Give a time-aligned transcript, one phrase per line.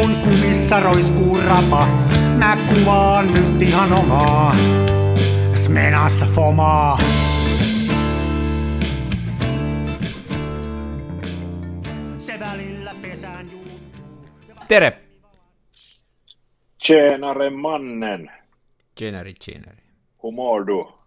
[0.00, 1.86] kun kumissa roiskuu rapa,
[2.38, 4.56] mä kuvaan nyt ihan omaa.
[5.54, 6.98] Smenassa fomaa.
[12.18, 13.80] Se välillä pesään juuttuu.
[14.68, 14.92] Tere!
[16.86, 18.30] Tjenare mannen!
[18.94, 19.82] Tjeneri, tjeneri.
[20.22, 20.98] Hur mår du?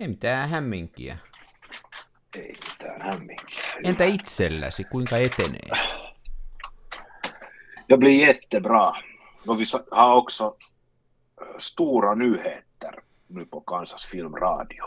[0.00, 1.18] Ei mitään hämminkiä.
[2.36, 3.64] Ei mitään hämminkiä.
[3.84, 6.03] Entä itselläsi, kuinka etenee?
[7.86, 8.96] Jag blir jättebra.
[9.46, 10.44] Och vi har också
[11.40, 14.84] eh, stora nyheter nu på Kansas filmradio.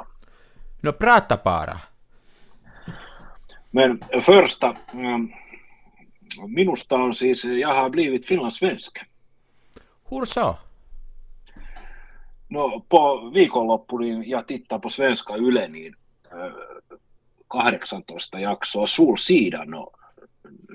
[0.82, 1.80] No prata bara.
[3.72, 5.32] Men första, mm,
[6.48, 9.00] minusta on siis, jag har blivit finlandssvensk.
[10.10, 10.58] Hur så?
[12.50, 15.96] No på viikonloppu niin, ja tittaa på svenska Yle niin
[16.32, 16.52] eh,
[17.48, 18.04] 18
[18.42, 19.96] jaksoa Solsidan och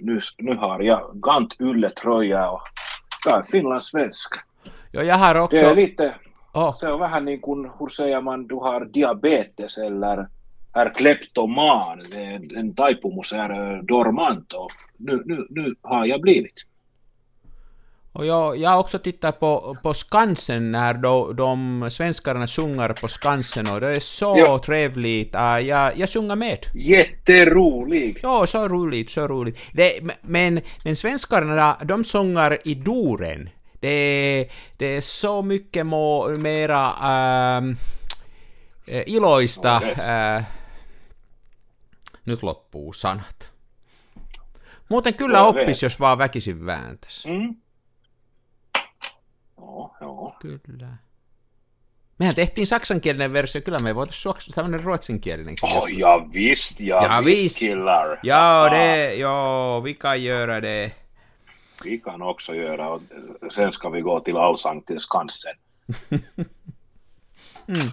[0.02, 2.62] nu, nu har jag Gant Yle-tröja och
[3.24, 4.34] jag är finlandssvensk.
[4.92, 5.56] Jo, jag har Det också...
[5.56, 6.14] är lite,
[6.54, 10.28] Oh, se on vähän niin kuin, hur säger man, du har diabetes eller
[10.72, 16.66] är kleptoman, Det en taipumus är eh, dormant och nu, nu, nu har jag blivit.
[18.12, 23.08] Och jag, jag har också tittat på, på Skansen när de, de svenskarna sjunger på
[23.08, 24.58] Skansen och det är så Ja.
[24.64, 25.34] trevligt.
[25.34, 26.66] Uh, jag, jag sjunger med.
[26.74, 28.18] Jätterolig!
[28.22, 29.58] Ja, så roligt, så roligt.
[29.72, 33.48] Det, men, men svenskarna, de sjunger i duren.
[33.80, 36.92] Det, det är så mycket må, mera
[37.58, 37.76] ähm,
[38.86, 39.76] eh, iloista.
[39.76, 40.36] Okei.
[40.36, 40.42] Äh,
[42.24, 43.48] nyt loppuu sanat.
[44.90, 47.28] Muuten kyllä oppis, jos vaan väkisin vääntäisi.
[47.28, 47.56] Mm.
[50.00, 50.58] Ja, ja.
[50.66, 50.88] Kyllä.
[52.18, 55.56] Mehän tehtiin saksankielinen versio, kyllä me voitaisiin suoksi tämmöinen ruotsinkielinen.
[55.62, 57.58] Oh, ja visst, ja, Ja visst visst.
[57.58, 58.18] killar.
[58.22, 60.92] Ja, Ah, det, ja, vi kan göra det.
[61.84, 63.02] Vi kan också göra och
[63.48, 65.56] sen ska vi gå till Allsang till Skansen.
[67.66, 67.90] Mm.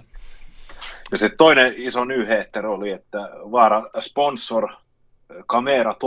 [1.11, 4.69] Ja se toinen iso nyheter oli, että Vaara sponsor eh,
[5.47, 5.93] Camera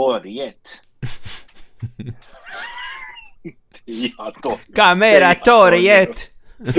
[4.75, 6.33] Camera torget!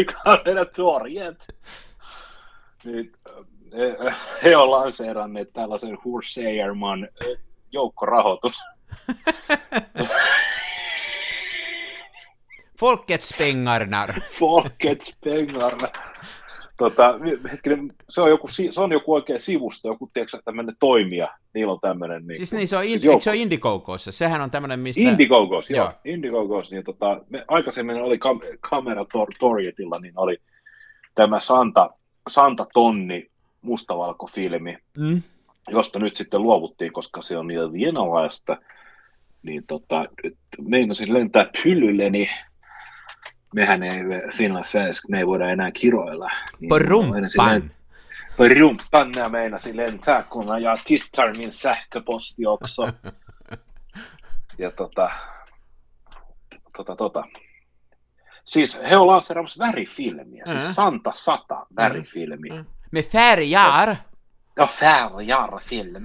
[0.07, 1.47] Camera Torjet.
[2.85, 3.13] Niin,
[3.73, 7.39] eh, he on lanseeranneet tällaisen Hurseierman eh,
[7.73, 8.57] joukkorahoitus.
[12.81, 14.15] Folkets pengarnar.
[14.39, 15.17] Folkets.
[16.79, 17.19] Tota,
[17.53, 21.81] hetkinen, se on joku, se on joku oikea sivusto, joku tiedätkö, tämmöinen toimija, niillä on
[21.81, 22.27] tämmöinen.
[22.27, 24.13] Niin, Siis niin, se on, in, eikö se ole Indiegogoissa?
[24.13, 25.01] Sehän on tämmöinen, mistä...
[25.03, 25.85] Indiegogos, joo.
[25.85, 25.93] Joo.
[26.05, 30.37] Indiegogos, niin tota, me, aikaisemmin oli kam- kamera tor- Torjetilla, niin oli
[31.15, 31.91] tämä Santa,
[32.29, 33.29] Santa Tonni
[33.63, 35.23] mustavalkofilmi, Mm.
[35.69, 38.57] josta nyt sitten luovuttiin, koska se on niin vienalaista,
[39.43, 40.37] niin tota, nyt
[40.69, 42.29] meinasin lentää pyllylle, niin
[43.55, 44.03] mehän ei
[44.37, 46.31] Finland svensk, me ei voida enää kiroilla.
[46.61, 47.23] Niin På rumpan.
[47.61, 47.75] lent-
[48.37, 52.83] På rumpan jag meinasin lentää, kun jag tittar min sähköposti också.
[54.59, 55.11] ja tota,
[56.77, 57.25] tota, tota.
[58.45, 60.73] Siis he on lanseeraamassa värifilmiä, siis Mm.
[60.73, 62.49] Santa Sata värifilmi.
[62.49, 62.65] Mm.
[62.91, 63.97] Med färgar.
[64.57, 66.05] Ja färgar-film.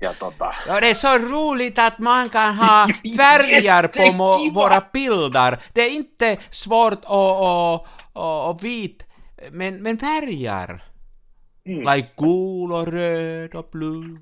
[0.00, 4.80] Ja tota, Ja, det är så roligt att man kan ha färger på må, våra
[4.92, 5.58] bilder.
[5.72, 9.06] Det är inte svårt och, och, och, och vit,
[9.50, 10.84] men, men färger.
[11.66, 11.94] Mm.
[11.94, 14.20] Like gul och röd och blue.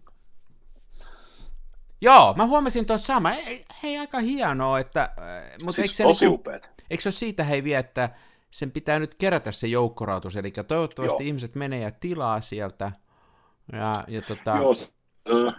[2.00, 3.32] Joo, mä huomasin tuon sama.
[3.34, 5.02] Ei, hei, aika hienoa, että...
[5.18, 6.70] äh, Mutta siis eikö se tosi niinku, upeat.
[6.90, 8.08] Eikö se ole siitä hei vielä, että
[8.50, 11.26] sen pitää nyt kerätä se joukkorautus, eli toivottavasti Joo.
[11.28, 12.92] ihmiset menee ja tilaa sieltä.
[13.72, 14.88] Ja, ja tota, Joo, se-
[15.28, 15.52] ö,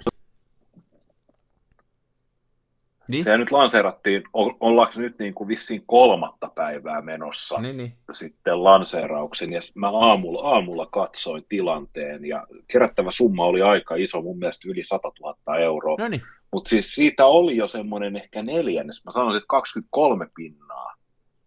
[3.10, 4.24] niin, se nyt lanseerattiin,
[4.60, 7.94] ollaanko nyt niin kuin vissiin kolmatta päivää menossa niin, niin.
[8.14, 14.40] sitten lanseerauksen, ja mä aamulla, aamulla katsoin tilanteen, ja kerättävä summa oli aika iso, mun
[14.40, 16.22] mielestä yli 100 000 euroa, No niin,
[16.52, 20.94] mutta siis siitä oli jo semmoinen ehkä neljännes, mä sanoisin, että 23 pinnaa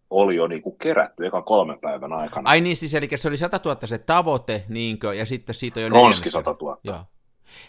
[0.09, 2.49] oli jo niin kuin kerätty ekan kolmen päivän aikana.
[2.49, 5.83] ai niin siis, eli se oli 100 000 se tavoite, niinkö, ja sitten siitä on
[5.83, 6.51] jo Ronski neljännestä.
[6.51, 6.77] 100 000.
[6.83, 6.99] Joo.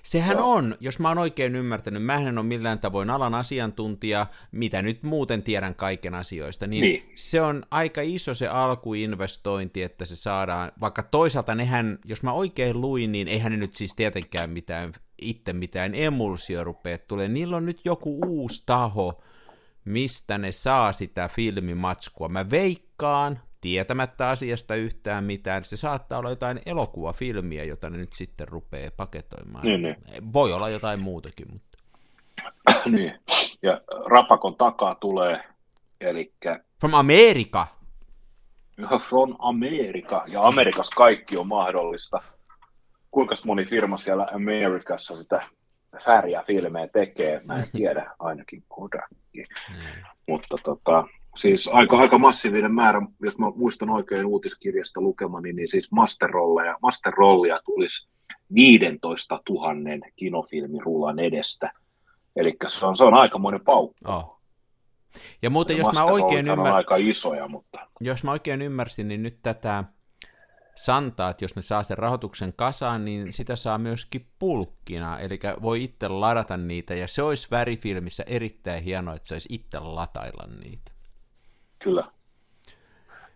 [0.02, 0.52] Sehän Joo.
[0.52, 5.02] on, jos mä oon oikein ymmärtänyt, mä en ole millään tavoin alan asiantuntija, mitä nyt
[5.02, 7.12] muuten tiedän kaiken asioista, niin, Niin.
[7.14, 12.80] se on aika iso se alkuinvestointi, että se saadaan, vaikka toisaalta nehän, jos mä oikein
[12.80, 14.92] luin, niin eihän ne nyt siis tietenkään mitään,
[15.22, 19.22] itse mitään emulsio rupea tulee, niillä on nyt joku uusi taho,
[19.84, 22.28] mistä ne saa sitä filmimatskua.
[22.28, 28.48] Mä veikkaan, tietämättä asiasta yhtään mitään, se saattaa olla jotain elokuvafilmiä, jota ne nyt sitten
[28.48, 29.66] rupeaa paketoimaan.
[29.66, 29.96] Niin, niin.
[30.32, 31.78] Voi olla jotain muutakin, mutta...
[32.96, 33.20] niin.
[33.62, 35.44] Ja Rapakon takaa tulee,
[36.00, 36.32] eli
[36.80, 37.66] From America.
[39.08, 42.22] from Amerika, ja Amerikassa kaikki on mahdollista.
[43.10, 45.46] Kuinka moni firma siellä Amerikassa sitä
[46.04, 49.44] färjä filmejä tekee, mä en tiedä, ainakin Kodakki.
[50.28, 51.04] Mutta tota,
[51.36, 57.60] siis aika, aika massiivinen määrä, jos mä muistan oikein uutiskirjasta lukemani, niin siis masterrolleja, masterrollia
[57.64, 58.08] tulisi
[58.54, 59.74] 15 000
[60.16, 61.72] kinofilmirullan edestä.
[62.36, 63.94] Eli se on, se on aikamoinen paukku.
[64.04, 64.40] Oh.
[65.42, 66.72] Ja muuten, Ja jos mä, oikein masterollit on ymmär...
[66.72, 69.84] aika isoja, mutta jos mä oikein ymmärsin, niin nyt tätä
[70.74, 75.84] Santaa, että jos ne saa sen rahoituksen kasaan, niin sitä saa myöskin pulkkina, eli voi
[75.84, 80.93] itse ladata niitä, ja se olisi värifilmissä erittäin hienoa, että saisi itse latailla niitä.
[81.84, 82.10] Kyllä.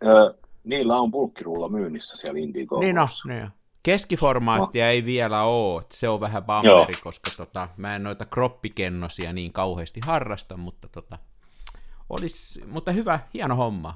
[0.07, 0.35] Ö,
[0.65, 2.81] niillä on bulkkirulla myynnissä siellä Indigo.
[2.81, 3.51] Niin no, niin on.
[3.83, 9.53] Keskiformaattia ei vielä ole, se on vähän bammeri, koska tota, mä en noita kroppikennosia niin
[9.53, 11.19] kauheasti harrasta, mutta, tota,
[12.11, 13.95] olis, mutta hyvä, hieno homma.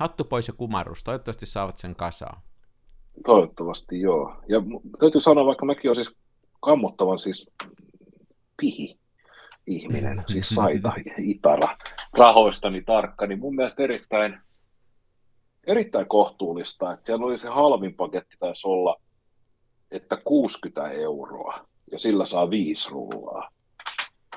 [0.00, 2.40] Hattu pois ja kumarrus, toivottavasti saavat sen kasaan.
[3.26, 4.34] Toivottavasti joo.
[4.48, 4.62] Ja
[5.00, 6.16] täytyy sanoa, vaikka mäkin olen siis
[6.60, 7.50] kammottavan siis
[8.60, 8.98] pihi
[9.68, 11.76] ihminen, siis saita itara
[12.18, 14.38] rahoistani tarkka, niin mun mielestä erittäin,
[15.66, 18.96] erittäin kohtuullista, että siellä oli se halvin paketti taisi olla,
[19.90, 23.48] että 60 euroa ja sillä saa viisi rullaa.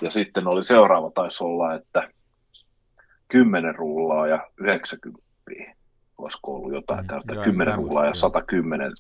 [0.02, 2.10] Ja sitten oli seuraava taisi olla, että
[3.28, 5.22] 10 rullaa ja 90
[6.18, 8.16] olisiko ollut jotain Mm, täältä, joo, 10 tämmöistä, rullaa ja joo.
[8.16, 8.92] 110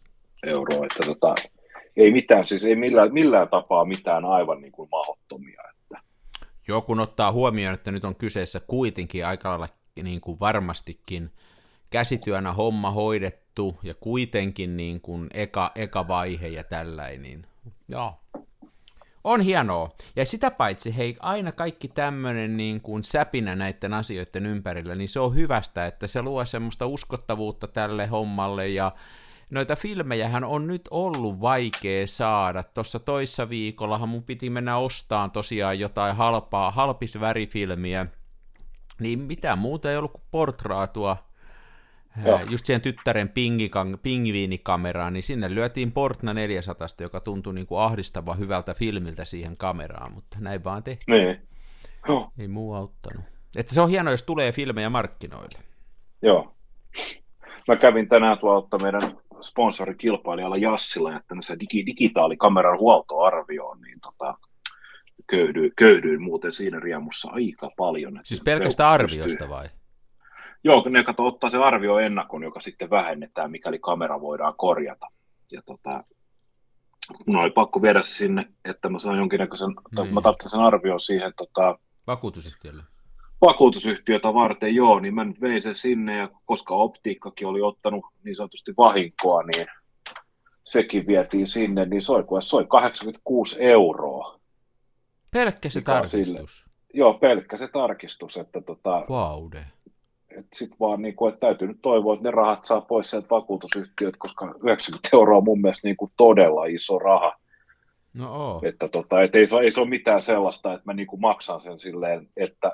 [0.44, 1.36] euroa, että tota,
[1.98, 5.62] ei mitään, siis ei millään, millään tapaa mitään aivan niin kuin mahdottomia.
[6.68, 9.68] Joo, kun ottaa huomioon, että nyt on kyseessä kuitenkin aika lailla
[10.04, 11.32] niin kuin varmastikin
[11.90, 17.46] käsityönä homma hoidettu ja kuitenkin niin kuin eka, eka vaihe ja tällainen, niin
[17.88, 18.14] joo.
[19.24, 19.90] On hienoa.
[20.16, 25.20] Ja sitä paitsi, hei, aina kaikki tämmöinen niin kuin säpinä näiden asioiden ympärillä, niin se
[25.20, 28.92] on hyvästä, että se luo semmoista uskottavuutta tälle hommalle ja
[29.52, 32.64] noita filmejähän on nyt ollut vaikea saada.
[32.64, 38.06] Tuossa toissa viikollahan mun piti mennä ostaan tosiaan jotain halpaa, halpisvärifilmiä,
[39.00, 41.18] niin mitään muuta ei ollut kuin portraatua
[42.26, 42.40] Joo.
[42.50, 43.32] Just siihen tyttären
[44.04, 50.12] pingviinikameraan, niin sinne lyötiin Portna 400, joka tuntui niin kuin ahdistavan hyvältä filmiltä siihen kameraan,
[50.12, 51.48] mutta näin vaan tehtiin, niin.
[52.08, 52.32] Joo.
[52.40, 53.26] ei muu auttanut.
[53.58, 55.60] Että se on hienoa, jos tulee filmejä markkinoille.
[56.22, 56.54] Joo.
[57.68, 64.38] Mä kävin tänään tuolta meidän sponsorikilpailijalla Jassilla jättänyt se digi- digitaalikameran huoltoarvioon, niin tota,
[65.28, 68.20] köydyin, köydyin muuten siinä riemussa aika paljon.
[68.24, 69.68] Siis pelkästään arviosta pystyy- vai?
[70.64, 75.08] Joo, ne kato, ottaa se arvio ennakon, joka sitten vähennetään, mikäli kamera voidaan korjata.
[75.52, 76.04] Ja tota,
[77.26, 80.14] mun oli pakko viedä se sinne, että mä saan jonkinnäköisen, tai Niin.
[80.14, 82.84] mä tarvitsen sen arvioon siihen tota, Vakuutusyhtiölle.
[83.42, 88.36] Vakuutusyhtiötä varten, joo, niin mä nyt vein sen sinne, ja koska optiikkakin oli ottanut niin
[88.36, 89.68] sanotusti vahinkoa, niin
[90.64, 94.40] sekin vietiin sinne, niin soi, soi 86 euroa.
[95.34, 96.66] Pelkkä se tarkistus.
[96.94, 99.66] Joo, pelkkä se tarkistus, että tota, Vaude.
[100.38, 103.28] et sit vaan niin kuin, että täytyy nyt toivoa, että ne rahat saa pois sieltä
[103.30, 107.38] vakuutusyhtiöt, koska 90 euroa on mun mielestä niin kuin todella iso raha.
[108.14, 108.62] No oo.
[108.64, 111.60] Että tota, et ei, se, ei se ole mitään sellaista, että mä niin kuin maksan
[111.60, 112.72] sen silleen, että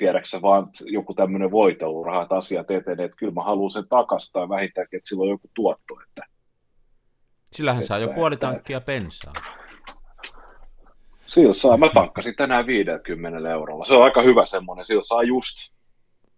[0.00, 4.96] tiedäksä vaan joku tämmöinen voiteluraha, että asiat etenee, että kyllä mä haluan sen takastaa vähintäänkin,
[4.96, 5.94] että sillä on joku tuotto.
[6.08, 6.22] Että
[7.52, 9.32] Sillähän saa jo Että- puoli että- tankkia bensaa.
[11.26, 13.84] sillä saa, mä tankkasin tänään 50 eurolla.
[13.84, 15.56] Se on aika hyvä semmoinen, sillä saa just,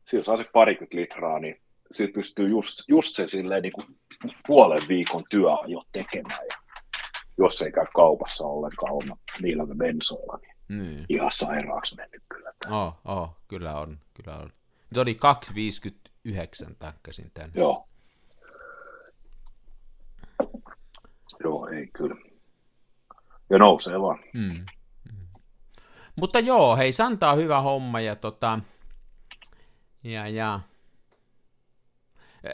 [0.07, 3.87] sillä saa se parikymmentä litraa, niin sillä pystyy just, just se silleen niin kuin
[4.47, 6.47] puolen viikon työajo tekemään.
[6.51, 6.57] Ja
[7.39, 11.07] jos ei käy kaupassa ollenkaan oma niillä bensoilla, niin Niin.
[11.09, 12.53] ihan sairaaksi mennyt kyllä.
[12.71, 14.53] Oo, oo, kyllä on, kyllä on.
[14.91, 15.19] Nyt oli
[16.69, 17.61] 2,59 tankkasin tänne.
[17.61, 17.89] Joo.
[21.45, 22.15] Joo, ei kyllä.
[23.51, 24.19] Ja nousee vaan.
[24.35, 24.65] Mm.
[25.13, 25.27] Mm.
[26.17, 28.59] Mutta joo, hei, Santa on hyvä homma ja tota,
[30.05, 30.61] ja, ja.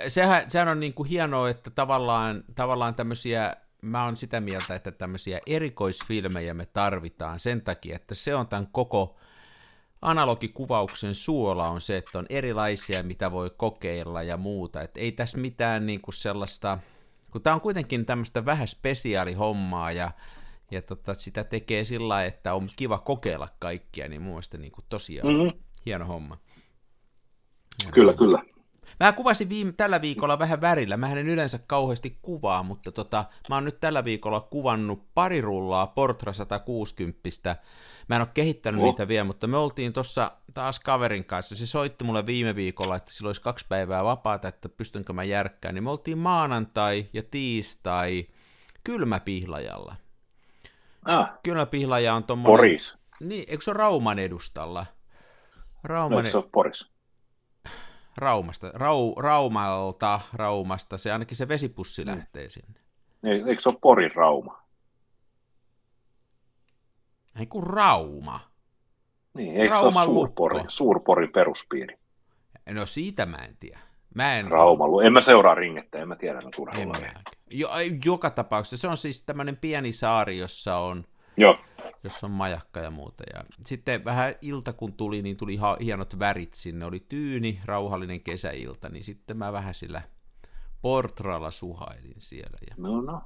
[0.08, 4.92] Sehän, sehän on niin kuin hienoa, että tavallaan, tavallaan tämmöisiä, mä oon sitä mieltä, että
[4.92, 9.16] tämmöisiä erikoisfilmejä me tarvitaan sen takia, että se on tämän koko
[10.02, 14.82] analogikuvauksen suola on se, että on erilaisia, mitä voi kokeilla ja muuta.
[14.82, 16.78] Et ei tässä mitään niin kuin sellaista,
[17.30, 20.11] kun tämä on kuitenkin tämmöistä vähän spesiaalihommaa ja,
[20.70, 24.73] ja tota, sitä tekee sillä lailla, että on kiva kokeilla kaikkia, niin mun mielestä niin
[24.73, 25.61] kuin tosiaan Mm-hmm.
[25.87, 26.38] hieno homma.
[27.82, 28.57] Hieno Kyllä, kyllä.
[29.00, 30.96] Mä kuvasin viime, tällä viikolla vähän värillä.
[30.96, 35.86] Mä en yleensä kauheasti kuvaa, mutta tota, mä oon nyt tällä viikolla kuvannut pari rullaa
[35.86, 37.56] Portra 160.
[38.08, 38.86] Mä en ole kehittänyt oh.
[38.86, 41.56] niitä vielä, mutta me oltiin tuossa taas kaverin kanssa.
[41.56, 45.74] Se soitti mulle viime viikolla, että sillä olisi kaksi päivää vapaata, että pystynkö mä järkkään.
[45.74, 48.26] Niin me oltiin maanantai ja tiistai
[48.84, 49.94] kylmäpihlajalla.
[51.04, 52.56] Ah, Kylmäpihlaja on tuommoinen...
[52.56, 52.98] Poris.
[53.20, 54.86] Niin, eikö se ole Rauman edustalla?
[55.84, 56.24] Rauman...
[56.24, 56.97] No, se ole Poris?
[58.18, 62.10] Raumasta, Rau, Raumalta, Raumasta, se ainakin se vesipussi Mm.
[62.10, 62.80] lähtee sinne.
[63.25, 64.62] Ei- Eikö se ole Porin Rauma?
[67.40, 68.40] Ei kun Rauma.
[69.34, 70.60] Niin, eikö se Rauman ole Suurpori.
[70.68, 71.98] Suurporin peruspiiri?
[72.70, 73.78] No siitä mä en tiedä.
[74.14, 74.46] Mä en...
[74.50, 75.00] Raumalu.
[75.00, 76.82] En mä seuraa ringettä, en mä tiedä no turhalla.
[76.98, 77.12] En mä.
[77.50, 77.68] Jo,
[78.04, 81.04] joka tapauksessa se on siis tämmöinen pieni saari, jossa on,
[81.37, 81.58] Joo,
[82.04, 83.24] jossa on majakka ja muuta.
[83.34, 86.84] Ja sitten vähän ilta kun tuli, niin tuli ha- hienot värit sinne.
[86.84, 90.02] Oli tyyni, rauhallinen kesäilta, niin sitten mä vähän sillä
[90.82, 92.58] portralla suhailin siellä.
[92.70, 93.22] Ja, no no.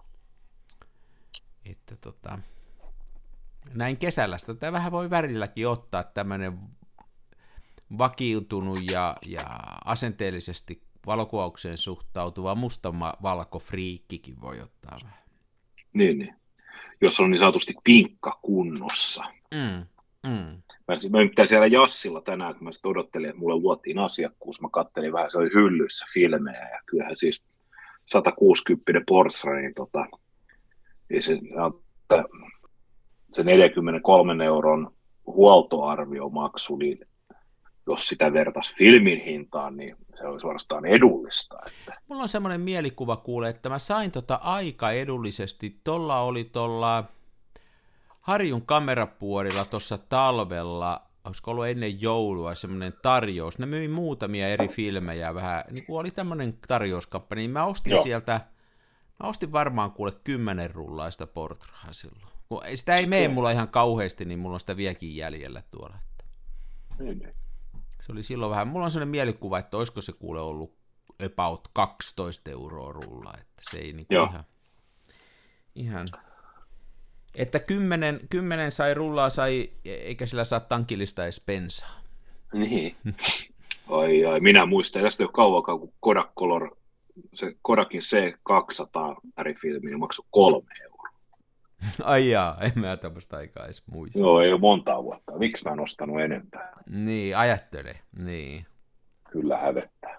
[1.65, 2.39] että tota,
[3.75, 6.59] näin kesällä sitä tätä vähän voi värilläkin ottaa tämmöinen
[7.99, 9.47] vakiutunut ja, ja
[9.85, 15.23] asenteellisesti valokuvaukseen suhtautuva mustavalko friikkikin voi ottaa vähän.
[15.93, 16.42] Niin, niin.
[17.03, 19.25] Jos on niin sanotusti pinkka kunnossa.
[19.55, 19.87] Mm,
[20.31, 20.63] mm.
[20.89, 20.95] Mä,
[21.39, 25.31] mä siellä Jassilla tänään, kun mä sitten odottelin, että mulle luotiin asiakkuus, mä kattelin vähän,
[25.31, 27.43] se oli hyllyissä filmejä, ja kyllähän siis
[28.05, 30.07] 160 Porsche, niin tota,
[31.09, 32.25] niin se, että
[33.33, 34.95] se 43 euron
[35.27, 36.99] huoltoarviomaksu, niin
[37.87, 41.59] jos sitä vertaisi filmin hintaan, niin se oli suorastaan edullista.
[41.67, 45.81] Että, Mulla on semmoinen mielikuva kuule, että mä sain tota aika edullisesti.
[45.85, 47.05] Tolla oli tolla
[48.21, 53.59] Harjun kamerapuolilla tuossa talvella, olisiko ollut ennen joulua semmoinen tarjous.
[53.59, 58.03] Ne myi muutamia eri filmejä vähän, niin kuin oli tämmöinen tarjouskampanja, niin mä ostin Joo.
[58.03, 58.41] sieltä,
[59.23, 62.33] mä ostin varmaan kuule kymmenen rullaista portraa silloin.
[62.49, 65.99] Kun sitä ei mene mulla ihan kauheasti, niin mulla on sitä vieläkin jäljellä tuolla.
[66.99, 67.42] niin, niin.
[68.03, 70.75] Se oli silloin vähän, mulla on sellainen mielikuva, että olisiko se kuule ollut
[71.27, 74.25] about 12 euroa rulla, että se ei niinku Joo.
[74.25, 74.45] ihan,
[75.75, 76.09] ihan,
[77.35, 82.01] että kymmenen, kymmenen sai rullaa sai, eikä sillä saa tankillista edes bensaa.
[82.53, 82.97] Niin.
[83.91, 86.77] Ai, ai, minä muistan, tästä ei ole kauankaan, kun Kodak Color,
[87.35, 90.92] se Kodakin C200 värifilmi niin maksoi kolme euroa.
[92.03, 94.19] Ai jaa, en mä tämmöistä aikaa edes muista.
[94.19, 95.39] Joo, ei ole montaa vuotta.
[95.39, 96.73] Miksi mä en ostanut enempää?
[96.91, 98.67] Niin, ajattele, niin.
[99.31, 100.19] Kyllä hävettää.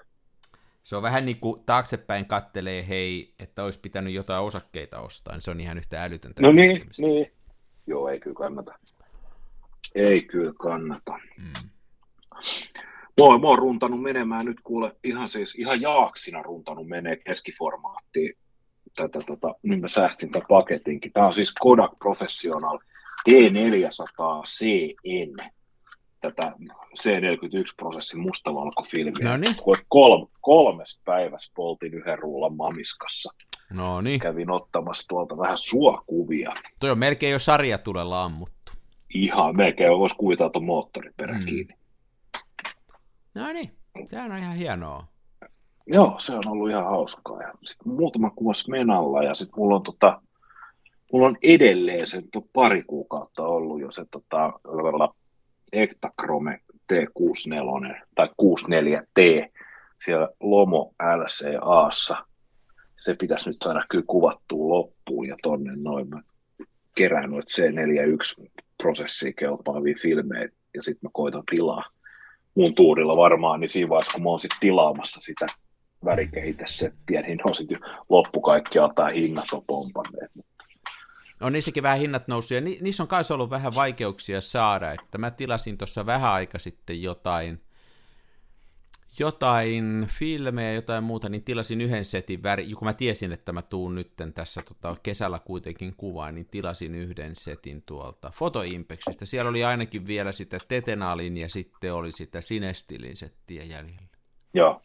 [0.83, 5.41] Se on vähän niin kuin taaksepäin kattelee, hei, että olisi pitänyt jotain osakkeita ostaa, niin
[5.41, 6.41] se on ihan yhtä älytöntä.
[6.41, 7.31] No niin, niin.
[7.87, 8.73] Joo, ei kyllä kannata.
[9.95, 11.19] Ei kyllä kannata.
[11.37, 11.69] Mm.
[13.19, 18.37] Oon, mä oon runtanut menemään nyt kuule ihan siis ihan jaaksina runtanut menee keskiformaattiin.
[18.95, 21.11] Tätä, tota, nyt mä säästin tämän paketinkin.
[21.11, 22.79] Tämä on siis Kodak Professional
[23.29, 25.49] T400CN.
[26.21, 26.51] Tätä
[26.99, 29.29] C41-prosessin mustavalkofilmiä.
[29.29, 29.55] No niin.
[29.87, 33.33] Kolm, kolmes päivässä poltin yhden rullan mamiskassa.
[33.69, 36.53] No niin, Kävin ottamassa tuolta vähän suokuvia.
[36.79, 38.71] toi on melkein jo sarjatulella ammuttu.
[39.13, 41.45] Ihan melkein voisi kuvitella tuon moottoriperän Mm.
[41.45, 41.73] kiinni.
[43.33, 43.71] No niin,
[44.05, 45.07] sehän on ihan hienoa.
[45.87, 47.41] Joo, se on ollut ihan hauskaa.
[47.41, 50.21] Ja sitten muutama kuva Smenalla ja sitten mulla on tota,
[51.13, 54.53] mulla on edelleen se on pari kuukautta ollut jo se tota,
[55.71, 56.59] Ektachrome
[56.93, 59.49] T64 tai 64T
[60.05, 62.17] siellä Lomo LCAssa.
[63.01, 66.21] Se pitäisi nyt saada kyllä kuvattua loppuun ja tonne noin mä
[66.95, 68.49] kerään noita C41
[68.83, 71.83] prosessiin kelpaavia filmejä ja sitten mä koitan tilaa
[72.55, 75.47] mun tuurilla varmaan, niin siinä vaiheessa, kun mä oon sitten tilaamassa sitä
[76.05, 77.79] värikehitesettiä, niin on sitten
[78.09, 80.31] loppu kaikkialta hinnat on pompanneet.
[81.41, 85.17] On niissäkin vähän hinnat noussut, ja ni- niissä on myös ollut vähän vaikeuksia saada, että
[85.17, 87.61] mä tilasin tuossa vähän aika sitten jotain,
[89.19, 93.95] jotain filmejä, jotain muuta, niin tilasin yhden setin väri, kun mä tiesin, että mä tuun
[93.95, 99.25] nytten tässä tota, kesällä kuitenkin kuvaan, niin tilasin yhden setin tuolta Photoimpexistä.
[99.25, 104.07] Siellä oli ainakin vielä sitä Tetenalin ja sitten oli sitä Sinestilin settiä jäljellä.
[104.53, 104.81] Joo,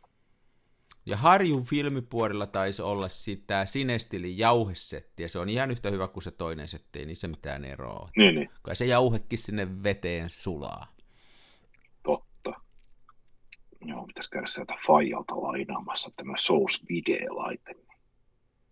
[1.08, 5.28] Ja Harjun filmipuolella taisi olla sitä Sinestilin jauhesettiä.
[5.28, 8.10] Se on ihan yhtä hyvä kuin se toinen setti, ei niissä mitään eroa.
[8.16, 10.86] niin, niin, Kai se jauhekin sinne veteen sulaa.
[12.02, 12.60] totta.
[13.84, 17.74] Joo, pitäisi käydä sieltä Fajalta lainaamassa tämä Source Video-laite.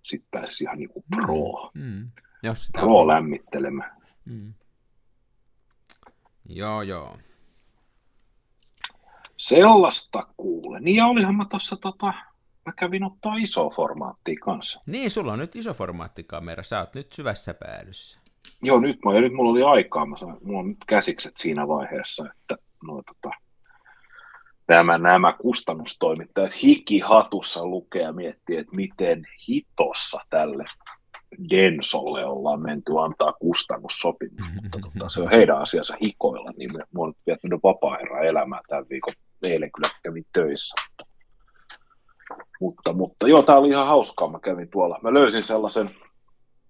[0.02, 2.11] Sitten pääsisi ihan niinku pro, Mm.
[2.43, 3.97] Jos sitä pro lämmittelemään.
[4.25, 4.55] Mm.
[6.49, 7.19] Joo, joo.
[9.37, 10.85] Sellaista kuulen.
[10.85, 12.07] Niin ja olihan mä tuossa tota,
[12.66, 14.81] mä kävin ottaa iso formaattia kanssa.
[14.87, 18.21] Niin, sulla on nyt iso formaattikamera, sä oot nyt syvässä päädyssä.
[18.62, 21.69] Joo, nyt, mä, ja nyt mulla oli aikaa, mä sain, mulla on nyt käsikset siinä
[21.69, 23.37] vaiheessa, että no, tota,
[24.69, 30.64] nämä, nämä kustannustoimittajat hikihatussa lukee ja miettii, että miten hitossa tälle
[31.50, 37.00] Densolle ollaan menty antaa kustannussopimus, mutta tota, se on heidän asiansa hikoilla, niin me, mä
[37.00, 40.75] oon viettänyt vapaa elämää tämän viikon, eilen kyllä kävin töissä.
[42.61, 45.97] Mutta, mutta, joo, tää oli ihan hauskaa, mä kävin tuolla, mä löysin sellaisen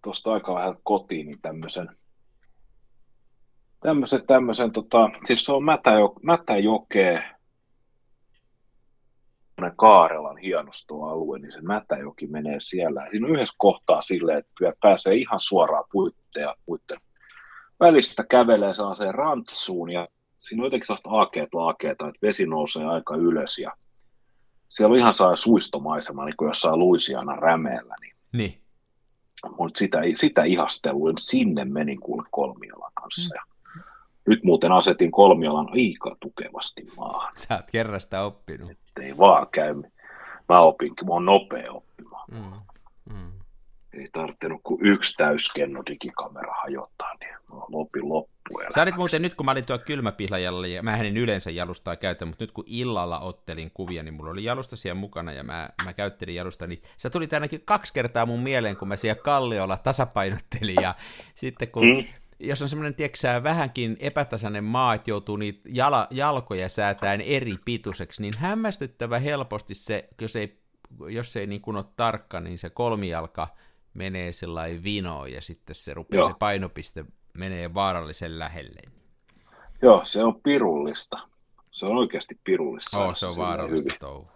[0.02, 1.88] tuosta aika vähän kotiin, niin tämmöisen
[3.80, 7.22] tämmöisen, tämmöisen tota, siis se on Mätäjo, Mätäjokea,
[9.76, 13.06] Kaarelan hienostoalue, niin se Mätäjoki menee siellä.
[13.10, 16.98] Siinä on yhdessä kohtaa silleen, että pääsee ihan suoraan puitteja, puitten
[17.80, 20.08] välistä kävelee sellaiseen rantsuun ja
[20.48, 23.72] siinä on jotenkin sellaista aakeet laakeeta, että vesi nousee aika ylös ja
[24.68, 27.94] siellä on ihan saa suistomaisema, niin kuin jossain Luisiana rämeellä.
[28.00, 28.16] Niin.
[28.32, 28.60] niin.
[29.58, 33.34] Mutta sitä, sitä ihasteluin sinne menin kuule kolmialan kanssa.
[33.34, 33.38] Mm.
[33.38, 33.56] Ja
[34.26, 37.32] nyt muuten asetin kolmialan aika tukevasti maahan.
[37.36, 38.72] Sä oot kerrasta oppinut.
[39.00, 39.74] Ei vaan käy.
[40.48, 42.24] Mä opinkin, mä oon nopea oppimaan.
[42.30, 42.52] Mm.
[43.14, 43.32] Mm.
[43.96, 48.62] Ei tarvinnut kuin yksi täyskenno digikamera hajottaa, niin mä opin loppuun.
[48.74, 52.24] Sä olit muuten nyt, kun mä olin tuolla kylmäpihlajalla, ja mä en yleensä jalustaa käytä,
[52.24, 55.92] mutta nyt kun illalla ottelin kuvia, niin mulla oli jalusta siellä mukana, ja mä, mä
[55.92, 60.82] käyttelin jalusta, niin se tuli ainakin kaksi kertaa mun mieleen, kun mä siellä kalliolla tasapainottelin,
[60.82, 60.94] ja
[61.34, 62.04] sitten kun mm
[62.40, 68.22] jos on semmoinen, tiedätkö vähänkin epätasainen maa, että joutuu niitä jala, jalkoja säätään eri pituiseksi,
[68.22, 70.60] niin hämmästyttävä helposti se, jos ei,
[71.08, 73.48] jos ei niin kuin ole tarkka, niin se kolmijalka
[73.96, 76.28] menee sellainen vinoon ja sitten se rupeaa Joo.
[76.28, 78.80] se painopiste menee vaarallisen lähelle.
[79.82, 81.16] Joo, se on pirullista.
[81.70, 83.04] Se on oikeasti pirullista.
[83.04, 84.28] Oh, se on vaarallista touhu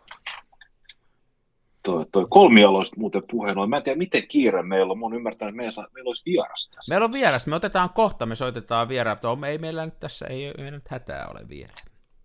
[1.82, 3.70] toi, toi kolmialoista muuten puheen.
[3.70, 4.98] Mä en tiedä, miten kiire meillä on.
[4.98, 6.92] Mä oon ymmärtänyt, että meillä, saa, meillä olisi vieras tässä.
[6.92, 7.46] Meillä on vieras.
[7.46, 9.18] Me otetaan kohta, me soitetaan vieraan.
[9.48, 11.72] Ei meillä nyt tässä, ei, ei nyt hätää ole vielä.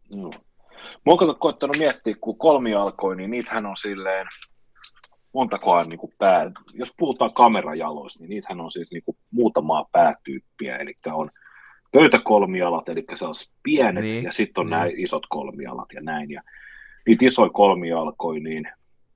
[0.10, 0.32] Joo.
[1.06, 4.28] Mä oon koittanut miettiä, kun kolmi alkoi, niin niitähän on silleen,
[5.36, 10.78] montakohan niin kuin pää, jos puhutaan kamerajaloista, niin niitähän on siis niin kuin muutamaa päätyyppiä,
[10.78, 11.32] eli on
[11.92, 14.72] pöytäkolmialat, eli sellaiset pienet, niin, ja sitten on niin.
[14.72, 16.42] nämä isot kolmialat ja näin, ja
[17.08, 18.68] niitä isoja kolmialkoja, niin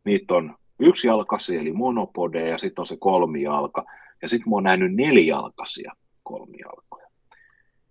[0.05, 3.85] niitä on yksi jalkasi eli monopodeja ja sitten on se kolmijalka.
[4.21, 5.91] Ja sitten mä oon nähnyt nelijalkaisia
[6.23, 7.07] kolmijalkoja.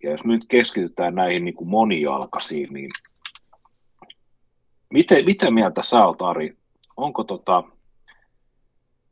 [0.03, 2.89] Ja jos me nyt keskitytään näihin niin kuin monijalkaisiin, niin
[4.93, 6.57] miten, mitä mieltä sä oot, Ari?
[6.97, 7.63] Onko tota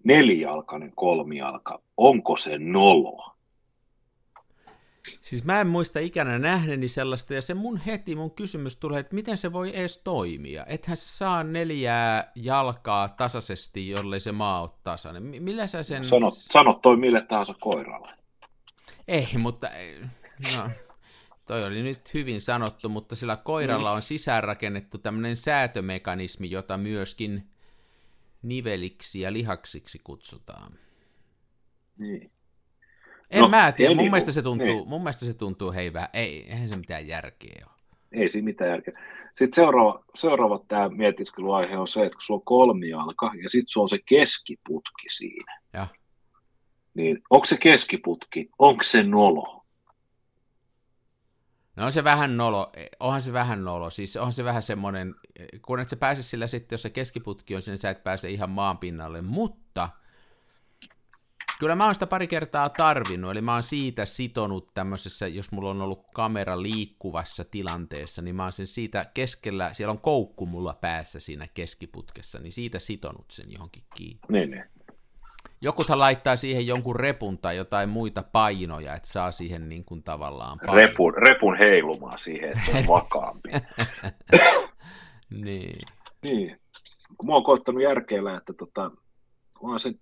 [0.08, 3.34] nelijalkainen kolmijalka, onko se nolo?
[5.22, 9.15] Siis mä en muista ikänä nähneeni sellaista, ja se mun heti mun kysymys tulee, että
[9.15, 10.65] miten se voi edes toimia.
[10.65, 15.24] Ethän se saa neljää jalkaa tasaisesti, jollei se maa ole tasainen.
[15.24, 16.04] Millä sä sen...
[16.04, 18.12] Sanot, sanot toi mille tahansa koiralle.
[19.08, 19.70] Ei, mutta...
[20.58, 20.70] No,
[21.46, 27.50] toi oli nyt hyvin sanottu, mutta sillä koiralla on sisäänrakennettu tämmöinen säätömekanismi, jota myöskin
[28.47, 30.71] niveliksi ja lihaksiksi kutsutaan.
[31.97, 32.31] Niin.
[33.29, 34.88] En no, mä tiedä, mun, niin, mielestä se tuntuu, niin.
[34.88, 37.77] mun mielestä se tuntuu, hei vähän, ei, eihän se mitään järkeä ole.
[38.12, 38.99] Ei siinä mitään järkeä.
[39.33, 43.86] Sitten seuraava, seuraava tämä mietiskeluaihe on se, että kun sulla on kolmijalka ja sitten sulla
[43.86, 45.60] on se keskiputki siinä.
[45.73, 45.88] Ja.
[46.93, 49.57] Niin onko se keskiputki, onko se nolo?
[51.77, 55.15] No on se vähän nolo, onhan se vähän nolo, siis onhan se vähän semmoinen,
[55.61, 58.49] kun et sä pääse sillä sitten, jos se keskiputki on, niin sä et pääse ihan
[58.49, 59.89] maan pinnalle, mutta–
[61.59, 65.69] Kyllä mä oon sitä pari kertaa tarvinnut, eli mä oon siitä sitonut tämmöisessä, jos mulla
[65.69, 70.73] on ollut kamera liikkuvassa tilanteessa, niin mä oon sen siitä keskellä, siellä on koukku mulla
[70.73, 74.19] päässä siinä keskiputkessa, niin siitä sitonut sen johonkin kiinni.
[74.29, 74.63] Niin, niin.
[75.62, 80.60] Jokuthan laittaa siihen jonkun repun tai jotain muita painoja, että saa siihen niin kuin tavallaan
[80.65, 80.82] paino.
[80.82, 83.50] Repun, repun heilumaan siihen, että se on vakaampi.
[85.43, 85.88] niin.
[86.22, 86.60] Niin.
[87.17, 88.91] Kun mä oon koittanut järkeillä, että tota,
[89.62, 89.93] on se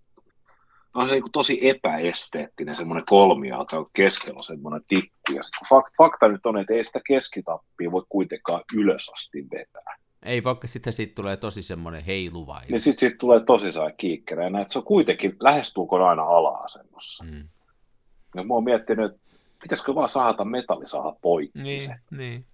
[0.95, 5.33] on se niin tosi epäesteettinen semmoinen kolmijalka, on keskellä semmoinen tikku.
[5.35, 9.95] Ja fakt, fakta nyt on, että ei sitä keskitappia voi kuitenkaan ylös asti vetää.
[10.25, 12.61] Ei, vaikka sitten siitä tulee tosi semmoinen heiluva.
[12.69, 14.43] Niin sitten siitä tulee tosi saa kiikkerä.
[14.43, 17.23] Ja se on kuitenkin lähestulkoon aina ala-asennossa.
[17.23, 17.47] Mm.
[18.35, 19.25] Ja mä oon miettinyt, että
[19.61, 21.95] pitäisikö vaan saada metalli saada poikki niin, se.
[22.11, 22.45] Niin.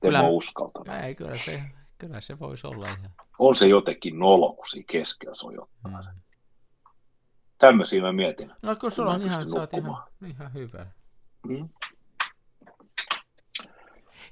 [0.00, 1.04] Kyllä, mä uskaltanut.
[1.04, 1.62] Ei, kyllä se,
[1.98, 3.10] kyllä se voisi olla ihan.
[3.38, 6.02] On se jotenkin nolo, kun siinä keskellä sojottaa mm.
[6.02, 6.14] sen.
[7.58, 8.52] Tämmöisiä mä mietin.
[8.62, 10.86] No kun sulla on ihan, sä oot ihan, ihan hyvä.
[11.48, 11.68] Mm.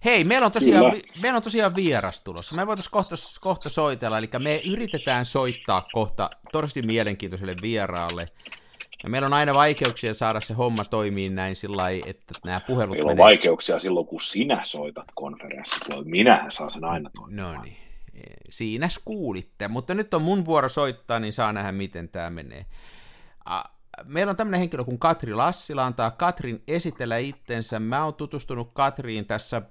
[0.05, 2.57] Hei, meillä on tosiaan, meillä on tosiaan vieras tulossa.
[2.57, 8.29] Me voitaisiin kohta, kohta soitella, eli me yritetään soittaa kohta tosi mielenkiintoiselle vieraalle.
[9.03, 13.11] Ja meillä on aina vaikeuksia saada se homma toimii näin sillä että nämä puhelut Meillä
[13.11, 13.25] on menee...
[13.25, 16.05] vaikeuksia silloin, kun sinä soitat konferenssilla.
[16.05, 17.55] Minähän saan sen aina toimimaan.
[17.55, 17.77] No niin,
[18.51, 19.69] siinä kuulitte.
[19.69, 22.67] Mutta nyt on mun vuoro soittaa, niin saa nähdä, miten tämä menee
[24.05, 27.81] meillä on tämmöinen henkilö kuin Katri Lassila, antaa Katrin esitellä itsensä.
[27.81, 29.63] Mä oon tutustunut Katriin tässä äh,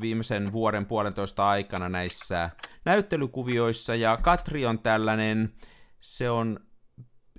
[0.00, 2.50] viimeisen vuoden puolentoista aikana näissä
[2.84, 5.54] näyttelykuvioissa, ja Katri on tällainen,
[6.00, 6.60] se on,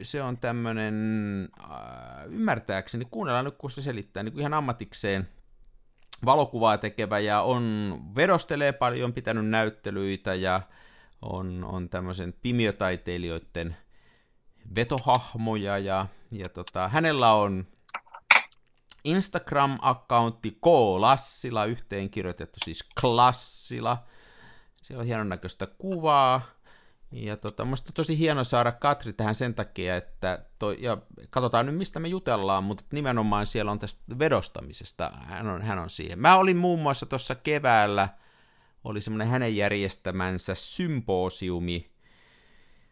[0.01, 0.95] se on tämmöinen,
[1.63, 5.27] äh, ymmärtääkseni, kuunnellaan nyt kun se selittää, niin kuin ihan ammatikseen
[6.25, 10.61] valokuvaa tekevä, ja on vedostelee paljon, pitänyt näyttelyitä, ja
[11.21, 13.75] on, on tämmöisen pimiötaiteilijoiden
[14.75, 17.67] vetohahmoja ja, ja tota, hänellä on
[19.05, 20.65] Instagram-accountti K.
[20.97, 23.97] Lassila, yhteenkirjoitettu siis Klassila.
[24.81, 26.41] Siellä on hienon näköistä kuvaa.
[27.11, 30.97] Ja tota, musta tosi hieno saada Katri tähän sen takia, että toi, ja
[31.29, 35.89] katsotaan nyt mistä me jutellaan, mutta nimenomaan siellä on tästä vedostamisesta, hän on, hän on
[35.89, 36.19] siihen.
[36.19, 38.09] Mä olin muun muassa tuossa keväällä,
[38.83, 41.88] oli semmoinen hänen järjestämänsä symposiumi,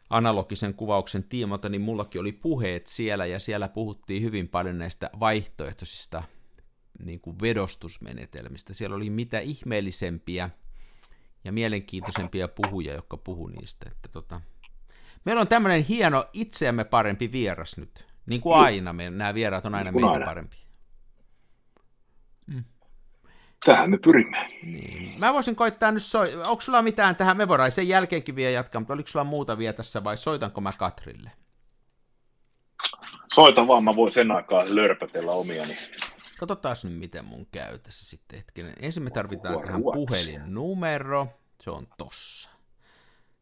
[0.09, 6.23] analogisen kuvauksen tiimoilta, niin mullakin oli puheet siellä, ja siellä puhuttiin hyvin paljon näistä vaihtoehtoisista
[7.03, 8.73] niin kuin vedostusmenetelmistä.
[8.73, 10.49] Siellä oli mitä ihmeellisempiä
[11.43, 13.89] ja mielenkiintoisempia puhuja, jotka puhu niistä.
[13.91, 14.41] Että tota,
[15.25, 18.05] meillä on tämmöinen hieno itseämme parempi vieras nyt.
[18.25, 20.66] Niin kuin aina, me, nämä vieraat on aina niin meitä parempi.
[23.65, 24.49] Tähän me pyrimme.
[24.63, 25.19] Niin.
[25.19, 26.35] Mä voisin koittaa nyt, soi...
[26.35, 29.73] onko sulla mitään tähän, me voidaan sen jälkeenkin vielä jatkaa, mutta oliko sulla muuta vielä
[29.73, 31.31] tässä vai soitanko mä Katrille?
[33.33, 35.77] Soita vaan, mä voin sen aikaa lörpötellä omiani.
[36.39, 38.73] Katsotaan nyt, miten mun käy tässä sitten hetkinen.
[38.81, 40.05] Ensin me tarvitaan Puhua tähän ruotsia.
[40.07, 41.27] puhelinnumero,
[41.63, 42.49] se on tossa.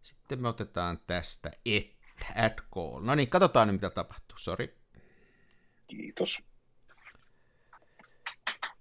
[0.04, 1.96] Sitten me otetaan tästä että,
[2.36, 3.02] add call.
[3.02, 4.78] No niin, katsotaan nyt, mitä tapahtuu, sori.
[5.88, 6.44] Kiitos.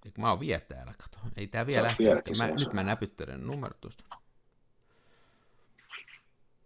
[0.05, 1.19] Eikö mä oon vielä täällä, kato.
[1.37, 2.39] Ei tää vielä lähtenyt.
[2.39, 4.05] Mä, nyt mä näpyttelen numerot tuosta.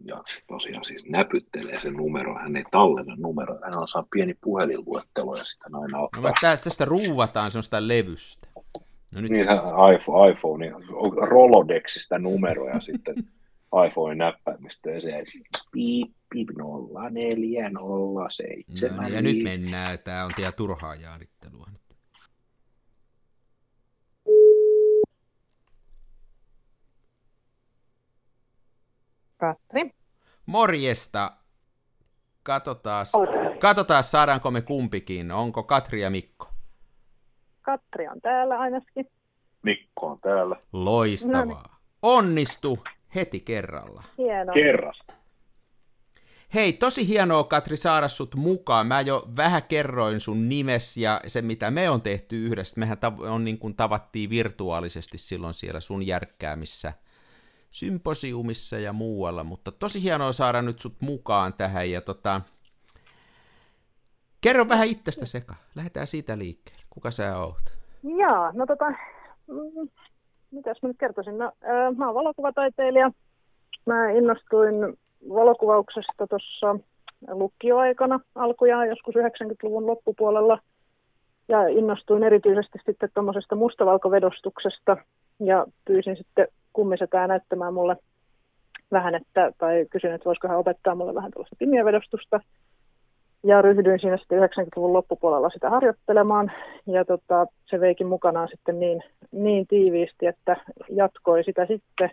[0.05, 5.35] Jaksi tosiaan siis näpyttelee sen numero, hän ei tallenna numero, hän on saa pieni puhelinluettelo
[5.35, 6.21] ja sitä aina no, ottaa.
[6.21, 8.47] No, tästä, tästä ruuvataan semmoista levystä.
[9.11, 9.31] No nyt...
[9.31, 9.51] Niin se
[9.95, 10.71] iPhone, iPhone
[11.27, 13.15] Rolodexista numeroja sitten
[13.87, 15.23] iPhone näppäimistä ja se
[15.71, 18.97] piip, piip 0407.
[18.97, 21.69] No, niin, ja nyt mennään, tämä on tiedä turhaa jaarittelua.
[29.39, 29.91] Katri.
[30.45, 31.31] Morjesta.
[32.43, 33.05] Katsotaan,
[33.59, 35.31] katsotaan, saadaanko me kumpikin.
[35.31, 36.47] Onko Katri ja Mikko?
[37.61, 39.11] Katri on täällä ainakin.
[39.63, 40.55] Mikko on täällä.
[40.73, 41.45] Loistavaa.
[41.45, 41.79] No niin.
[42.01, 42.79] Onnistu
[43.15, 44.03] heti kerralla.
[44.17, 44.53] Hienoa.
[44.53, 45.13] Kerrasta.
[46.53, 48.87] Hei, tosi hienoa Katri saada sut mukaan.
[48.87, 52.79] Mä jo vähän kerroin sun nimes ja se mitä me on tehty yhdessä.
[52.79, 56.93] Mehän tav- on niin kuin tavattiin virtuaalisesti silloin siellä sun järkkäämissä–
[57.71, 62.41] symposiumissa ja muualla, mutta tosi hienoa saada nyt sut mukaan tähän ja tota,
[64.41, 67.73] kerro vähän itsestä Seka, lähdetään siitä liikkeelle, kuka sä oot?
[68.03, 68.89] Joo, no tota,
[69.47, 69.89] mm,
[70.51, 71.51] mitäs mä nyt kertoisin, no,
[71.97, 73.11] mä oon valokuvataiteilija,
[73.85, 74.97] mä innostuin
[75.29, 76.75] valokuvauksesta tuossa
[77.27, 80.59] lukioaikana alkujaan joskus 90-luvun loppupuolella.
[81.47, 84.97] Ja innostuin erityisesti sitten tuommoisesta mustavalkovedostuksesta
[85.39, 87.97] ja pyysin sitten kummisetään näyttämään mulle
[88.91, 92.39] vähän, että, tai kysyin, että voisiko hän opettaa mulle vähän tällaista pimiövedostusta.
[93.43, 96.51] Ja ryhdyin siinä sitten 90-luvun loppupuolella sitä harjoittelemaan.
[96.87, 100.55] Ja tota, se veikin mukanaan sitten niin, niin tiiviisti, että
[100.89, 102.11] jatkoi sitä sitten.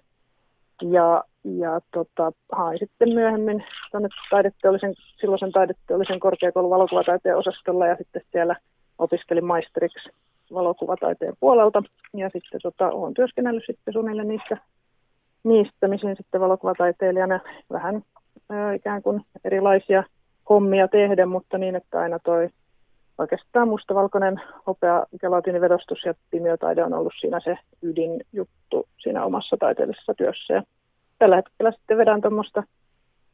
[0.83, 8.23] Ja, ja tota, hain sitten myöhemmin tuonne taideteollisen, silloisen taideteollisen korkeakoulun valokuvataiteen osastolla ja sitten
[8.33, 8.57] siellä
[8.99, 10.11] opiskelin maisteriksi
[10.55, 11.83] valokuvataiteen puolelta.
[12.15, 13.95] Ja sitten tota, olen työskennellyt sitten
[14.29, 14.57] niissä,
[15.45, 17.41] niistä, missä sitten valokuvataiteilijana
[17.73, 18.03] vähän
[18.51, 20.05] ää, ikään kuin erilaisia
[20.49, 22.49] hommia tehdä, mutta niin, että aina toi
[23.19, 30.55] oikeastaan mustavalkoinen hopea gelatiinivedostus ja pimiötaide on ollut siinä se ydinjuttu siinä omassa taiteellisessa työssä.
[30.55, 30.63] Ja
[31.19, 32.63] tällä hetkellä sitten vedän tuommoista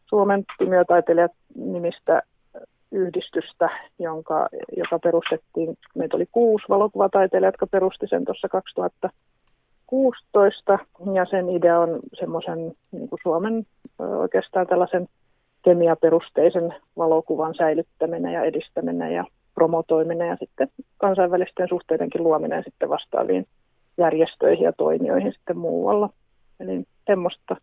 [0.07, 2.23] Suomen pimiötaiteilijat nimistä
[2.93, 10.79] yhdistystä, jonka, joka perustettiin, meitä oli kuusi valokuvataiteilijaa, jotka perusti sen tuossa 2016,
[11.15, 13.67] ja sen idea on semmoisen niin Suomen
[13.99, 15.09] oikeastaan tällaisen
[15.63, 19.25] kemiaperusteisen valokuvan säilyttäminen ja edistäminen ja
[19.55, 23.47] promotoiminen ja sitten kansainvälisten suhteidenkin luominen sitten vastaaviin
[23.99, 26.11] järjestöihin ja toimijoihin sitten muualla.
[26.61, 27.57] Eli semmoista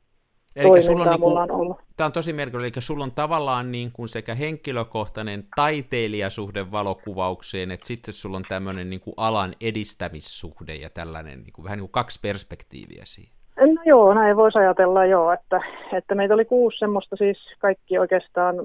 [0.56, 1.78] Eli sulla on, niin kuin, on ollut.
[1.98, 7.88] Tämä on tosi merkitystä, eli sulla on tavallaan niin kuin sekä henkilökohtainen taiteilijasuhde valokuvaukseen, että
[7.88, 11.92] sitten sulla on tämmöinen niin kuin alan edistämissuhde ja tällainen niin kuin, vähän niin kuin
[11.92, 13.34] kaksi perspektiiviä siihen.
[13.60, 15.62] No joo, näin voisi ajatella joo, että,
[15.94, 18.56] että meitä oli kuusi semmoista siis kaikki oikeastaan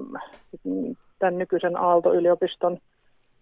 [1.19, 2.77] tämän nykyisen Aalto-yliopiston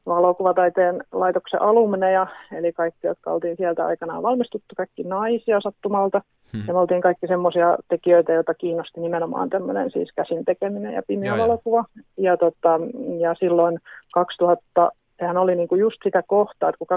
[0.06, 6.22] valokuvataiteen laitoksen alumneja, eli kaikki, jotka oltiin sieltä aikanaan valmistuttu, kaikki naisia sattumalta.
[6.54, 6.64] Hmm.
[6.68, 11.38] Ja me oltiin kaikki semmoisia tekijöitä, joita kiinnosti nimenomaan tämmöinen siis käsin tekeminen ja pimeä
[11.38, 11.86] valokuva.
[12.18, 12.80] Ja, tota,
[13.20, 13.80] ja silloin
[14.14, 16.88] 2000, sehän oli niinku just sitä kohtaa, että kun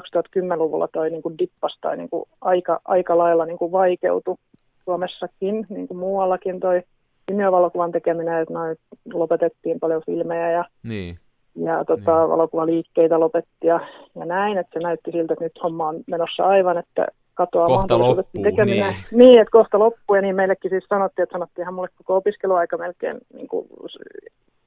[0.43, 4.37] 2010-luvulla toi niinku dippas tai niinku aika, aika lailla niinku vaikeutui
[4.85, 6.83] Suomessakin, niin kuin muuallakin toi
[7.27, 8.77] pimeävalokuvan tekeminen, että noin
[9.13, 11.19] lopetettiin paljon filmejä ja niin
[11.65, 12.31] ja tota, niin.
[12.31, 13.81] valokuvaliikkeitä lopetti ja,
[14.15, 17.99] ja näin, että se näytti siltä, että nyt homma on menossa aivan, että katoaa kohta
[17.99, 18.93] loppuu, tekeminen.
[18.93, 18.97] Niin.
[19.13, 22.77] niin, että kohta loppuu ja niin meillekin siis sanottiin, että sanottiin ihan mulle koko opiskeluaika
[22.77, 23.69] melkein niin kuin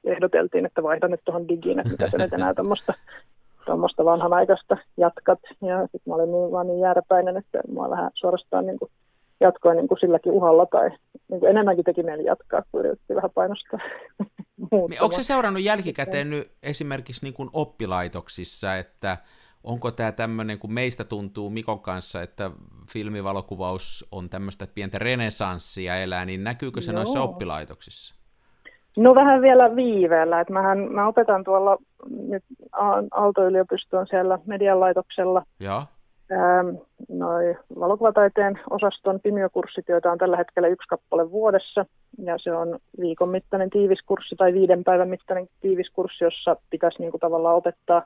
[0.04, 2.94] ehdoteltiin, että vaihda nyt tuohon digiin, että mitä sä nyt enää tuommoista
[3.66, 5.38] tuommoista vanhanaikaista jatkat.
[5.62, 8.90] Ja sitten mä olin niin, vaan niin jääräpäinen, että mä vähän suorastaan niin kuin
[9.40, 10.90] jatkoin niin kuin silläkin uhalla tai
[11.28, 13.80] niin kuin enemmänkin teki mieli jatkaa, kun yritettiin vähän painostaa.
[14.70, 19.16] Niin, onko se seurannut jälkikäteen nyt esimerkiksi niin kuin oppilaitoksissa, että
[19.64, 22.50] onko tämä tämmöinen, kun meistä tuntuu Mikon kanssa, että
[22.92, 26.96] filmivalokuvaus on tämmöistä pientä renesanssia elää, niin näkyykö se Joo.
[26.98, 28.14] noissa oppilaitoksissa?
[28.96, 31.78] No vähän vielä viiveellä, että mähän, mä opetan tuolla
[32.10, 32.44] nyt
[33.10, 35.42] Aalto-yliopiston siellä medianlaitoksella.
[35.60, 35.82] Ja
[37.08, 41.86] noi valokuvataiteen osaston pimiokurssit, joita on tällä hetkellä yksi kappale vuodessa.
[42.18, 47.20] Ja se on viikon mittainen tiiviskurssi tai viiden päivän mittainen tiiviskurssi, jossa pitäisi niin kuin
[47.20, 48.02] tavallaan opettaa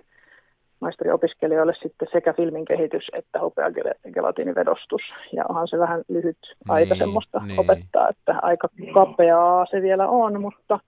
[0.80, 5.02] maisteriopiskelijoille sitten sekä filmin kehitys että hopeagelatiinivedostus.
[5.32, 7.60] Ja onhan se vähän lyhyt aika niin, semmoista niin.
[7.60, 10.78] opettaa, että aika kapeaa se vielä on, mutta,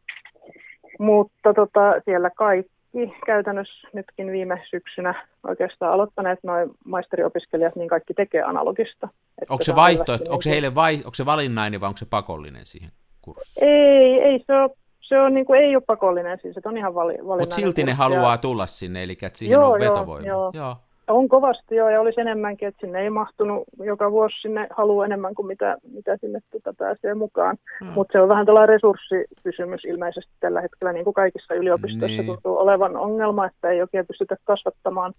[0.98, 8.14] mutta tota, siellä kaikki kaikki käytännössä nytkin viime syksynä oikeastaan aloittaneet noin maisteriopiskelijat, niin kaikki
[8.14, 9.08] tekee analogista.
[9.48, 12.90] Onko se, vaihtoehto, onko se heille vai, onko se valinnainen vai onko se pakollinen siihen
[13.22, 13.68] kurssiin?
[13.68, 16.94] Ei, ei se ole se on, niin kuin, ei ole pakollinen, siis että on ihan
[16.94, 17.42] vali, valinnainen.
[17.42, 20.26] Mutta silti ne haluaa tulla sinne, eli että siihen joo, on vetovoima.
[20.26, 20.76] Joo, joo.
[21.08, 25.34] On kovasti joo, ja olisi enemmänkin, että sinne ei mahtunut joka vuosi sinne halu enemmän
[25.34, 27.56] kuin mitä, mitä sinne tuota pääsee mukaan.
[27.80, 27.92] Hmm.
[27.92, 32.26] Mutta se on vähän tällainen resurssikysymys ilmeisesti tällä hetkellä, niin kuin kaikissa yliopistoissa niin.
[32.26, 35.12] tuntuu olevan ongelma, että ei oikein pystytä kasvattamaan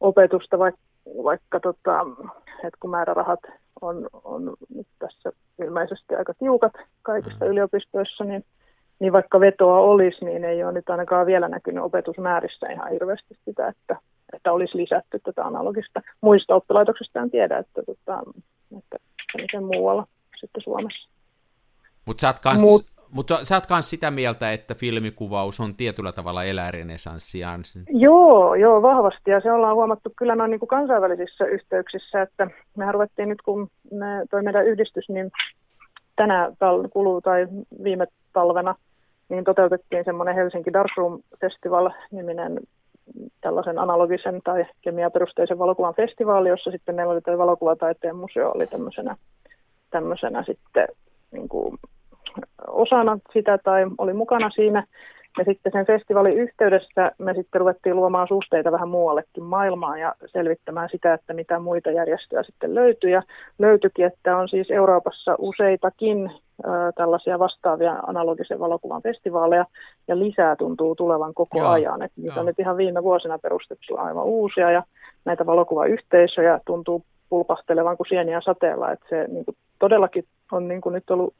[0.00, 0.80] opetusta, vaikka,
[1.24, 2.06] vaikka tota,
[2.56, 3.40] että kun määrärahat
[3.80, 5.32] on, on nyt tässä
[5.64, 7.52] ilmeisesti aika tiukat kaikissa hmm.
[7.52, 8.44] yliopistoissa, niin
[9.00, 13.68] niin vaikka vetoa olisi, niin ei ole nyt ainakaan vielä näkynyt opetusmäärissä ihan hirveästi sitä,
[13.68, 13.96] että
[14.32, 16.02] että olisi lisätty tätä analogista.
[16.20, 18.22] Muista oppilaitoksista en tiedä, että, tota,
[18.78, 20.06] että, että miten muualla
[20.40, 21.08] sitten Suomessa.
[22.06, 26.44] Mutta sä, kans, Mut, mutta sä oot myös sitä mieltä, että filmikuvaus on tietyllä tavalla
[26.44, 27.62] elää renesanssiaan.
[27.88, 29.30] Joo, joo, vahvasti.
[29.30, 33.68] Ja se ollaan huomattu kyllä noin niin kuin kansainvälisissä yhteyksissä, että mehän ruvettiin nyt, kun
[33.90, 35.30] me, toi meidän yhdistys, niin
[36.16, 37.46] tänä tal- kuluu tai
[37.84, 38.74] viime talvena,
[39.28, 42.60] niin toteutettiin semmoinen Helsinki Darkroom Festival-niminen
[43.40, 49.16] tällaisen analogisen tai kemiaperusteisen valokuvan festivaali, jossa sitten meillä oli tämä valokuvataiteen museo oli tämmöisenä,
[49.90, 50.88] tämmöisenä sitten
[51.32, 51.78] niin kuin
[52.66, 54.86] osana sitä tai oli mukana siinä.
[55.38, 60.88] Ja sitten sen festivaalin yhteydessä me sitten ruvettiin luomaan suhteita vähän muuallekin maailmaan ja selvittämään
[60.92, 63.10] sitä, että mitä muita järjestöjä sitten löytyi.
[63.10, 63.22] Ja
[63.58, 66.30] löytyikin, että on siis Euroopassa useitakin
[66.94, 69.64] tällaisia vastaavia analogisen valokuvan festivaaleja
[70.08, 71.68] ja lisää tuntuu tulevan koko Joo.
[71.68, 72.02] ajan.
[72.02, 74.82] Että niitä on nyt ihan viime vuosina perustettu aivan uusia ja
[75.24, 78.92] näitä valokuvayhteisöjä tuntuu pulpastelevan kuin sieniä sateella.
[78.92, 81.34] Että se niin kuin, todellakin on niin kuin nyt ollut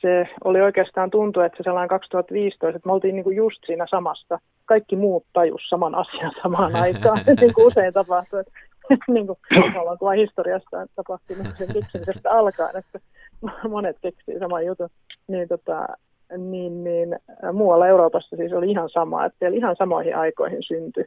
[0.00, 3.86] se oli oikeastaan tuntuu, että se sellainen 2015, että me oltiin niin kuin just siinä
[3.90, 4.38] samassa.
[4.64, 8.38] Kaikki muut tajus saman asian samaan aikaan, niin kuin usein tapahtuu.
[9.14, 9.38] niin kuin
[9.80, 12.98] ollaan historiasta tapahtui niin sen alkaen, että
[13.68, 14.88] monet keksii saman jutun.
[15.28, 15.86] Niin, tota,
[16.36, 17.18] niin, niin,
[17.52, 21.04] muualla Euroopassa siis oli ihan sama, että siellä ihan samoihin aikoihin syntyi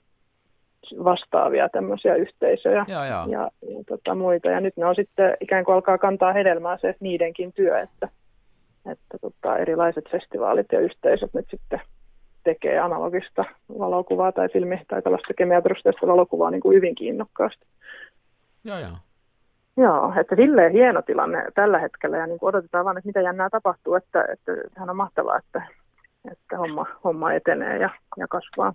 [1.04, 3.26] vastaavia tämmöisiä yhteisöjä ja, ja.
[3.30, 4.50] ja, ja tota, muita.
[4.50, 8.10] Ja nyt ne on sitten ikään kuin alkaa kantaa hedelmää se niidenkin työ, että
[8.91, 11.82] että tota, erilaiset festivaalit ja yhteisöt nyt sitten
[12.44, 13.46] tekee analogista
[13.80, 17.65] valokuvaa tai filmi- tai tällaista kemiaperusteista valokuvaa niin kuin hyvin kiinnokkaasti.
[18.63, 18.91] Joo, joo.
[19.82, 23.50] Joo, että silleen hieno tilanne tällä hetkellä ja niin kuin odotetaan vaan, että mitä jännää
[23.50, 25.67] tapahtuu, että, että sehän on mahtavaa, että,
[26.32, 28.74] että homma, homma etenee ja, ja kasvaa.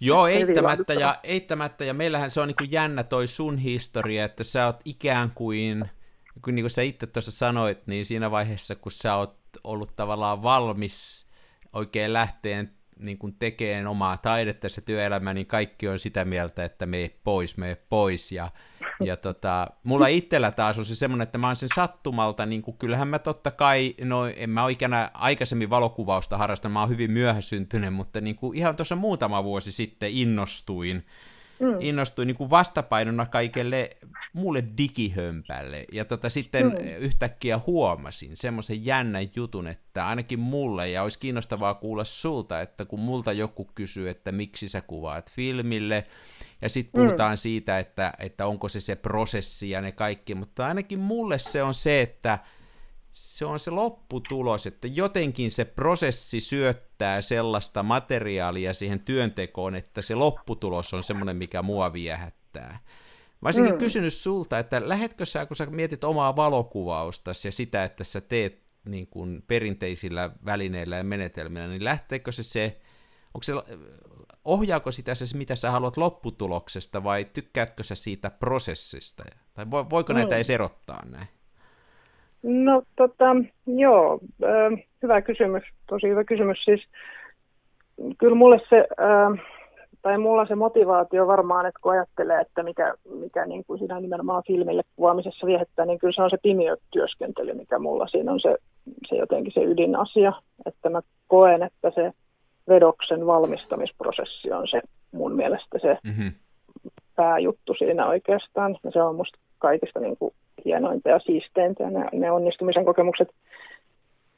[0.00, 4.24] Joo, Ei eittämättä ja, eittämättä, ja meillähän se on niin kuin jännä toi sun historia,
[4.24, 5.90] että sä oot ikään kuin,
[6.44, 10.42] kun niin kuin sä itse tuossa sanoit, niin siinä vaiheessa, kun sä oot ollut tavallaan
[10.42, 11.26] valmis
[11.72, 16.86] oikein lähteen niin kuin tekemään omaa taidetta ja työelämää, niin kaikki on sitä mieltä, että
[16.86, 18.32] me pois, me pois.
[18.32, 18.50] Ja,
[19.10, 22.76] ja tota, mulla itsellä taas on se semmoinen, että mä oon sen sattumalta, niin kuin,
[22.76, 27.94] kyllähän mä totta kai, no en mä ikänä aikaisemmin valokuvausta harrastanut, mä oon hyvin myöhäsyntynyt,
[27.94, 31.06] mutta niin kuin ihan tuossa muutama vuosi sitten innostuin,
[31.60, 31.76] mm.
[31.80, 33.90] innostuin niin kuin vastapainona kaikelle
[34.32, 35.84] muulle digihömpälle.
[35.92, 36.88] Ja tota, sitten mm.
[36.98, 43.00] yhtäkkiä huomasin semmoisen jännän jutun, että ainakin mulle, ja olisi kiinnostavaa kuulla sulta, että kun
[43.00, 46.06] multa joku kysyy, että miksi sä kuvaat filmille,
[46.62, 47.36] ja sitten puhutaan mm.
[47.36, 51.74] siitä, että, että onko se se prosessi ja ne kaikki, mutta ainakin mulle se on
[51.74, 52.38] se, että
[53.12, 60.14] se on se lopputulos, että jotenkin se prosessi syöttää sellaista materiaalia siihen työntekoon, että se
[60.14, 62.78] lopputulos on semmoinen, mikä mua viehättää.
[63.42, 63.78] Mä olisinkin mm.
[63.78, 68.62] kysynyt sulta, että lähetkö sä, kun sä mietit omaa valokuvausta ja sitä, että sä teet
[68.84, 72.80] niin kuin perinteisillä välineillä ja menetelmillä, niin lähteekö se se,
[73.34, 73.52] onko se,
[74.44, 79.24] ohjaako sitä se, mitä sä haluat lopputuloksesta, vai tykkäätkö sä siitä prosessista?
[79.54, 80.36] Tai voiko näitä mm.
[80.36, 81.26] edes erottaa näin?
[82.42, 83.24] No tota,
[83.66, 86.64] joo, äh, hyvä kysymys, tosi hyvä kysymys.
[86.64, 86.88] Siis
[88.18, 89.46] kyllä mulle se, äh,
[90.02, 94.42] tai mulla se motivaatio varmaan, että kun ajattelee, että mikä, mikä niin kuin siinä nimenomaan
[94.46, 98.56] filmille kuvaamisessa viehettää, niin kyllä se on se pimiötyöskentely, mikä mulla siinä on se,
[99.08, 100.32] se jotenkin se ydinasia,
[100.66, 102.12] että mä koen, että se
[102.68, 104.80] vedoksen valmistamisprosessi on se
[105.12, 106.32] mun mielestä se mm-hmm.
[107.16, 108.76] pääjuttu siinä oikeastaan.
[108.84, 110.34] Ja se on musta kaikista niin kuin
[110.64, 111.82] hienointa ja siisteintä.
[111.82, 113.28] Ja ne, ne onnistumisen kokemukset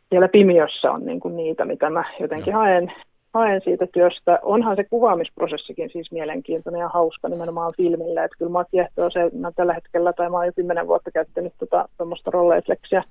[0.08, 2.58] siellä pimiössä on niin kuin niitä, mitä mä jotenkin no.
[2.58, 2.92] haen,
[3.34, 4.38] haen siitä työstä.
[4.42, 8.24] Onhan se kuvaamisprosessikin siis mielenkiintoinen ja hauska nimenomaan filmille.
[8.24, 11.52] Että kyllä mä kiehtoo se, mä tällä hetkellä, tai mä oon jo kymmenen vuotta käyttänyt
[11.58, 13.02] tota, tuommoista rolleifleksiä.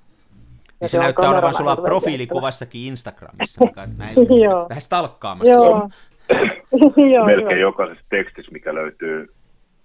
[0.80, 3.64] Ja se, se näyttää olevan sulla profiilikuvassakin Instagramissa,
[3.96, 4.16] näin
[4.68, 5.52] vähän stalkkaamassa.
[5.52, 5.88] Joo.
[7.14, 9.34] Joo, Melkein jokaisessa tekstissä, mikä löytyy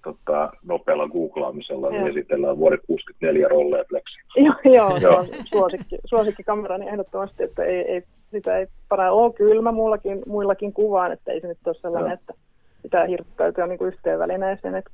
[0.04, 4.20] tota, nopealla googlaamisella, niin esitellään vuoden 64 rolleifleksi.
[4.40, 5.26] joo, joo, joo.
[5.46, 11.12] suosikki, suosikki kamerani ehdottomasti, että ei, ei, sitä ei para ole kylmä muillakin, muillakin kuvaan,
[11.12, 12.34] että ei se nyt ole sellainen, että
[12.82, 14.86] pitää hirttäytyä niin kuin yhteen välineeseen, et,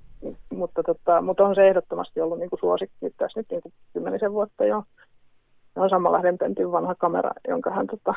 [0.50, 4.34] mutta, tota, mutta on se ehdottomasti ollut niin kuin suosikki tässä nyt niin kuin kymmenisen
[4.34, 4.84] vuotta jo.
[5.74, 8.14] Se on Samma Lähdenpentin vanha kamera, jonka hän tota,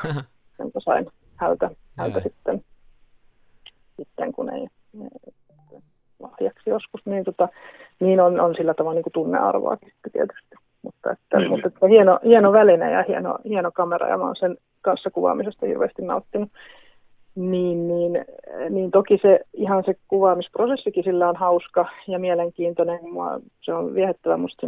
[0.59, 2.63] jonka sain hältä, hältä sitten,
[3.97, 4.67] sitten, kun ei,
[6.19, 7.49] lahjaksi joskus, niin, tota,
[7.99, 10.55] niin on, on sillä tavalla niin kuin tunnearvoakin tietysti.
[10.81, 11.49] Mutta, että, mm.
[11.49, 15.65] mutta että hieno, hieno väline ja hieno, hieno kamera ja mä oon sen kanssa kuvaamisesta
[15.65, 16.49] hirveästi nauttinut.
[17.35, 18.25] Niin, niin,
[18.69, 22.99] niin toki se ihan se kuvaamisprosessikin sillä on hauska ja mielenkiintoinen.
[23.11, 24.67] Mua, se on viehättävä musta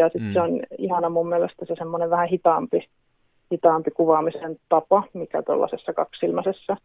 [0.00, 0.32] ja sitten mm.
[0.32, 2.88] se on ihana mun mielestä se semmoinen vähän hitaampi,
[3.52, 6.76] hitaampi kuvaamisen tapa, mikä tuollaisessa kaksilmäisessä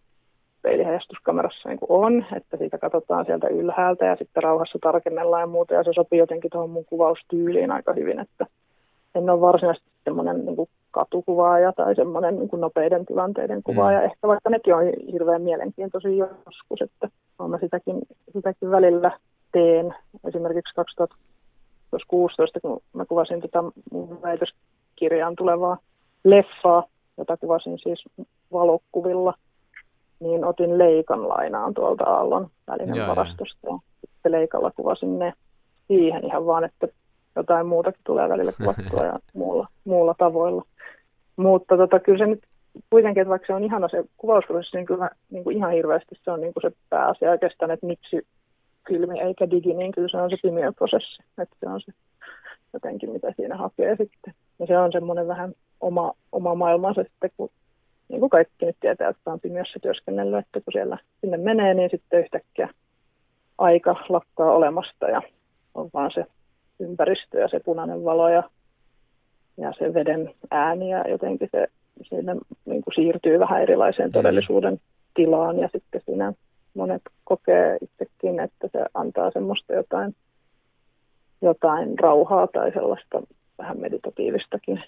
[0.61, 5.73] peilihejastuskamerassa niin kuin on, että siitä katsotaan sieltä ylhäältä ja sitten rauhassa tarkennellaan ja muuta,
[5.73, 8.45] ja se sopii jotenkin tuohon mun kuvaustyyliin aika hyvin, että
[9.15, 14.05] en ole varsinaisesti semmoinen niin kuin katukuvaaja tai semmoinen niin kuin nopeiden tilanteiden kuvaaja, mm.
[14.05, 17.09] ehkä vaikka nekin on hirveän mielenkiintoisia joskus, että
[17.47, 18.01] mä sitäkin,
[18.33, 19.11] sitäkin välillä
[19.51, 19.95] teen.
[20.27, 25.77] Esimerkiksi 2016, kun mä kuvasin tätä mun väitöskirjaan tulevaa
[26.23, 26.83] leffaa,
[27.17, 28.03] jota kuvasin siis
[28.51, 29.33] valokuvilla–
[30.19, 33.67] niin otin leikan lainaan tuolta Aallon välinen varastosta.
[33.67, 35.33] Ja sitten leikalla kuvasin ne
[35.87, 36.87] siihen ihan vaan, että
[37.35, 40.63] jotain muutakin tulee välillä kuvattua ja muulla, muulla tavoilla.
[41.35, 42.43] Mutta tota, kyllä se nyt
[42.89, 46.31] kuitenkin, että vaikka se on ihana se kuvausprosessi, niin kyllä niin kuin ihan hirveästi se
[46.31, 48.27] on niin kuin se pääasia oikeastaan, että miksi
[48.87, 51.23] filmi eikä digi, niin kyllä se on se pimiöprosessi.
[51.41, 51.91] Että se on se
[52.73, 54.33] jotenkin, mitä siinä hakee sitten.
[54.59, 57.49] Ja se on semmoinen vähän oma, oma maailmansa sitten, kun
[58.09, 61.89] niin kuin kaikki nyt tietää, jotka on pimiössä työskennellyt, että kun siellä sinne menee, niin
[61.89, 62.69] sitten yhtäkkiä
[63.57, 65.21] aika lakkaa olemasta ja
[65.75, 66.25] on vaan se
[66.79, 68.43] ympäristö ja se punainen valo ja,
[69.57, 71.67] ja se veden ääni ja jotenkin se
[72.09, 72.35] siinä
[72.65, 74.13] niin kuin siirtyy vähän erilaiseen mm.
[74.13, 74.79] todellisuuden
[75.13, 76.33] tilaan ja sitten siinä
[76.73, 80.15] monet kokee itsekin, että se antaa semmoista jotain,
[81.41, 83.21] jotain rauhaa tai sellaista
[83.57, 84.83] vähän meditatiivistakin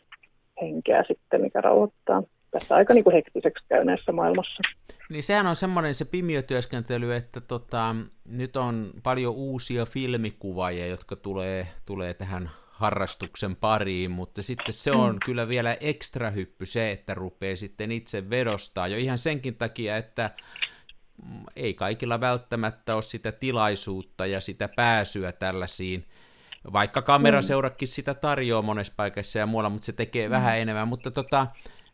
[0.61, 4.61] henkeä sitten, mikä rauhoittaa tässä aika niin kuin hektiseksi käyneessä maailmassa.
[5.09, 7.95] Niin sehän on semmoinen se pimiötyöskentely, että tota,
[8.25, 12.49] nyt on paljon uusia filmikuvaajia, jotka tulee, tulee tähän
[12.81, 15.19] harrastuksen pariin, mutta sitten se on mm.
[15.25, 20.29] kyllä vielä ekstra hyppy se, että rupeaa sitten itse vedostaa jo ihan senkin takia, että
[21.55, 26.05] ei kaikilla välttämättä ole sitä tilaisuutta ja sitä pääsyä tällaisiin,
[26.73, 30.31] vaikka kameraseurakin sitä tarjoaa monessa paikassa ja muualla, mutta se tekee mm.
[30.31, 31.47] vähän enemmän, mutta tota,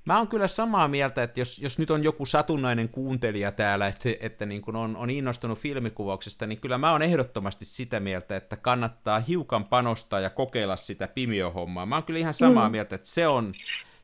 [0.08, 4.10] Mä oon kyllä samaa mieltä, että jos, jos nyt on joku satunnainen kuuntelija täällä, että,
[4.20, 8.58] että niin kun on, on innostunut filmikuvauksesta, niin kyllä mä oon ehdottomasti sitä mieltä, että
[8.58, 11.86] kannattaa hiukan panostaa ja kokeilla sitä pimiohommaa.
[11.86, 12.72] Mä oon kyllä ihan samaa mm.
[12.72, 13.54] mieltä, että se on,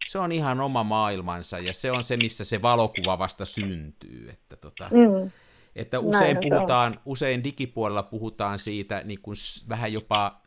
[0.06, 4.30] se on ihan oma maailmansa ja se on se, missä se valokuva vasta syntyy.
[4.30, 5.32] Että, tota, mm.
[5.76, 9.38] että usein, puhutaan, usein digipuolella puhutaan siitä niin kuin
[9.70, 10.43] vähän jopa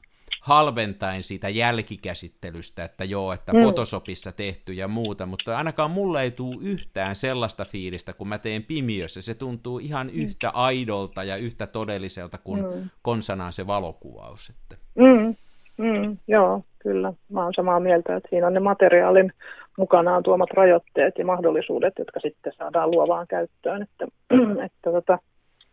[0.46, 3.60] halventaen siitä jälkikäsittelystä, että joo, että mm.
[3.60, 8.62] Photoshopissa tehty ja muuta, mutta ainakaan mulle ei tule yhtään sellaista fiilistä, kun mä teen
[8.62, 9.22] pimiössä.
[9.22, 10.12] Se tuntuu ihan mm.
[10.14, 12.90] yhtä aidolta ja yhtä todelliselta kuin mm.
[13.02, 14.50] konsanaan se valokuvaus.
[14.50, 14.76] Että.
[14.94, 15.34] Mm.
[15.78, 17.12] Mm, joo, kyllä.
[17.28, 19.32] Mä oon samaa mieltä, että siinä on ne materiaalin
[19.78, 23.82] mukanaan tuomat rajoitteet ja mahdollisuudet, jotka sitten saadaan luovaan käyttöön.
[23.82, 24.06] Että,
[24.66, 25.18] että tota,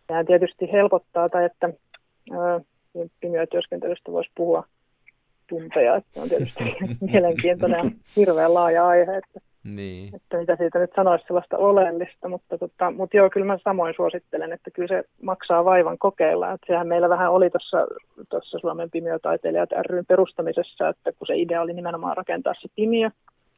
[0.07, 1.69] tämä tietysti helpottaa, tai että
[3.19, 4.63] pimiötyöskentelystä voisi puhua
[5.49, 6.63] tunteja, että on tietysti
[7.11, 10.15] mielenkiintoinen ja hirveän laaja aihe, että, niin.
[10.15, 14.53] että mitä siitä nyt sanoisi sellaista oleellista, mutta, tota, mutta joo, kyllä mä samoin suosittelen,
[14.53, 17.49] että kyllä se maksaa vaivan kokeilla, että sehän meillä vähän oli
[18.29, 23.09] tuossa Suomen pimiötaiteilijat ryn perustamisessa, että kun se idea oli nimenomaan rakentaa se pimiö,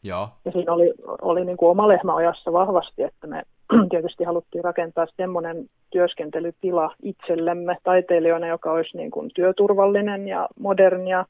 [0.06, 0.30] Joo.
[0.45, 3.43] Ja siinä oli, oli niin kuin oma lehmä ojassa vahvasti, että me
[3.89, 11.26] tietysti haluttiin rakentaa semmoinen työskentelytila itsellemme taiteilijoina, joka olisi niin kuin työturvallinen ja modernia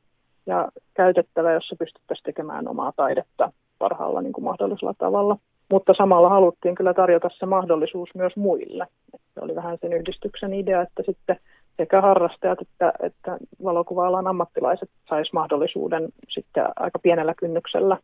[0.46, 5.38] ja käytettävä, jossa pystyttäisiin tekemään omaa taidetta parhaalla niin kuin mahdollisella tavalla.
[5.72, 8.88] Mutta samalla haluttiin kyllä tarjota se mahdollisuus myös muille.
[9.34, 11.40] Se oli vähän sen yhdistyksen idea, että sitten
[11.78, 17.98] sekä harrastajat että, että valokuva-alan ammattilaiset sais mahdollisuuden sitten aika pienellä kynnyksellä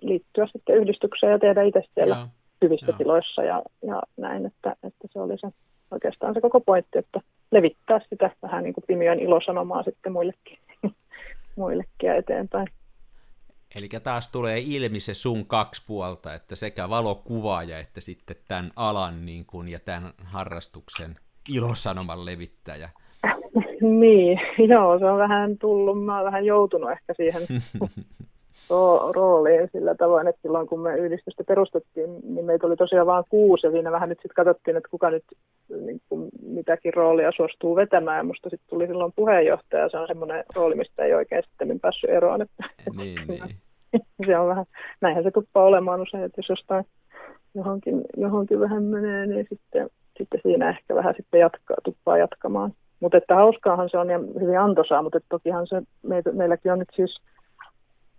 [0.00, 2.28] liittyä sitten yhdistykseen ja tehdä itse siellä ja,
[2.62, 2.98] hyvissä ja.
[2.98, 5.48] tiloissa ja, ja näin, että, että se oli se
[5.90, 7.20] oikeastaan se koko pointti, että
[7.50, 10.58] levittää sitä vähän niin kuin pimiön ilosanomaa sitten muillekin,
[11.56, 12.68] muillekin ja eteenpäin.
[13.76, 19.26] Eli taas tulee ilmi se sun kaksi puolta, että sekä valokuvaaja että sitten tämän alan
[19.26, 21.16] niin kuin, ja tämän harrastuksen
[21.48, 22.90] ilosanoman levittäjä.
[24.00, 24.40] niin,
[24.72, 27.42] joo, se on vähän tullut, mä oon vähän joutunut ehkä siihen
[29.14, 33.66] rooliin sillä tavoin, että silloin kun me yhdistystä perustettiin, niin meitä oli tosiaan vain kuusi
[33.66, 35.24] ja siinä vähän nyt sitten katsottiin, että kuka nyt
[35.68, 38.26] niin kuin mitäkin roolia suostuu vetämään.
[38.26, 42.42] Musta sitten tuli silloin puheenjohtaja, se on semmoinen rooli, mistä ei oikein sitten päässyt eroon.
[42.42, 42.64] Että,
[42.96, 43.42] niin, niin.
[44.26, 44.64] se on vähän,
[45.00, 46.84] näinhän se tuppaa olemaan usein, että jos jostain
[47.54, 49.88] johonkin, johonkin vähän menee, niin sitten,
[50.18, 52.72] sitten siinä ehkä vähän sitten jatkaa, tuppaa jatkamaan.
[53.00, 56.88] Mutta että hauskaahan se on ja hyvin antoisaa, mutta tokihan se, me, meilläkin on nyt
[56.94, 57.20] siis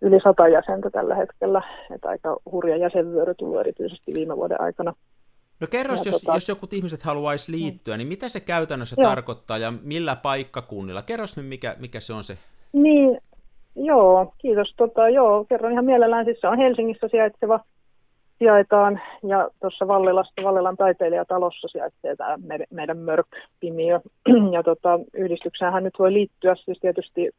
[0.02, 1.62] yli sata jäsentä tällä hetkellä,
[1.96, 4.94] että aika hurja jäsenvyöry tullut erityisesti viime vuoden aikana.
[5.60, 6.38] No kerros, jos, tota...
[6.38, 9.10] jos joku ihmiset haluaisi liittyä, niin mitä se käytännössä joo.
[9.10, 11.02] tarkoittaa ja millä paikkakunnilla?
[11.02, 12.38] Kerros nyt, mikä, mikä se on se.
[12.74, 13.22] Niin,
[13.76, 14.74] joo, kiitos.
[14.78, 16.26] Tota, joo, kerron ihan mielellään.
[16.26, 17.60] Siis se on Helsingissä sijaitseva
[18.40, 22.38] sijaitaan ja tuossa Vallilasta, Vallilan taiteilijatalossa sijaitsee tämä
[22.70, 24.00] meidän Mörk-pimiö.
[24.54, 27.30] Ja tota, yhdistykseenhän nyt voi liittyä, siis tietysti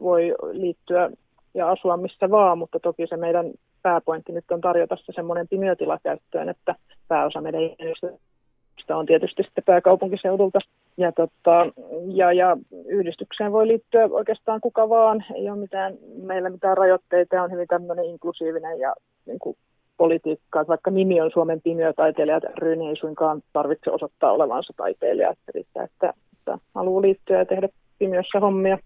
[0.00, 1.10] voi liittyä
[1.54, 3.50] ja asua missä vaan, mutta toki se meidän
[3.82, 6.74] pääpointti nyt on tarjota se semmoinen pimiötila käyttöön, että
[7.08, 10.58] pääosa meidän ihmisistä on tietysti sitten pääkaupunkiseudulta.
[10.96, 11.66] Ja, tota,
[12.14, 17.52] ja, ja yhdistykseen voi liittyä oikeastaan kuka vaan, ei ole mitään, meillä mitään rajoitteita, on
[17.52, 18.94] hyvin tämmöinen inklusiivinen ja
[19.26, 19.56] niin kuin
[19.96, 25.30] politiikka, että vaikka nimi on Suomen pimiötaiteilijat ry, niin ei suinkaan tarvitse osoittaa olevansa taiteilija,
[25.30, 28.78] että että, että haluaa liittyä ja tehdä pimiössä hommia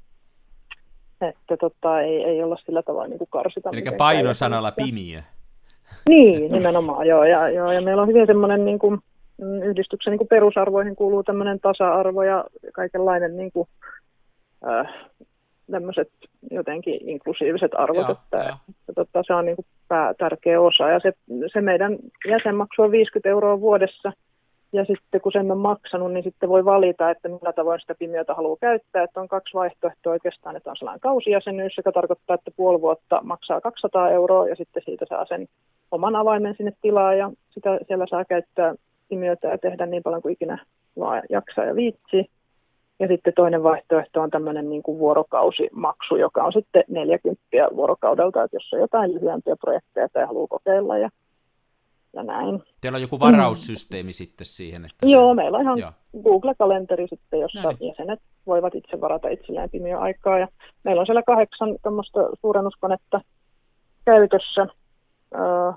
[1.21, 3.71] että tota, ei, ei olla sillä tavalla niin kuin karsita.
[3.73, 5.21] Eli painosanalla pimiö.
[6.09, 7.25] Niin, nimenomaan, joo.
[7.25, 8.99] Ja, joo, ja meillä on hyvin semmoinen niin kuin,
[9.41, 13.69] mm, yhdistyksen niin kuin perusarvoihin kuuluu tämmöinen tasa-arvo ja kaikenlainen niin kuin,
[14.69, 14.95] äh,
[15.71, 16.11] tämmöiset
[16.51, 18.57] jotenkin inklusiiviset arvot, ja, että, ja.
[18.69, 20.89] että tota, se on niin kuin pää, tärkeä osa.
[20.89, 21.13] Ja se,
[21.53, 21.99] se meidän
[22.29, 24.13] jäsenmaksu on 50 euroa vuodessa–
[24.75, 28.35] ja sitten kun sen on maksanut, niin sitten voi valita, että millä tavoin sitä pimiötä
[28.35, 29.03] haluaa käyttää.
[29.03, 33.61] Että on kaksi vaihtoehtoa oikeastaan, että on sellainen kausijäsenyys, joka tarkoittaa, että puoli vuotta maksaa
[33.61, 35.47] 200 euroa ja sitten siitä saa sen
[35.91, 38.75] oman avaimen sinne tilaa ja sitä siellä saa käyttää
[39.09, 40.59] pimiötä ja tehdä niin paljon kuin ikinä
[40.99, 42.31] vaan jaksaa ja viitsi.
[43.01, 47.43] Ja sitten toinen vaihtoehto on tämmöinen niin kuin vuorokausimaksu, joka on sitten 40
[47.77, 51.11] vuorokaudelta, että jos on jotain lyhyempiä projekteja tai haluaa kokeilla ja
[52.15, 52.63] ja näin.
[52.81, 54.13] Teillä on joku varaussysteemi mm.
[54.13, 54.85] sitten siihen?
[54.85, 55.35] Että Joo, se...
[55.35, 55.93] meillä on ihan Joo.
[56.23, 57.89] Google-kalenteri sitten, jossa niin.
[57.89, 60.39] jäsenet voivat itse varata itselleen pimiä aikaa.
[60.39, 60.49] Ja
[60.85, 63.21] meillä on siellä kahdeksan tämmöistä suurennuskonetta
[64.05, 64.67] käytössä,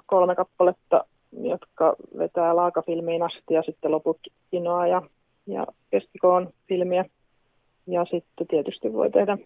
[0.06, 4.20] kolme kappaletta jotka vetää laakafilmiin asti ja sitten loput
[4.52, 5.02] kinoa ja,
[5.48, 7.06] ja keskikoon filmiä.
[7.88, 9.38] Ja sitten tietysti voi tehdä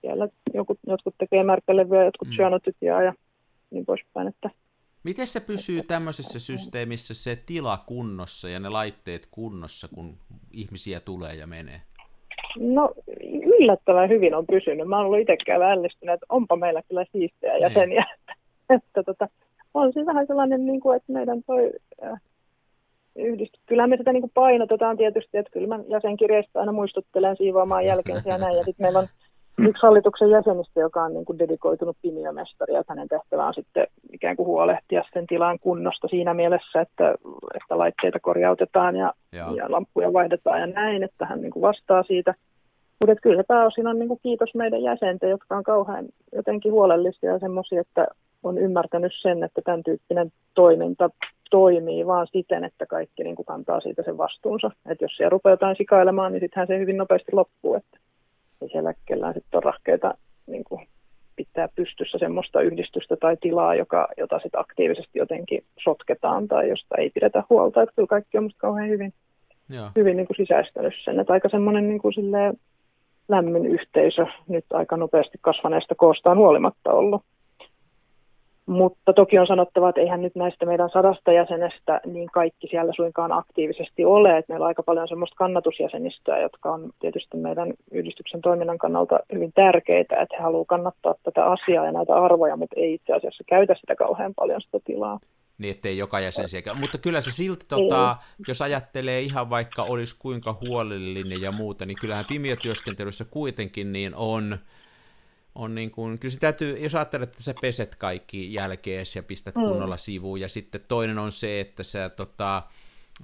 [0.00, 2.34] siellä jotkut, jotkut tekee märkälevyä, jotkut mm.
[2.34, 3.14] syönotytiaa ja
[3.70, 4.28] niin poispäin.
[4.28, 4.50] Että,
[5.04, 10.14] Miten se pysyy tämmöisessä systeemissä se tila kunnossa ja ne laitteet kunnossa, kun
[10.52, 11.80] ihmisiä tulee ja menee?
[12.58, 12.94] No
[13.58, 14.88] yllättävän hyvin on pysynyt.
[14.88, 17.62] Mä oon ollut itsekään ällistynyt, että onpa meillä kyllä siistejä niin.
[17.62, 18.04] jäseniä.
[18.14, 18.34] Että,
[18.76, 19.28] että tota,
[19.74, 21.72] on se vähän sellainen, niin kuin, että meidän toi
[22.04, 22.20] äh,
[23.16, 23.60] yhdistys.
[23.66, 28.28] Kyllähän me sitä niin kuin painotetaan tietysti, että kyllä mä jäsenkirjeistä aina muistuttelen siivoamaan jälkeensä
[28.28, 28.56] ja näin.
[28.56, 29.08] Ja sitten meillä on
[29.58, 34.36] yksi hallituksen jäsenistä, joka on niin kuin dedikoitunut pimiömestari, että hänen tehtävä on sitten ikään
[34.36, 37.14] kuin huolehtia sen tilan kunnosta siinä mielessä, että,
[37.54, 39.52] että laitteita korjautetaan ja, ja.
[39.56, 42.34] ja lampuja vaihdetaan ja näin, että hän niin kuin vastaa siitä.
[43.00, 47.32] Mutta kyllä se pääosin on niin kuin kiitos meidän jäsenten, jotka on kauhean jotenkin huolellisia
[47.32, 48.06] ja semmoisia, että
[48.42, 51.10] on ymmärtänyt sen, että tämän tyyppinen toiminta
[51.50, 54.70] toimii vaan siten, että kaikki niin kuin kantaa siitä sen vastuunsa.
[54.90, 57.74] Että jos siellä rupeaa jotain sikailemaan, niin sittenhän se hyvin nopeasti loppuu.
[57.74, 57.98] Että
[58.62, 60.14] ei siellä kellään sitten ole rahkeita
[60.46, 60.86] niin kuin
[61.36, 67.10] pitää pystyssä semmoista yhdistystä tai tilaa, joka, jota sitten aktiivisesti jotenkin sotketaan tai josta ei
[67.10, 67.82] pidetä huolta.
[67.82, 69.12] Että kyllä kaikki on musta kauhean hyvin,
[69.68, 69.88] Joo.
[69.96, 71.20] hyvin niin kuin sisäistänyt sen.
[71.20, 72.14] Että aika semmoinen niin kuin
[73.28, 77.22] lämmin yhteisö nyt aika nopeasti kasvaneesta koostaan huolimatta ollut.
[78.70, 83.32] Mutta toki on sanottava, että eihän nyt näistä meidän sadasta jäsenestä niin kaikki siellä suinkaan
[83.32, 84.38] aktiivisesti ole.
[84.38, 89.52] Että meillä on aika paljon semmoista kannatusjäsenistöä, jotka on tietysti meidän yhdistyksen toiminnan kannalta hyvin
[89.52, 93.74] tärkeitä, että he haluavat kannattaa tätä asiaa ja näitä arvoja, mutta ei itse asiassa käytä
[93.80, 95.18] sitä kauhean paljon sitä tilaa.
[95.58, 96.74] Niin, ettei joka jäsen siellä.
[96.74, 98.16] Mutta kyllä se silti, tota,
[98.48, 104.58] jos ajattelee ihan vaikka olisi kuinka huolellinen ja muuta, niin kyllähän pimiötyöskentelyssä kuitenkin niin on
[105.54, 109.54] on niin kuin, kyllä se täytyy, jos ajattelet, että sä peset kaikki jälkeen ja pistät
[109.54, 109.62] mm.
[109.62, 112.62] kunnolla sivuun, ja sitten toinen on se, että sä tota,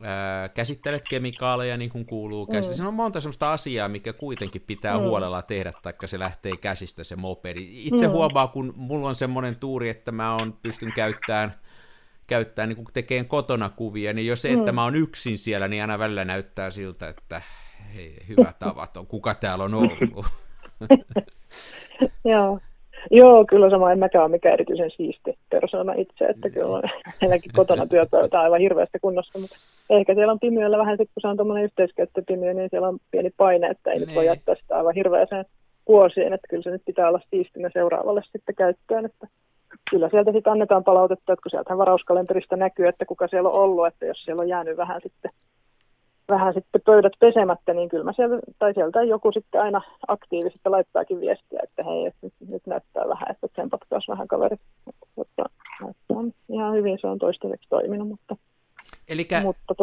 [0.03, 2.75] ää, käsittelet kemikaaleja niin kuin kuuluu käsistä.
[2.75, 2.77] Mm.
[2.77, 5.03] Se on monta sellaista asiaa, mikä kuitenkin pitää mm.
[5.03, 7.69] huolella tehdä, taikka se lähtee käsistä se mopedi.
[7.73, 8.13] Itse mm.
[8.13, 11.55] huomaa, kun mulla on semmoinen tuuri, että mä on, pystyn käyttämään
[12.27, 14.75] käyttää niin tekeen kotona kuvia, niin jos se, että mm.
[14.75, 17.43] mä oon yksin siellä, niin aina välillä näyttää siltä, että
[17.95, 20.27] hei, hyvä tavaton, kuka täällä on ollut.
[22.25, 22.59] Joo.
[23.11, 23.93] Joo, kyllä sama.
[23.93, 26.83] En mäkään ole mikään erityisen siisti persoona itse, että kyllä on
[27.21, 29.57] meilläkin kotona työpöytä aivan hirveästä kunnossa, mutta
[29.91, 33.67] ehkä siellä on pimiöllä vähän, kun se on tuommoinen yhteiskäyttöpimiö, niin siellä on pieni paine,
[33.67, 34.07] että ei ne.
[34.07, 34.31] nyt voi niin.
[34.31, 35.45] jättää sitä aivan hirveäseen
[35.89, 39.27] vuosiin, että kyllä se nyt pitää olla siistinä seuraavalle sitten käyttöön, että
[39.91, 43.87] kyllä sieltä sitten annetaan palautetta, että kun sieltä varauskalenterista näkyy, että kuka siellä on ollut,
[43.87, 45.31] että jos siellä on jäänyt vähän sitten
[46.29, 51.21] vähän sitten pöydät pesemättä, niin kyllä mä sieltä, tai sieltä joku sitten aina aktiivisesti laittaakin
[51.21, 54.61] viestiä, että hei, nyt, nyt näyttää vähän, että tsempatkaas vähän kaverit.
[55.17, 55.45] Mutta,
[56.09, 58.37] on ihan hyvin se on toistaiseksi toiminut, mutta
[59.09, 59.29] Eli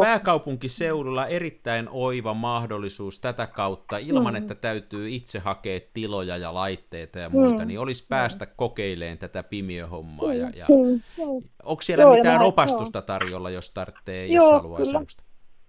[0.01, 4.37] pääkaupunkiseudulla erittäin oiva mahdollisuus tätä kautta, ilman mm.
[4.37, 7.67] että täytyy itse hakea tiloja ja laitteita ja muita, mm.
[7.67, 8.51] niin olisi päästä mm.
[8.55, 10.33] kokeilemaan tätä pimiöhommaa.
[10.33, 10.65] Ja, ja...
[10.69, 11.01] Mm.
[11.63, 15.23] Onko siellä joo, mitään opastusta tarjolla, jos tarvitsee, jos haluaa semmoista?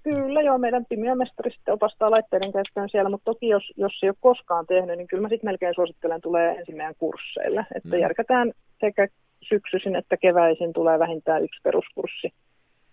[0.04, 4.16] Kyllä joo, meidän pimiömestari sitten opastaa laitteiden käyttöön siellä, mutta toki jos, jos ei ole
[4.20, 7.66] koskaan tehnyt, niin kyllä mä sitten melkein suosittelen tulee ensin meidän kursseille.
[7.74, 8.00] Että mm.
[8.00, 9.08] järkätään sekä
[9.48, 12.32] syksyisin että keväisin tulee vähintään yksi peruskurssi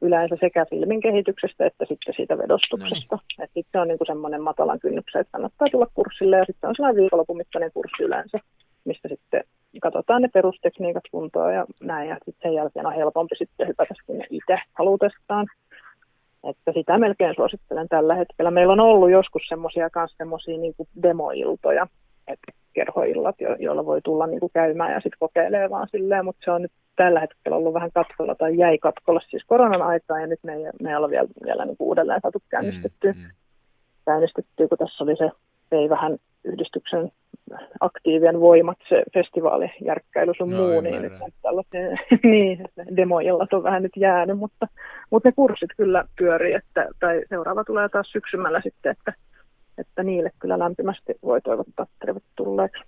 [0.01, 3.15] yleensä sekä filmin kehityksestä että sitten siitä vedostuksesta.
[3.15, 3.43] Mm.
[3.43, 6.75] Että sitten se on niin semmoinen matalan kynnyksen, että kannattaa tulla kurssille ja sitten on
[6.75, 8.39] sellainen viikonlopumittainen kurssi yleensä,
[8.85, 9.43] mistä sitten
[9.81, 14.25] katsotaan ne perustekniikat kuntoon ja näin ja sitten sen jälkeen on helpompi sitten hypätä sinne
[14.29, 15.47] itse halutestaan.
[16.43, 18.51] Että sitä melkein suosittelen tällä hetkellä.
[18.51, 20.73] Meillä on ollut joskus semmoisia kanssa semmoisia niin
[21.03, 21.87] demoiltoja,
[22.27, 26.41] että kerhoillat, jo, joilla voi tulla niin kuin käymään ja sitten kokeilee vaan silleen, mutta
[26.45, 30.27] se on nyt tällä hetkellä ollut vähän katkolla tai jäi katkolla siis koronan aikaa ja
[30.27, 33.11] nyt me ei, me ei ole vielä, vielä niin kuin uudelleen saatu käynnistettyä.
[33.11, 33.29] Mm, mm.
[34.05, 35.29] käynnistettyä, kun tässä oli se,
[35.71, 37.11] ei vähän yhdistyksen
[37.79, 41.81] aktiivien voimat, se festivaalijärkkäily sun no, muu, niin nyt tällaisia
[42.23, 42.65] niin,
[42.95, 44.67] demoillat on vähän nyt jäänyt, mutta,
[45.09, 49.13] mutta ne kurssit kyllä pyörii, että, tai seuraava tulee taas syksymällä sitten, että,
[49.77, 52.83] että niille kyllä lämpimästi voi toivottaa tervetulleeksi.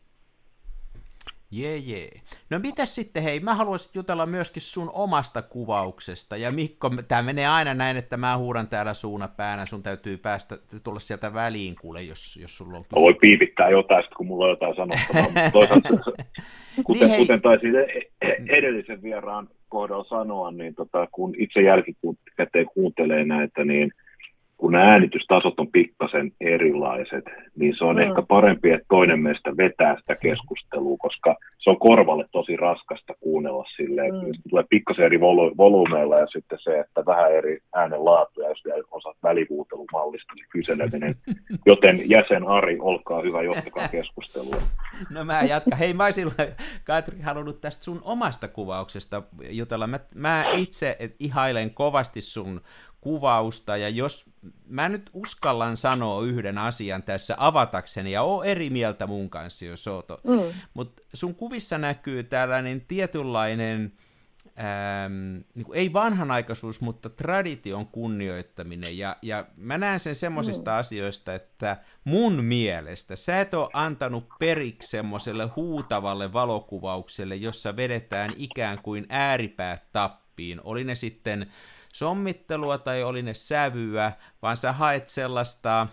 [1.55, 2.09] Jee, jee.
[2.49, 7.47] No mitä sitten, hei, mä haluaisin jutella myöskin sun omasta kuvauksesta, ja Mikko, tämä menee
[7.47, 12.01] aina näin, että mä huudan täällä suuna päänä, sun täytyy päästä, tulla sieltä väliin kuule,
[12.01, 13.03] jos, jos sulla on kysymys.
[13.03, 15.89] Voi piipittää jotain, kun mulla on jotain sanottavaa, toisaalta,
[16.85, 22.65] kuten, niin kuten taisin e- e- edellisen vieraan kohdalla sanoa, niin tota, kun itse jälkikäteen
[22.73, 23.91] kuuntelee näitä, niin
[24.63, 28.01] kun nämä äänitystasot on pikkasen erilaiset, niin se on mm.
[28.01, 33.65] ehkä parempi, että toinen meistä vetää sitä keskustelua, koska se on korvalle tosi raskasta kuunnella
[33.75, 34.19] silleen, mm.
[34.19, 38.49] että tulee pikkasen eri volu- volyymeilla ja sitten se, että vähän eri äänen laatu ja
[38.49, 41.15] jos vielä osaat välihuutelumallista se kyseleminen.
[41.71, 44.61] Joten jäsen Ari, olkaa hyvä, johtakaa keskustelua.
[45.09, 45.79] No mä jatkan.
[45.79, 46.31] Hei, mä olisin,
[46.83, 49.87] Katri, halunnut tästä sun omasta kuvauksesta jutella.
[49.87, 52.61] Mä, mä itse ihailen kovasti sun
[53.03, 54.25] kuvausta, ja jos
[54.67, 59.87] mä nyt uskallan sanoa yhden asian tässä avatakseni, ja oo eri mieltä mun kanssa, jos
[59.87, 60.39] oot, mm.
[60.73, 63.93] mutta sun kuvissa näkyy tällainen tietynlainen,
[64.59, 70.77] ähm, niin kuin, ei vanhanaikaisuus, mutta tradition kunnioittaminen, ja, ja mä näen sen semmoisista mm.
[70.77, 78.79] asioista, että mun mielestä sä et ole antanut periksi semmoiselle huutavalle valokuvaukselle, jossa vedetään ikään
[78.81, 81.47] kuin ääripäät tappiin, oli ne sitten
[81.93, 85.87] sommittelua tai oli ne sävyä, vaan sä haet sellaista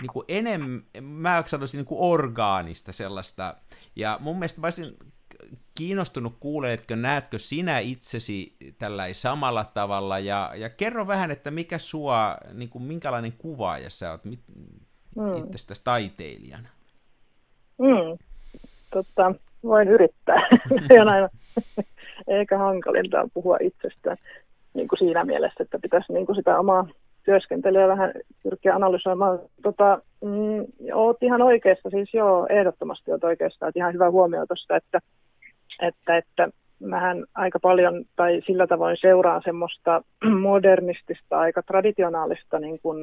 [0.00, 3.54] niin kuin enemmän, mä sanoisin niin kuin orgaanista sellaista,
[3.96, 4.96] ja mun mielestä mä olisin
[5.74, 12.36] kiinnostunut kuuleetko, näetkö sinä itsesi tällä samalla tavalla, ja, ja kerro vähän, että mikä sua,
[12.52, 14.40] niin kuin, minkälainen kuvaaja sä oot mit,
[15.16, 15.36] mm.
[15.36, 16.68] itsestäsi taiteilijana?
[17.78, 18.18] Mm.
[18.90, 20.48] Totta, voin yrittää.
[20.88, 21.28] Se on aina
[22.38, 24.16] eikä hankalinta puhua itsestään
[24.74, 26.86] niin kuin siinä mielessä, että pitäisi niin kuin sitä omaa
[27.24, 28.12] työskentelyä vähän
[28.42, 29.38] pyrkiä analysoimaan.
[29.62, 34.76] Tota, mm, oot ihan oikeassa, siis joo, ehdottomasti oot oikeassa, että ihan hyvä huomio tuosta,
[34.76, 35.00] että,
[35.82, 36.48] että, että
[36.80, 40.02] mähän aika paljon tai sillä tavoin seuraan semmoista
[40.48, 42.98] modernistista, aika traditionaalista niin kuin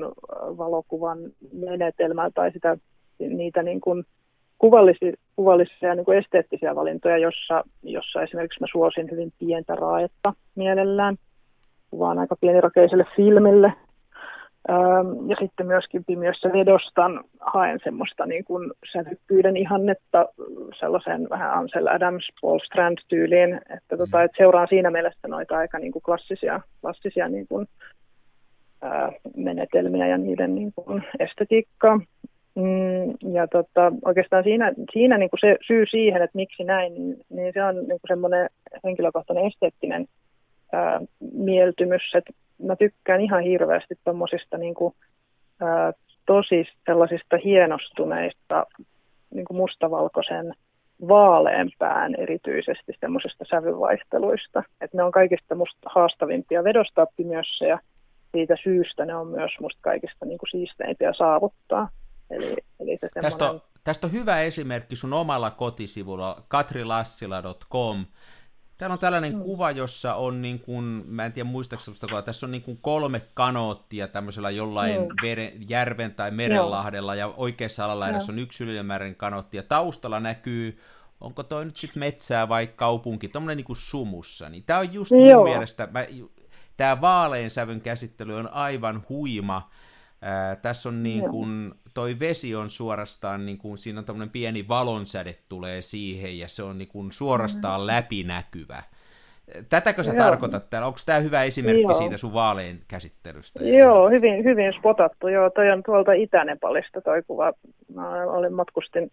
[0.58, 1.18] valokuvan
[1.54, 2.78] menetelmää tai sitä,
[3.20, 4.04] niitä niin kuin
[4.58, 11.16] kuvallisia, kuvallisia niin kuin esteettisiä valintoja, jossa, jossa esimerkiksi mä suosin hyvin pientä raetta mielellään–
[11.92, 13.74] kuvaan aika pienirakeiselle filmille.
[15.28, 20.26] Ja sitten myöskin pimiössä vedostan haen semmoista niin kuin sävykkyyden ihannetta
[20.80, 24.24] sellaisen vähän Ansel Adams, Paul Strand-tyyliin, että, tota, mm.
[24.24, 27.68] että seuraan siinä mielessä noita aika niin kuin klassisia, klassisia niin kuin,
[28.82, 32.00] ää, menetelmiä ja niiden niin kuin estetiikkaa.
[32.56, 37.18] Mm, ja tota, oikeastaan siinä, siinä niin kuin se syy siihen, että miksi näin, niin,
[37.30, 38.50] niin se on niin kuin semmoinen
[38.84, 40.08] henkilökohtainen esteettinen
[40.72, 41.02] ää,
[41.34, 42.02] mieltymys.
[42.16, 44.76] Et mä tykkään ihan hirveästi tuommoisista niin
[46.26, 48.66] tosi sellaisista hienostuneista
[49.34, 50.54] niin kuin mustavalkoisen
[51.08, 54.64] vaaleanpään erityisesti semmoisista sävyvaihteluista.
[54.82, 57.80] Et ne on kaikista musta haastavimpia vedostaa pimiössä ja
[58.32, 61.90] siitä syystä ne on myös musta kaikista niin kuin siisteimpiä saavuttaa.
[62.30, 63.22] Eli, eli se semmoinen...
[63.22, 68.06] tästä, on, tästä on hyvä esimerkki sun omalla kotisivulla katrilassila.com.
[68.82, 69.42] Täällä on tällainen mm.
[69.42, 73.22] kuva, jossa on niin kuin, mä en tiedä muistaakseni kuvaa, tässä on niin kuin kolme
[73.34, 75.08] kanoottia tämmöisellä jollain mm.
[75.22, 78.20] veren, järven tai merenlahdella, ja oikeassa alalla no.
[78.30, 80.80] on yksi ylimääräinen kanootti, ja taustalla näkyy,
[81.20, 85.12] onko toi nyt sitten metsää vai kaupunki, tommonen niin kuin sumussa, niin tämä on just
[85.12, 85.20] Joo.
[85.36, 86.06] mun mielestä, mä,
[86.78, 89.70] tämä vaalean sävyn käsittely on aivan huima,
[90.22, 94.68] Ää, tässä on niin kuin, toi vesi on suorastaan, niin kuin, siinä on tämmöinen pieni
[94.68, 97.88] valonsäde tulee siihen, ja se on niin kuin suorastaan mm.
[97.88, 98.84] läpinäkyvä.
[99.70, 100.24] Tätäkö sä Joo.
[100.26, 100.88] tarkoitat täällä?
[100.88, 101.94] Onko tämä hyvä esimerkki Joo.
[101.94, 103.64] siitä sun vaaleen käsittelystä?
[103.64, 105.28] Joo, hyvin, hyvin spotattu.
[105.28, 107.54] Joo, toi on tuolta Itä-Nepalista toi kuva.
[107.96, 109.12] Mä olin matkustin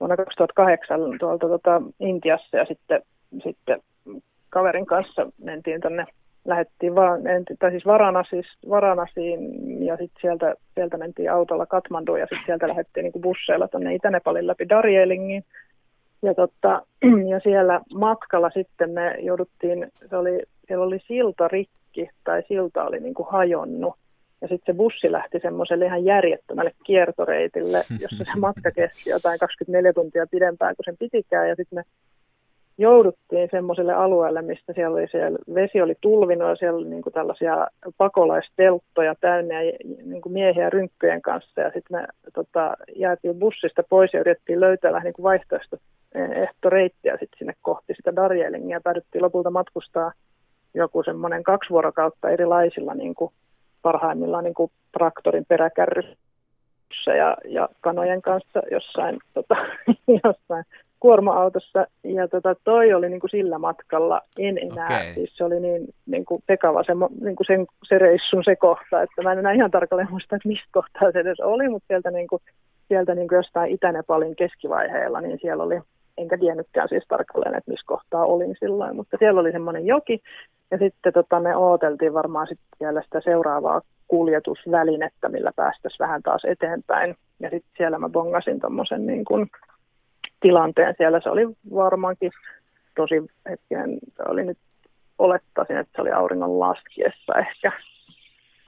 [0.00, 3.02] vuonna 2008 tuolta tota Intiassa ja sitten,
[3.42, 3.82] sitten
[4.50, 6.06] kaverin kanssa mentiin tänne
[6.46, 7.20] lähdettiin vaan,
[7.58, 9.40] tai siis Varanasis, Varanasiin
[9.84, 14.46] ja sitten sieltä, sieltä mentiin autolla Katmanduun ja sitten sieltä lähdettiin niin busseilla tuonne Itä-Nepalin
[14.46, 15.44] läpi Darjeelingiin.
[16.22, 16.82] Ja, totta,
[17.32, 23.00] ja siellä matkalla sitten me jouduttiin, se oli, siellä oli silta rikki tai silta oli
[23.00, 23.94] niin kuin hajonnut.
[24.40, 29.92] Ja sitten se bussi lähti semmoiselle ihan järjettömälle kiertoreitille, jossa se matka kesti jotain 24
[29.92, 31.48] tuntia pidempään kuin sen pitikään.
[31.48, 31.82] Ja sitten me
[32.78, 37.12] jouduttiin semmoiselle alueelle, mistä siellä oli siellä, vesi oli tulvinut ja siellä oli niin kuin
[37.12, 37.66] tällaisia
[37.98, 39.72] pakolaistelttoja täynnä ja
[40.04, 41.60] niin kuin miehiä rynkkyjen kanssa.
[41.60, 45.76] Ja sitten me tota, jäätiin bussista pois ja yritettiin löytää vähän niin vaihtoehto
[46.14, 48.80] ehtoreittiä sitten sinne kohti sitä Darjeelingia.
[48.80, 50.12] Päädyttiin lopulta matkustaa
[50.74, 53.32] joku semmoinen kaksi vuorokautta erilaisilla niin kuin
[53.82, 59.56] parhaimmillaan niin kuin traktorin peräkärryssä ja, ja kanojen kanssa jossain, tota,
[60.24, 60.64] jossain
[61.00, 64.86] kuorma-autossa ja tota, toi oli niin kuin sillä matkalla en enää.
[64.86, 65.14] Okay.
[65.14, 69.02] Siis se oli niin, niin kuin sekava se, niin kuin sen, se reissun se kohta,
[69.02, 72.10] että mä en enää ihan tarkalleen muista, että mistä kohtaa se edes oli, mutta sieltä,
[72.10, 72.42] niin kuin,
[72.88, 75.80] sieltä niin kuin jostain Itä-Nepalin keskivaiheella, niin siellä oli,
[76.18, 80.20] enkä tiennytkään siis tarkalleen, että missä kohtaa olin silloin, mutta siellä oli semmoinen joki,
[80.70, 86.44] ja sitten tota, me ooteltiin varmaan sitten siellä sitä seuraavaa kuljetusvälinettä, millä päästäisiin vähän taas
[86.44, 87.16] eteenpäin.
[87.40, 89.46] Ja sitten siellä mä bongasin tuommoisen niin kuin
[90.40, 90.94] tilanteen.
[90.96, 91.42] Siellä se oli
[91.74, 92.32] varmaankin
[92.96, 93.14] tosi
[93.50, 94.58] hetken, se oli nyt
[95.18, 97.72] olettaisin, että se oli auringon laskiessa ehkä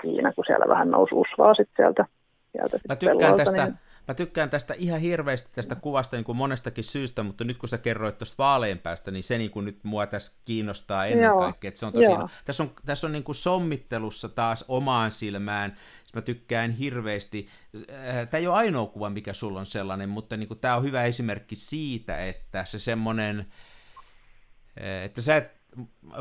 [0.02, 2.04] siinä, kun siellä vähän nousi usvaa sitten sieltä,
[2.52, 3.78] sieltä Mä tykkään tästä, niin...
[4.08, 7.78] Mä tykkään tästä ihan hirveästi tästä kuvasta niin kuin monestakin syystä, mutta nyt kun sä
[7.78, 11.38] kerroit tuosta vaaleanpäästä, niin se niin kuin nyt mua tässä kiinnostaa ennen Joo.
[11.38, 11.68] kaikkea.
[11.68, 12.06] Että se on tosi,
[12.44, 15.76] tässä on, tässä on niin kuin sommittelussa taas omaan silmään,
[16.14, 17.48] mä tykkään hirveästi.
[17.76, 20.82] Äh, tämä ei ole ainoa kuva, mikä sulla on sellainen, mutta niin kuin, tämä on
[20.82, 23.38] hyvä esimerkki siitä, että se semmoinen,
[24.80, 25.58] äh, että sä et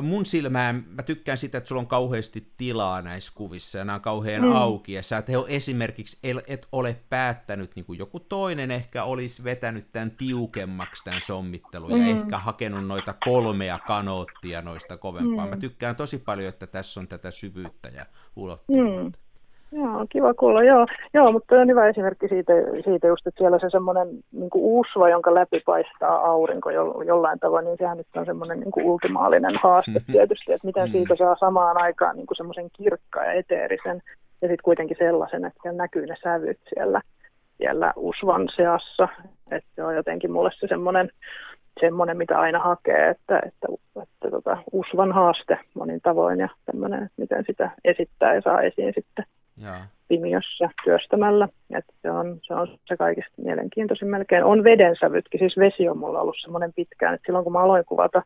[0.02, 4.02] mun silmään, mä tykkään sitä, että sulla on kauheasti tilaa näissä kuvissa ja nämä on
[4.02, 4.52] kauhean mm.
[4.52, 9.92] auki ja sä et esimerkiksi et ole päättänyt, niin kuin joku toinen ehkä olisi vetänyt
[9.92, 11.98] tämän tiukemmaksi tämän sommittelun mm.
[11.98, 15.46] ja ehkä hakenut noita kolmea kanoottia noista kovempaa.
[15.46, 15.50] Mm.
[15.50, 19.20] Mä tykkään tosi paljon, että tässä on tätä syvyyttä ja ulottuvuutta.
[19.20, 19.27] Mm.
[19.72, 20.64] Joo, kiva kuulla.
[20.64, 22.54] Joo, joo mutta on hyvä esimerkki siitä,
[22.84, 27.66] siitä just, että siellä se semmoinen niin usva, jonka läpi paistaa aurinko jo, jollain tavoin,
[27.66, 30.12] niin sehän nyt on semmoinen niin ultimaalinen haaste mm-hmm.
[30.12, 34.02] tietysti, että miten siitä saa samaan aikaan niin semmoisen kirkkaan ja eteerisen
[34.42, 37.02] ja sitten kuitenkin sellaisen, että siellä näkyy ne sävyt siellä,
[37.58, 39.08] siellä usvan seassa.
[39.52, 41.10] Että se on jotenkin mulle se semmoinen,
[41.80, 47.04] semmoinen mitä aina hakee, että, että, että, että tota, usvan haaste monin tavoin ja semmoinen,
[47.04, 49.26] että miten sitä esittää ja saa esiin sitten
[49.62, 49.88] Jaa.
[50.08, 51.48] pimiössä työstämällä.
[51.78, 54.44] että se, on, se on se kaikista mielenkiintoisin melkein.
[54.44, 58.22] On vedensävytkin, siis vesi on mulla ollut semmoinen pitkään, että silloin kun mä aloin kuvata,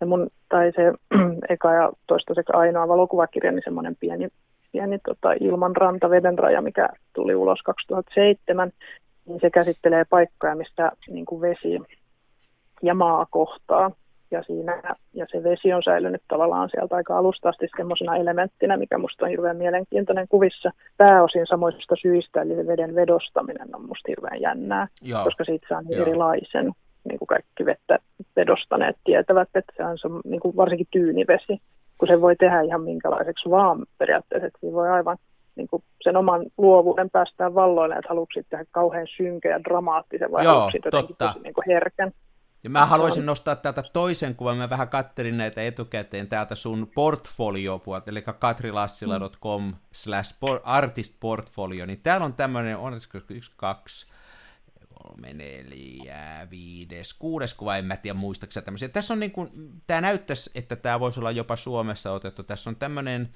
[0.00, 0.92] ja mun, tai se
[1.54, 4.28] eka ja toistaiseksi ainoa valokuvakirja, niin semmoinen pieni,
[4.72, 8.72] pieni tota, ilmanranta, vedenraja, mikä tuli ulos 2007,
[9.26, 11.80] niin se käsittelee paikkoja, mistä niin kuin vesi
[12.82, 13.90] ja maa kohtaa
[14.30, 14.82] ja, siinä,
[15.14, 19.30] ja se vesi on säilynyt tavallaan sieltä aika alusta asti semmoisena elementtinä, mikä musta on
[19.30, 20.70] hirveän mielenkiintoinen kuvissa.
[20.96, 25.24] Pääosin samoista syistä, eli veden vedostaminen on musta hirveän jännää, Joo.
[25.24, 26.72] koska siitä saa niin erilaisen,
[27.08, 27.98] niin kuin kaikki vettä
[28.36, 31.60] vedostaneet tietävät, että se on, niin kuin varsinkin tyynivesi,
[31.98, 35.16] kun se voi tehdä ihan minkälaiseksi vaan periaatteessa, että voi aivan
[35.56, 40.44] niin kuin sen oman luovuuden päästään valloille, että haluatko tehdä kauhean synkeä ja dramaattisen vai
[40.44, 42.12] haluatko jotenkin tosi niin kuin herkän.
[42.66, 48.10] Ja mä haluaisin nostaa täältä toisen kuvan, mä vähän kattelin näitä etukäteen täältä sun portfolio-puolta,
[48.10, 54.06] eli katrilassila.com slash artist portfolio, niin täällä on tämmöinen, on yksi, kaksi,
[54.94, 58.88] kolme, neljä, viides, kuudes kuva, en mä tiedä muistaakseni tämmöisiä.
[58.88, 59.50] Tässä on niin kuin,
[59.86, 62.42] tämä näyttäisi, että tämä voisi olla jopa Suomessa otettu.
[62.42, 63.32] Tässä on tämmöinen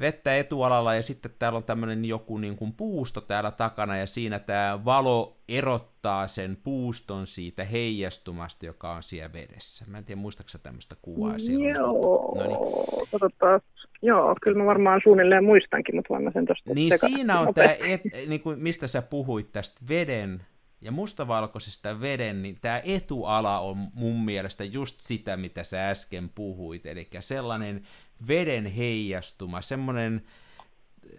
[0.00, 4.38] vettä etualalla ja sitten täällä on tämmöinen joku niin kuin puusto täällä takana ja siinä
[4.38, 9.84] tämä valo erottaa sen puuston siitä heijastumasta, joka on siellä vedessä.
[9.88, 11.68] Mä en tiedä, muistaaksä tämmöistä kuvaa siellä?
[11.68, 13.60] Joo, no niin.
[14.02, 17.74] joo, kyllä mä varmaan suunnilleen muistankin, mutta voin mä sen tuosta Niin siinä on tämä,
[17.86, 20.40] et, niin kuin, mistä sä puhuit tästä veden
[20.84, 26.86] ja mustavalkoisesta veden, niin tämä etuala on mun mielestä just sitä, mitä sä äsken puhuit,
[26.86, 27.82] eli sellainen
[28.28, 30.22] veden heijastuma, semmoinen,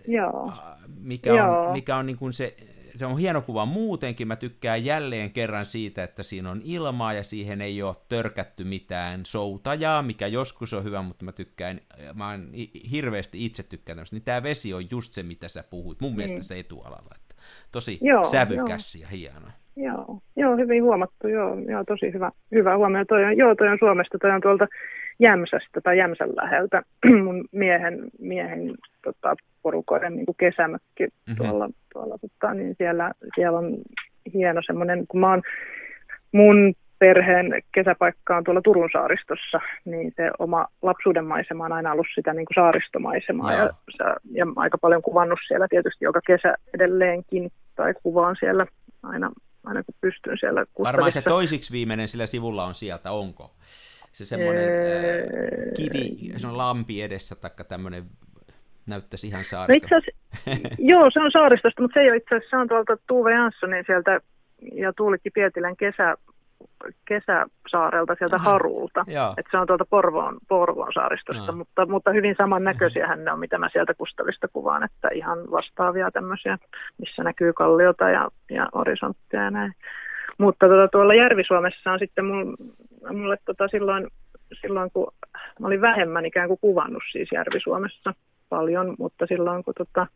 [0.08, 0.52] Joo.
[1.00, 1.74] mikä on, Joo.
[1.74, 2.56] mikä on niin kuin se,
[2.98, 7.24] se on hieno kuva muutenkin, mä tykkään jälleen kerran siitä, että siinä on ilmaa ja
[7.24, 11.82] siihen ei ole törkätty mitään soutajaa, mikä joskus on hyvä, mutta mä tykkään,
[12.14, 12.50] mä oon
[12.92, 16.18] hirveästi itse tykkään tämmöistä, niin tämä vesi on just se, mitä sä puhuit, mun niin.
[16.18, 17.36] mielestä se etualalla, että
[17.72, 19.02] tosi joo, sävykäs joo.
[19.02, 19.48] ja hieno.
[19.76, 23.06] Joo, joo, hyvin huomattu, joo, joo tosi hyvä, hyvä huomio.
[23.06, 24.68] Toi on, joo, toi on Suomesta, toi on tuolta
[25.20, 26.82] Jämsästä tai Jämsän läheltä
[27.26, 31.36] mun miehen, miehen tota, porukoiden niin kuin kesämökki mm-hmm.
[31.36, 33.78] tuolla, tuolla tota, niin siellä, siellä on
[34.34, 35.42] hieno semmoinen, kun mä oon
[36.32, 42.08] mun perheen kesäpaikka on tuolla Turun saaristossa, niin se oma lapsuuden maisema on aina ollut
[42.16, 47.52] sitä niin kuin saaristomaisemaa ja, ja, ja aika paljon kuvannut siellä tietysti joka kesä edelleenkin
[47.76, 48.66] tai kuvaan siellä
[49.04, 49.32] aina,
[49.66, 53.52] aina kun pystyn siellä Varmaan se toisiksi viimeinen sillä sivulla on sieltä, onko?
[54.16, 54.76] Se semmoinen ää,
[55.78, 58.04] kivi, se on lampi edessä, taikka tämmöinen
[58.90, 59.96] näyttäisi ihan saarista.
[59.96, 60.02] No
[60.92, 63.84] joo, se on saaristosta, mutta se ei ole itse asiassa, se on tuolta Tuve Janssonin
[63.86, 64.20] sieltä
[64.74, 66.16] ja Tuulikki Pietilän kesä,
[67.06, 69.06] kesäsaarelta sieltä Aha, Harulta.
[69.38, 73.70] että se on tuolta Porvoon, Porvoon saaristosta, mutta, mutta hyvin samannäköisiä ne on, mitä mä
[73.72, 76.58] sieltä Kustavista kuvaan, että ihan vastaavia tämmöisiä,
[76.98, 79.74] missä näkyy kalliota ja, ja horisonttia ja näin.
[80.38, 82.56] Mutta tuota, tuolla Järvi-Suomessa on sitten mulle,
[83.14, 84.08] mulle tota silloin,
[84.62, 85.14] silloin, kun
[85.60, 88.14] mä olin vähemmän ikään kuin kuvannut siis Järvi-Suomessa
[88.50, 90.08] paljon, mutta silloin kun tota,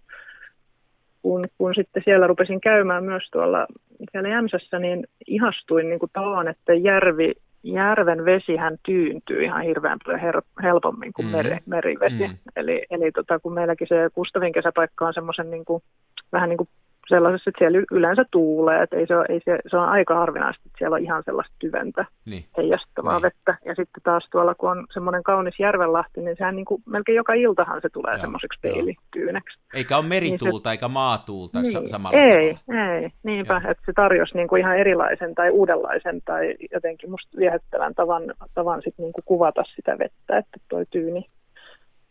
[1.21, 3.67] kun, kun sitten siellä rupesin käymään myös tuolla
[4.11, 7.31] siellä Jämsässä, niin ihastuin niin kuin tavan, että järvi,
[7.63, 11.31] järven vesihän tyyntyy ihan hirveän paljon her- helpommin kuin mm.
[11.31, 12.27] meri, merivesi.
[12.27, 12.37] Mm.
[12.55, 15.83] Eli, eli tota, kun meilläkin se Kustavin kesäpaikka on semmoisen niin kuin,
[16.31, 16.69] vähän niin kuin
[17.09, 20.63] sellaisessa, että siellä yleensä tuulee, että ei se, ole, ei se, se on aika harvinaista,
[20.65, 22.45] että siellä on ihan sellaista tyventä niin.
[22.57, 23.21] heijastavaa niin.
[23.21, 23.57] vettä.
[23.65, 27.33] Ja sitten taas tuolla, kun on semmoinen kaunis järvenlahti, niin sehän niin kuin, melkein joka
[27.33, 29.59] iltahan se tulee semmoiseksi peilityyneksi.
[29.73, 32.93] Eikä ole merituulta niin se, eikä maatuulta niin, samalla Ei, tavalla.
[32.93, 33.71] ei, niinpä, Joo.
[33.71, 38.81] että se tarjosi niin kuin ihan erilaisen tai uudenlaisen tai jotenkin musta viehättävän tavan, tavan
[38.81, 41.25] sit niin kuin kuvata sitä vettä, että toi tyyni,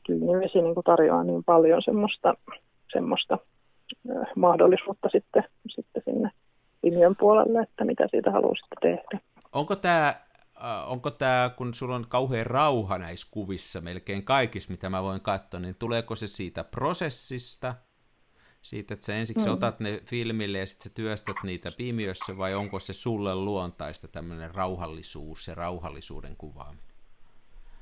[0.07, 2.35] tyyni vesi niin kuin tarjoaa niin paljon semmoista,
[2.93, 3.39] semmoista
[4.37, 6.31] mahdollisuutta sitten, sitten sinne
[6.83, 9.21] linjan puolelle, että mitä siitä haluaisitte tehdä.
[9.53, 10.15] Onko tämä,
[10.87, 15.61] onko tämä, kun sulla on kauhean rauha näissä kuvissa melkein kaikissa, mitä mä voin katsoa,
[15.61, 17.75] niin tuleeko se siitä prosessista,
[18.63, 19.53] siitä, että sä ensiksi mm.
[19.53, 24.55] otat ne filmille ja sitten sä työstät niitä pimiössä, vai onko se sulle luontaista tämmöinen
[24.55, 26.85] rauhallisuus ja rauhallisuuden kuvaaminen?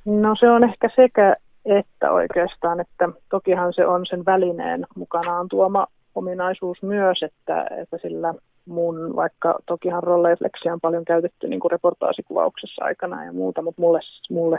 [0.04, 1.36] No se on ehkä sekä
[1.66, 5.86] että oikeastaan, että tokihan se on sen välineen mukanaan tuoma
[6.16, 8.34] ominaisuus myös, että, että sillä
[8.66, 14.00] mun, vaikka tokihan rolleifleksiä on paljon käytetty niin kuin reportaasikuvauksessa aikana ja muuta, mutta mulle,
[14.30, 14.58] mulle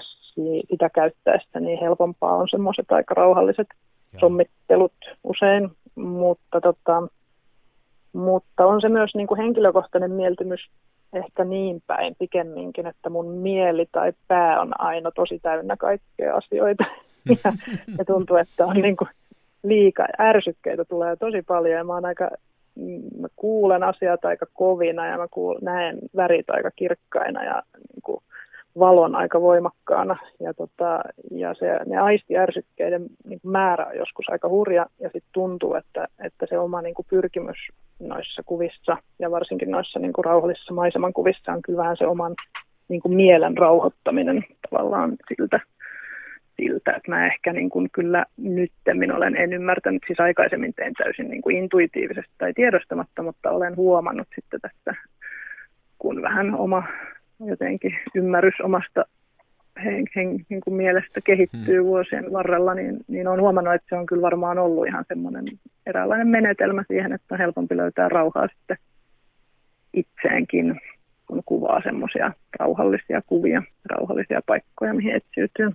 [0.69, 3.67] sitä käyttäessä niin helpompaa on semmoiset aika rauhalliset
[4.13, 4.19] Joo.
[4.19, 4.93] sommittelut
[5.23, 7.07] usein, mutta, tota,
[8.13, 10.69] mutta on se myös niin kuin henkilökohtainen mieltymys
[11.13, 16.85] ehkä niin päin pikemminkin, että mun mieli tai pää on aina tosi täynnä kaikkea asioita.
[17.43, 17.53] ja,
[17.97, 19.09] ja tuntuu, että on niin kuin
[19.67, 22.29] liika ärsykkeitä tulee tosi paljon ja mä, aika,
[22.75, 28.01] mm, mä kuulen asiat aika kovina ja mä kuulen, näen värit aika kirkkaina ja niin
[28.03, 28.23] kuin,
[28.79, 30.17] valon aika voimakkaana.
[30.39, 31.01] Ja, tota,
[31.31, 36.07] ja se, ne aistiärsykkeiden niin kuin määrä on joskus aika hurja ja sitten tuntuu, että,
[36.25, 37.57] että se oma niin kuin pyrkimys
[37.99, 42.35] noissa kuvissa ja varsinkin noissa niin kuin rauhallisissa maiseman kuvissa on kyllä vähän se oman
[42.87, 45.59] niin kuin mielen rauhoittaminen tavallaan siltä
[46.61, 51.29] siltä, että mä ehkä niin kuin kyllä nyttemmin olen, en ymmärtänyt, siis aikaisemmin tein täysin
[51.29, 55.01] niin kuin intuitiivisesti tai tiedostamatta, mutta olen huomannut sitten tässä,
[55.99, 56.83] kun vähän oma
[57.45, 59.05] jotenkin ymmärrys omasta
[59.83, 61.85] hen, hen, niin kuin mielestä kehittyy hmm.
[61.85, 65.45] vuosien varrella, niin, niin olen huomannut, että se on kyllä varmaan ollut ihan semmoinen
[65.85, 68.77] eräänlainen menetelmä siihen, että on helpompi löytää rauhaa sitten
[69.93, 70.79] itseenkin,
[71.27, 75.71] kun kuvaa semmoisia rauhallisia kuvia, rauhallisia paikkoja, mihin etsiytyy.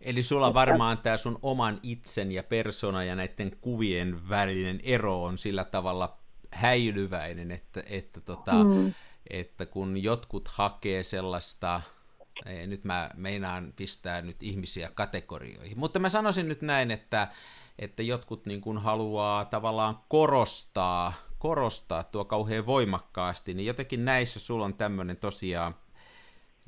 [0.00, 5.38] Eli sulla varmaan tämä sun oman itsen ja persona ja näiden kuvien välinen ero on
[5.38, 6.18] sillä tavalla
[6.50, 8.94] häilyväinen, että, että, tota, mm.
[9.30, 11.80] että kun jotkut hakee sellaista,
[12.46, 17.28] ei, nyt mä meinaan pistää nyt ihmisiä kategorioihin, mutta mä sanoisin nyt näin, että,
[17.78, 24.64] että jotkut niin kuin haluaa tavallaan korostaa, korostaa tuo kauhean voimakkaasti, niin jotenkin näissä sulla
[24.64, 25.74] on tämmöinen tosiaan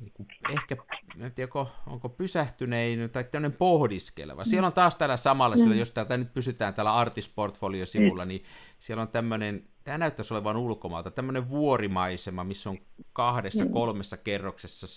[0.03, 0.77] niin kuin ehkä,
[1.19, 1.51] en tiedä,
[1.87, 4.45] onko pysähtynein tai tämmöinen pohdiskeleva.
[4.45, 5.73] Siellä on taas täällä samalla, mm.
[5.73, 8.27] jos täältä nyt pysytään täällä Artist-portfolio-sivulla, mm.
[8.27, 8.43] niin
[8.79, 12.77] siellä on tämmöinen, tämä näyttäisi olevan ulkomaalta, tämmöinen vuorimaisema, missä on
[13.13, 13.71] kahdessa, mm.
[13.71, 14.87] kolmessa kerroksessa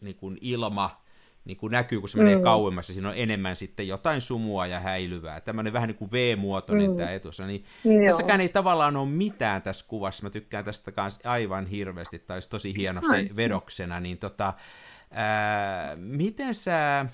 [0.00, 1.03] niin kuin ilma,
[1.44, 2.42] niin kuin näkyy, kun se menee mm.
[2.42, 5.40] kauemmas, ja siinä on enemmän sitten jotain sumua ja häilyvää.
[5.40, 6.96] Tämmöinen vähän niin kuin V-muotoinen mm.
[6.96, 7.46] tämä etussa.
[7.46, 8.06] Niin Joo.
[8.06, 10.22] tässäkään ei tavallaan ole mitään tässä kuvassa.
[10.22, 14.00] Mä tykkään tästä kanssa aivan hirveästi, tai olisi tosi hieno se vedoksena.
[14.00, 14.52] Niin tota,
[15.10, 17.06] ää, miten sä...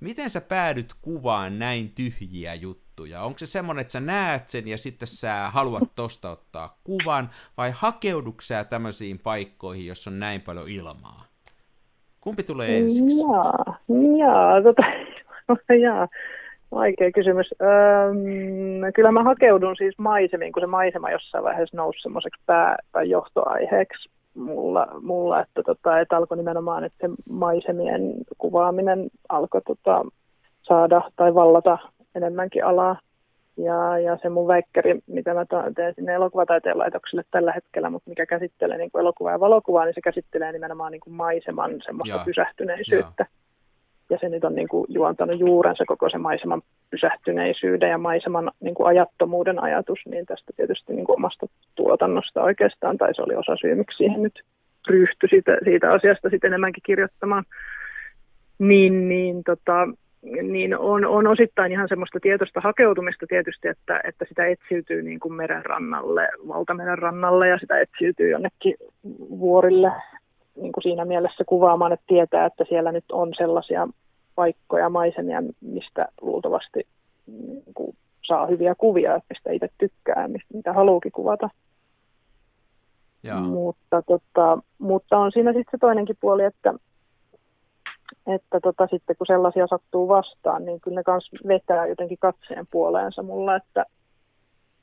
[0.00, 3.22] Miten sä päädyt kuvaan näin tyhjiä juttuja?
[3.22, 7.70] Onko se semmoinen, että sä näet sen ja sitten sä haluat tosta ottaa kuvan, vai
[7.70, 11.27] hakeudutko sä tämmöisiin paikkoihin, jossa on näin paljon ilmaa?
[12.20, 13.20] Kumpi tulee ensiksi?
[13.20, 13.78] Jaa,
[14.18, 14.82] jaa, tota,
[15.86, 16.08] jaa.
[16.70, 17.54] Vaikea kysymys.
[17.62, 23.10] Öm, kyllä mä hakeudun siis maisemiin, kun se maisema jossain vaiheessa nousi semmoiseksi pää- tai
[23.10, 30.04] johtoaiheeksi mulla, mulla että, tota, että alkoi nimenomaan, että se maisemien kuvaaminen alkoi tota,
[30.62, 31.78] saada tai vallata
[32.14, 32.96] enemmänkin alaa.
[33.58, 35.44] Ja, ja se mun väikkäri, mitä mä
[35.76, 39.94] teen sinne elokuvataiteen laitokselle tällä hetkellä, mutta mikä käsittelee niin kuin elokuvaa ja valokuvaa, niin
[39.94, 43.26] se käsittelee nimenomaan niin kuin maiseman semmoista ja, pysähtyneisyyttä.
[44.10, 44.14] Ja.
[44.14, 48.74] ja se nyt on niin kuin juontanut juurensa koko se maiseman pysähtyneisyyden ja maiseman niin
[48.74, 53.56] kuin ajattomuuden ajatus, niin tästä tietysti niin kuin omasta tuotannosta oikeastaan, tai se oli osa
[53.56, 54.42] syy, miksi siihen nyt
[54.88, 57.44] ryhtyi siitä, siitä asiasta sitten enemmänkin kirjoittamaan.
[58.58, 59.88] Niin, niin tota,
[60.22, 65.34] niin on, on osittain ihan semmoista tietoista hakeutumista tietysti, että, että sitä etsiytyy niin kuin
[65.34, 68.74] meren rannalle, valtameren rannalle ja sitä etsiytyy jonnekin
[69.38, 69.92] vuorille
[70.56, 73.88] niin kuin siinä mielessä kuvaamaan, että tietää, että siellä nyt on sellaisia
[74.34, 76.86] paikkoja, maisemia, mistä luultavasti
[77.26, 81.50] niin kuin saa hyviä kuvia, mistä itse tykkää, mistä, mitä haluukin kuvata.
[83.22, 83.40] Jaa.
[83.40, 86.74] Mutta, tota, mutta on siinä sitten se toinenkin puoli, että,
[88.26, 93.22] että tota, sitten kun sellaisia sattuu vastaan, niin kyllä ne myös vetää jotenkin katseen puoleensa
[93.22, 93.84] mulla, että,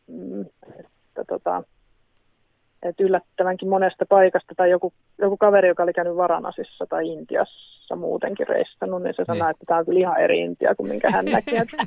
[0.07, 0.41] mm,
[0.79, 1.63] että tota,
[2.83, 8.47] että yllättävänkin monesta paikasta, tai joku, joku kaveri, joka oli käynyt Varanasissa tai Intiassa muutenkin
[8.47, 9.37] reissannut, niin se Niin.
[9.37, 11.57] sanoi, että tämä on kyllä ihan eri Intia kuin minkä hän näki.
[11.57, 11.77] Että,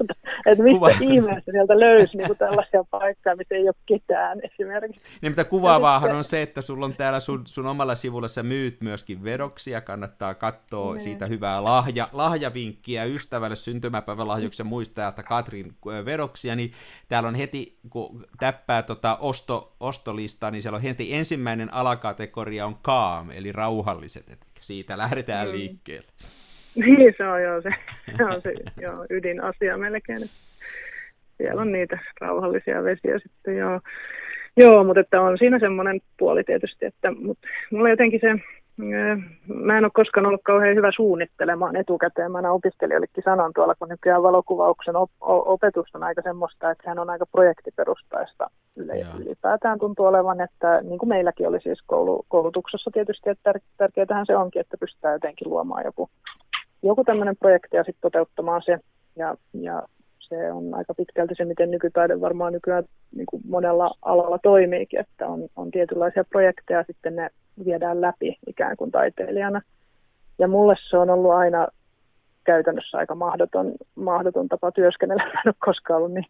[0.00, 0.14] että,
[0.46, 0.90] että mistä Kuva.
[1.00, 5.00] ihmeessä sieltä löysi niin kuin tällaisia paikkoja, missä ei ole ketään esimerkiksi.
[5.22, 8.76] Niin mitä kuvaavaahan on se, että sulla on täällä sun, sun omalla sivulla sä myyt
[8.80, 11.00] myöskin vedoksia, kannattaa katsoa Niin.
[11.02, 16.70] siitä hyvää lahja, lahjavinkkiä ystävälle syntymäpäivälahjuksen muistajalta Katrin ö, vedoksia, niin
[17.08, 22.76] täällä on heti, kun täppää tota osto, ostolistaa, niin siellä on heti ensimmäinen alakategoria on
[22.76, 25.52] calm, eli rauhalliset, että siitä lähdetään Mm.
[25.52, 26.08] liikkeelle.
[26.74, 27.70] Niin, se on joo se,
[28.16, 30.28] se, on se joo, ydinasia melkein.
[31.36, 33.80] Siellä on niitä rauhallisia vesiä sitten, joo.
[34.56, 38.34] Joo, mutta että on siinä semmoinen puoli tietysti, että mutta mulla jotenkin se,
[39.48, 42.32] mä en ole koskaan ollut kauhean hyvä suunnittelemaan etukäteen.
[42.32, 47.10] Mä opiskelijoillekin sanon tuolla, kun nykyään valokuvauksen op- opetus on aika semmoista, että sehän on
[47.10, 48.50] aika projektiperustaista
[49.20, 54.26] ylipäätään tuntuu olevan, että niin kuin meilläkin oli siis koulu- koulutuksessa tietysti, että tär- tärkeätähän
[54.26, 56.10] se onkin, että pystytään jotenkin luomaan joku
[56.82, 58.78] joku tämmöinen projekti ja sitten toteuttamaan se.
[59.16, 59.82] Ja, ja
[60.18, 65.26] se on aika pitkälti se, miten nykytaide varmaan nykyään niin kuin monella alalla toimiikin, että
[65.26, 67.30] on, on tietynlaisia projekteja, sitten ne
[67.64, 69.60] viedään läpi ikään kuin taiteilijana.
[70.38, 71.68] Ja mulle se on ollut aina
[72.44, 75.24] käytännössä aika mahdoton, mahdoton tapa työskennellä.
[75.24, 76.26] Mä en ole koskaan ollut niin,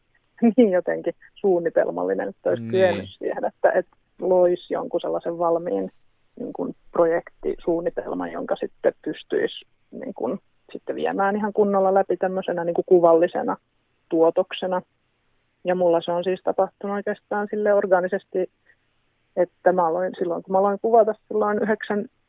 [0.56, 2.70] niin jotenkin suunnitelmallinen, että olisi Niin.
[2.70, 5.90] kyennyt siihen, että, että loisi jonkun sellaisen valmiin
[6.38, 10.38] niin kuin projektisuunnitelman, jonka sitten pystyisi niin kuin,
[10.72, 13.56] sitten viemään ihan kunnolla läpi tämmöisenä niin kuin kuvallisena
[14.08, 14.82] tuotoksena.
[15.64, 18.50] Ja mulla se on siis tapahtunut oikeastaan sille organisesti,
[19.36, 21.60] että mä aloin silloin, kun mä aloin kuvata silloin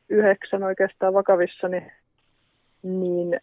[0.10, 1.92] 99 oikeastaan vakavissani,
[2.84, 3.40] niin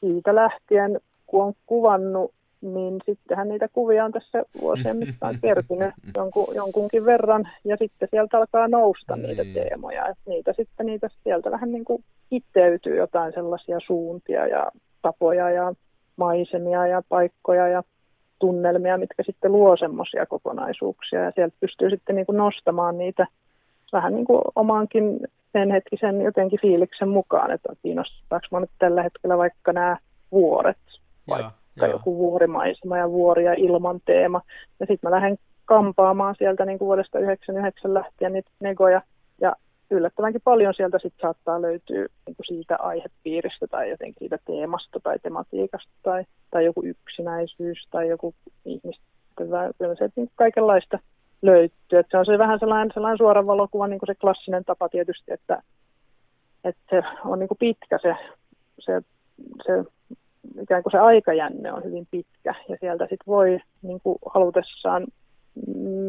[0.00, 6.54] siitä lähtien, kun on kuvannut, niin sittenhän niitä kuvia on tässä vuosien mittaan kertynyt jonkun,
[6.54, 9.54] jonkunkin verran, ja sitten sieltä alkaa nousta niitä Niin.
[9.54, 14.66] teemoja, että niitä sitten niitä sieltä vähän niin kuin kiteytyy jotain sellaisia suuntia ja
[15.02, 15.74] tapoja ja
[16.16, 17.82] maisemia ja paikkoja ja
[18.38, 23.26] tunnelmia, mitkä sitten luo semmoisia kokonaisuuksia, ja sieltä pystyy sitten niin kuin nostamaan niitä
[23.92, 25.20] vähän niin kuin omaankin
[25.52, 29.96] sen hetkisen jotenkin fiiliksen mukaan, että kiinnostaako minua nyt tällä hetkellä vaikka nämä
[30.32, 30.78] vuoret,
[31.28, 31.96] vaikka Joo, joo.
[31.96, 34.40] joku vuorimaisema ja vuori ja ilman teema.
[34.80, 39.02] Ja sitten mä lähden kampaamaan sieltä niin kuin vuodesta 99 lähtien niitä negoja.
[39.40, 39.56] Ja
[39.90, 45.18] yllättävänkin paljon sieltä sitten saattaa löytyä niin kuin siitä aihepiiristä tai jotenkin siitä teemasta tai
[45.18, 48.34] tematiikasta tai, tai joku yksinäisyys tai joku
[48.64, 50.98] ihmisten vä- kyllä se niin kaikenlaista
[51.42, 51.98] löytyy.
[51.98, 55.32] Et se on se vähän sellainen, sellainen suora valokuva, niin kuin se klassinen tapa tietysti,
[55.32, 55.62] että,
[56.64, 58.16] että se on niin kuin pitkä se,
[58.78, 59.02] se,
[59.66, 59.84] se
[60.62, 65.06] ikään kuin se aikajänne on hyvin pitkä ja sieltä sitten voi niin kuin halutessaan,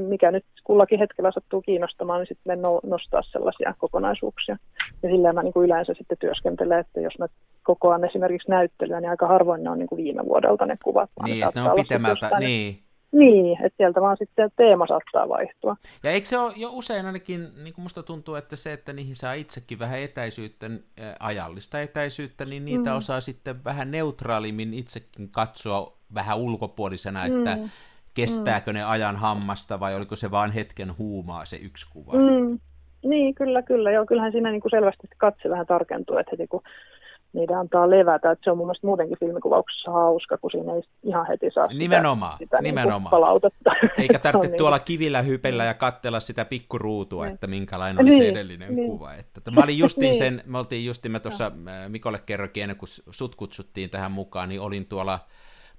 [0.09, 4.57] mikä nyt kullakin hetkellä sattuu kiinnostamaan, niin sitten no, nostaa sellaisia kokonaisuuksia.
[5.03, 7.27] Ja sillä mä niin kuin yleensä sitten työskentelen, että jos mä
[7.63, 11.09] kokoan esimerkiksi näyttelyä, niin aika harvoin ne on niin kuin viime vuodelta ne kuvat.
[11.19, 12.79] vaan Niin, että ne on pitemmältä, jostain- niin.
[13.11, 15.75] Niin, että sieltä vaan sitten teema saattaa vaihtua.
[16.03, 19.15] Ja eikö se ole jo usein ainakin, niin kuin musta tuntuu, että se, että niihin
[19.15, 20.69] saa itsekin vähän etäisyyttä,
[21.19, 22.97] ajallista etäisyyttä, niin niitä Mm.
[22.97, 27.69] osaa sitten vähän neutraalimmin itsekin katsoa vähän ulkopuolisena, että Mm.
[28.21, 32.13] Kestääkö ne ajan hammasta vai oliko se vaan hetken huumaa se yksi kuva.
[32.13, 32.59] Mm.
[33.05, 33.91] Niin, kyllä, kyllä.
[33.91, 36.61] Joo, kyllähän siinä niin kuin selvästi katse vähän tarkentuu, että heti kun
[37.33, 41.27] niitä antaa levätä, että se on mun mielestä muutenkin filmikuvauksessa hauska, kun siinä ei ihan
[41.27, 43.11] heti saa sitä, Nimenomaan, sitä niin kuin nimenomaan.
[43.11, 43.71] palautetta.
[43.97, 47.33] Eikä Se tarvitse niin tuolla kivillä hypellä ja kattella sitä pikkuruutua, Niin.
[47.33, 48.91] että minkälainen oli se Niin, edellinen niin.
[48.91, 49.13] kuva.
[49.13, 50.15] Että, että mä olin justiin Niin.
[50.15, 54.49] sen, me oltiin justiin, mä tuossa äh, Mikolle kerrokin ennen kuin sut kutsuttiin tähän mukaan,
[54.49, 55.19] niin olin tuolla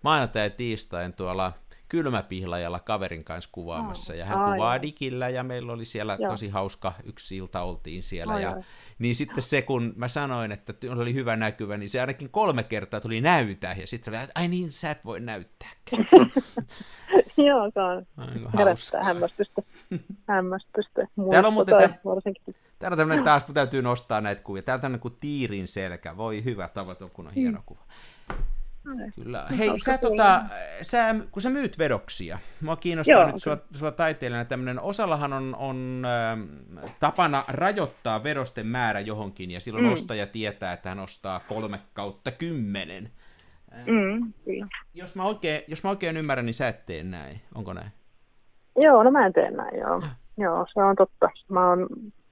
[0.05, 1.53] maanantai ja tiistain tuolla
[1.89, 6.31] kylmäpihlajalla kaverin kanssa kuvaamassa, ja hän Ai, kuvaa digillä, ja meillä oli siellä Joo.
[6.31, 8.63] tosi hauska, yksi ilta oltiin siellä, ja
[8.99, 13.01] niin sitten se, kun mä sanoin, että oli hyvä näkyvä, niin se ainakin kolme kertaa
[13.01, 16.09] tuli näytä, ja sitten se oli, että ai niin, sä et voi näyttääkään.
[17.47, 19.63] Joo, se on Aivan herättää hämmästystä.
[20.29, 21.07] hämmästystä.
[21.31, 21.75] Täällä on muuten.
[22.79, 24.63] Täällä on tämmöinen taas, kun täytyy nostaa näitä kuvia.
[24.63, 26.17] Täällä on tämmöinen kuin tiirin selkä.
[26.17, 27.81] Voi hyvä tavoite, kun on hieno kuva.
[29.15, 29.47] Kyllä.
[29.59, 30.43] Hei, hauska sä, tota,
[30.83, 35.57] sä, kun sä myyt vedoksia, mua kiinnostaa Joo, nyt sua, sua taiteilijana tämmöinen, osallahan on,
[35.59, 36.41] on ähm,
[37.01, 39.93] tapana rajoittaa vedosten määrä johonkin, ja silloin Mm.
[39.93, 43.11] ostaja tietää, että hän ostaa kolme kautta kymmenen.
[43.87, 44.67] Mm, kyllä.
[44.95, 47.41] Jos mä, oikein, jos mä oikein ymmärrän, niin sä et tee näin.
[47.55, 47.91] Onko näin?
[48.77, 50.03] Joo, no mä en tee näin, joo.
[50.39, 51.31] Joo, se on totta.
[51.49, 51.87] Mä oon,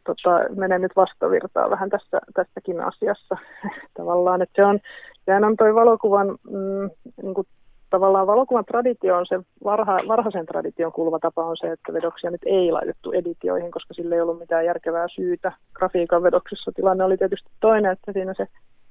[0.06, 3.36] tota, menen nyt vastavirtaa vähän tässä, tässäkin asiassa
[3.98, 4.80] tavallaan, että se on,
[5.26, 6.90] sehän on toi valokuvan, mm,
[7.22, 7.46] niin kuin,
[7.90, 12.40] tavallaan valokuvan traditio on se, varha, varhaisen tradition kuuluva tapa on se, että vedoksia nyt
[12.46, 15.52] ei laitettu editioihin, koska sille ei ollut mitään järkevää syytä.
[15.74, 18.46] Grafiikan vedoksessa tilanne oli tietysti toinen, että siinä se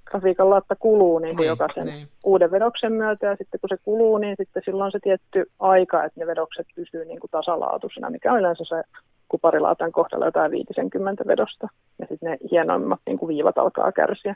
[0.06, 2.08] grafiikan laatta kuluu niin kuin niin, jokaisen niin.
[2.24, 6.20] uuden vedoksen myötä, ja sitten kun se kuluu, niin sitten silloin se tietty aika, että
[6.20, 8.84] ne vedokset pysyy niin kuin tasalaatuisina, mikä on yleensä se
[9.28, 11.68] kuparilaatan kohdalla jotain 50 vedosta,
[12.00, 14.36] ja sitten ne hienoimmat niin kuin viivat alkaa kärsiä.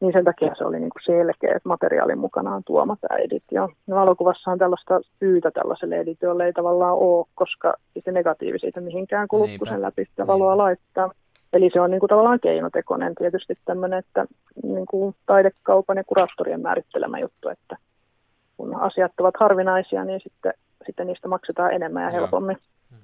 [0.00, 0.04] Mm.
[0.06, 3.68] Niin sen takia se oli niin kuin selkeä, että materiaalin mukanaan tuoma tämä editio.
[3.86, 7.74] No valokuvassahan tällaista syytä tällaiselle editiolle ei tavallaan ole, koska
[8.04, 10.62] se negatiivi siitä mihinkään kuluttu sen läpi sitä valoa Niinpä.
[10.62, 11.10] laittaa.
[11.52, 14.26] Eli se on niin kuin tavallaan keinotekoinen tietysti tämmöinen, että
[14.62, 17.76] niin kuin taidekaupan ja kuraattorien määrittelemä juttu, että
[18.56, 20.52] kun asiat ovat harvinaisia, niin sitten,
[20.86, 22.56] sitten niistä maksetaan enemmän ja helpommin.
[22.60, 23.00] Joo.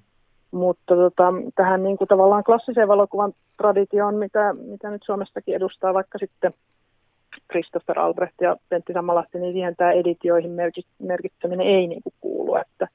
[0.51, 6.18] Mutta tota, tähän niin kuin tavallaan klassiseen valokuvan traditioon, mitä, mitä nyt Suomestakin edustaa vaikka
[6.18, 6.55] sitten
[7.55, 10.50] Christopher Albrecht ja Pentti Samalahti, niin siihen tämä editioihin
[10.98, 12.57] merkitseminen ei niin kuin kuulu.
[12.57, 12.88] Että,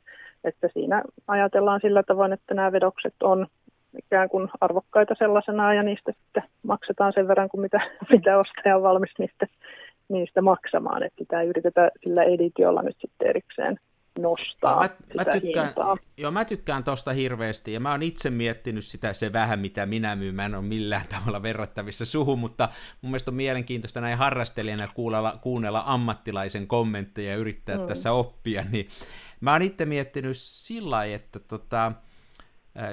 [0.43, 3.47] että siinä ajatellaan sillä tavoin, että nämä vedokset on
[3.97, 7.81] ikään kuin arvokkaita sellaisena ja niistä sitten maksetaan sen verran kuin mitä,
[8.13, 9.47] mitä ostaja on valmis niistä,
[10.09, 11.03] niistä maksamaan.
[11.03, 13.79] Että sitä ei yritetä sillä editiolla nyt sitten erikseen
[14.21, 15.97] nostaa mä, mä tykkään, hintaa.
[16.17, 20.15] Joo, mä tykkään tosta hirveästi, ja mä oon itse miettinyt sitä se vähän, mitä minä
[20.15, 22.69] myyn, mä en ole millään tavalla verrattavissa suhun, mutta
[23.01, 27.87] mun mielestä on mielenkiintoista näin harrastelijana kuunnella, kuunnella ammattilaisen kommentteja ja yrittää mm.
[27.87, 28.87] tässä oppia, niin
[29.41, 31.91] mä oon itse miettinyt sillä lailla, että tota,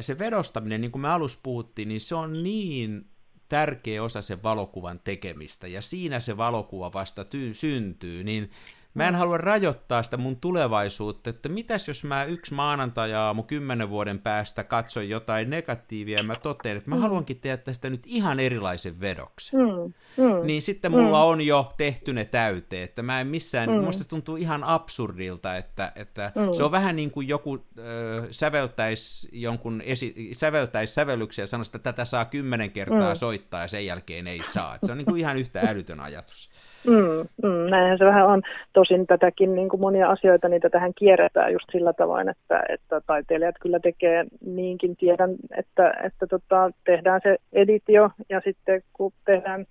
[0.00, 3.06] se vedostaminen, niin kuin me alussa puhuttiin, niin se on niin
[3.48, 8.50] tärkeä osa sen valokuvan tekemistä, ja siinä se valokuva vasta ty- syntyy, niin
[8.96, 14.18] Mä en halua rajoittaa sitä mun tulevaisuutta, että mitäs jos mä yksi maanantaja-aamu kymmenen vuoden
[14.18, 17.02] päästä katson jotain negatiivia ja mä totean, että mä mm.
[17.02, 19.60] haluankin tehdä tästä nyt ihan erilaisen vedoksen.
[19.60, 19.92] Mm.
[20.24, 20.46] Mm.
[20.46, 21.30] Niin sitten mulla mm.
[21.30, 23.84] on jo tehty ne täyteen, että mä en missään, mm.
[23.84, 26.54] musta tuntuu ihan absurdilta, että, että mm.
[26.56, 27.84] se on vähän niin kuin joku äh,
[28.30, 33.18] säveltäisi jonkun esi- säveltäisi sävellyksiä ja sanoisi, että tätä saa kymmenen kertaa mm.
[33.18, 34.74] soittaa ja sen jälkeen ei saa.
[34.74, 36.50] Että se on niin kuin ihan yhtä älytön ajatus.
[36.86, 38.42] Mm, mm, näinhän se vähän on.
[38.72, 43.54] Tosin tätäkin niin kuin monia asioita, niitä tähän kierretään just sillä tavoin, että, että taiteilijat
[43.60, 44.96] kyllä tekee niinkin.
[44.96, 49.66] Tiedän, että, että tota, tehdään se editio ja sitten kun tehdään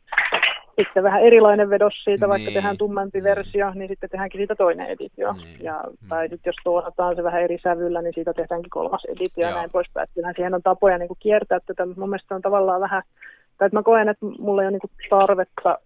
[0.76, 2.30] sitten vähän erilainen vedos siitä, niin.
[2.30, 3.24] vaikka tehdään tummempi niin.
[3.24, 5.34] versio, niin sitten tehdäänkin siitä toinen editio.
[5.34, 5.64] Niin.
[5.64, 6.10] Ja, mm.
[6.10, 9.50] tai sitten jos tuotetaan se vähän eri sävyllä, niin siitä tehdäänkin kolmas editio Joo.
[9.50, 10.08] ja näin poispäin.
[10.14, 13.04] Kyllähän siihen on tapoja niin kuin kiertää tätä, mutta mun mielestä on tavallaan vähän,
[13.58, 15.80] tai että mä koen, että mulla ei ole niin kuin tarvetta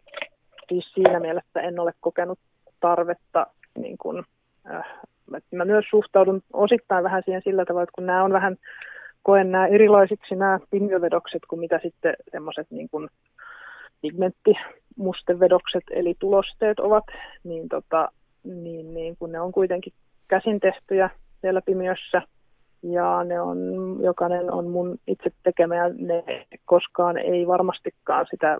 [0.70, 2.40] siis siinä mielessä en ole kokenut
[2.80, 3.48] tarvetta,
[3.78, 4.24] niin kuin,
[4.74, 4.86] äh,
[5.52, 8.58] mä myös suhtaudun osittain vähän siihen sillä tavalla, että kun nämä on vähän,
[9.24, 13.10] koen nämä erilaisiksi nämä pinjovedokset kuin mitä sitten semmoiset niin kuin
[14.02, 17.06] pigmenttimustevedokset eli tulosteet ovat,
[17.44, 18.12] niin, tota,
[18.44, 19.94] niin, niin kun ne on kuitenkin
[20.28, 21.10] käsin tehtyjä
[21.42, 22.22] siellä pimiössä.
[22.84, 23.58] Ja ne on,
[24.02, 26.24] jokainen on mun itse tekemä ja ne
[26.66, 28.58] koskaan ei varmastikaan sitä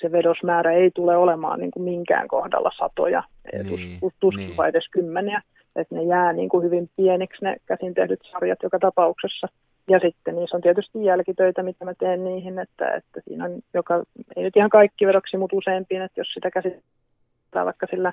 [0.00, 3.22] se vedosmäärä ei tule olemaan niin kuin minkään kohdalla satoja,
[3.52, 4.68] niin, tuskin niin.
[4.68, 5.42] edes kymmeniä.
[5.76, 9.48] Että ne jää niin kuin hyvin pieniksi ne käsin tehdyt sarjat joka tapauksessa.
[9.88, 14.02] Ja sitten niissä on tietysti jälkitöitä, mitä mä teen niihin, että, että siinä on, joka,
[14.36, 18.12] ei nyt ihan kaikki vedoksi, mutta useampiin, että jos sitä käsittää vaikka sillä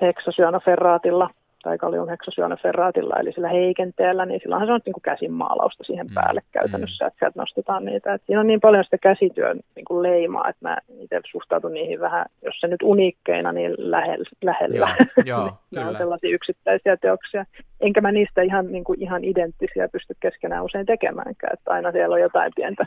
[0.00, 1.30] heksasyanoferraatilla,
[1.64, 6.40] tai kaliumheksasyöneferraatilla, eli sillä heikenteellä, niin silloinhan se on niin kuin käsinmaalausta siihen mm, päälle
[6.40, 6.52] mm.
[6.52, 8.14] käytännössä, että sieltä nostetaan niitä.
[8.14, 12.00] Että siinä on niin paljon sitä käsityön niin kuin leimaa, että mä itse suhtaudun niihin
[12.00, 14.24] vähän, jos se nyt uniikkeina, niin lähellä.
[14.42, 14.96] lähellä.
[15.24, 15.38] Joo,
[15.72, 17.44] joo, ne on sellaisia yksittäisiä teoksia.
[17.80, 22.14] Enkä mä niistä ihan, niin kuin, ihan identtisiä pysty keskenään usein tekemäänkään, että aina siellä
[22.14, 22.86] on jotain pientä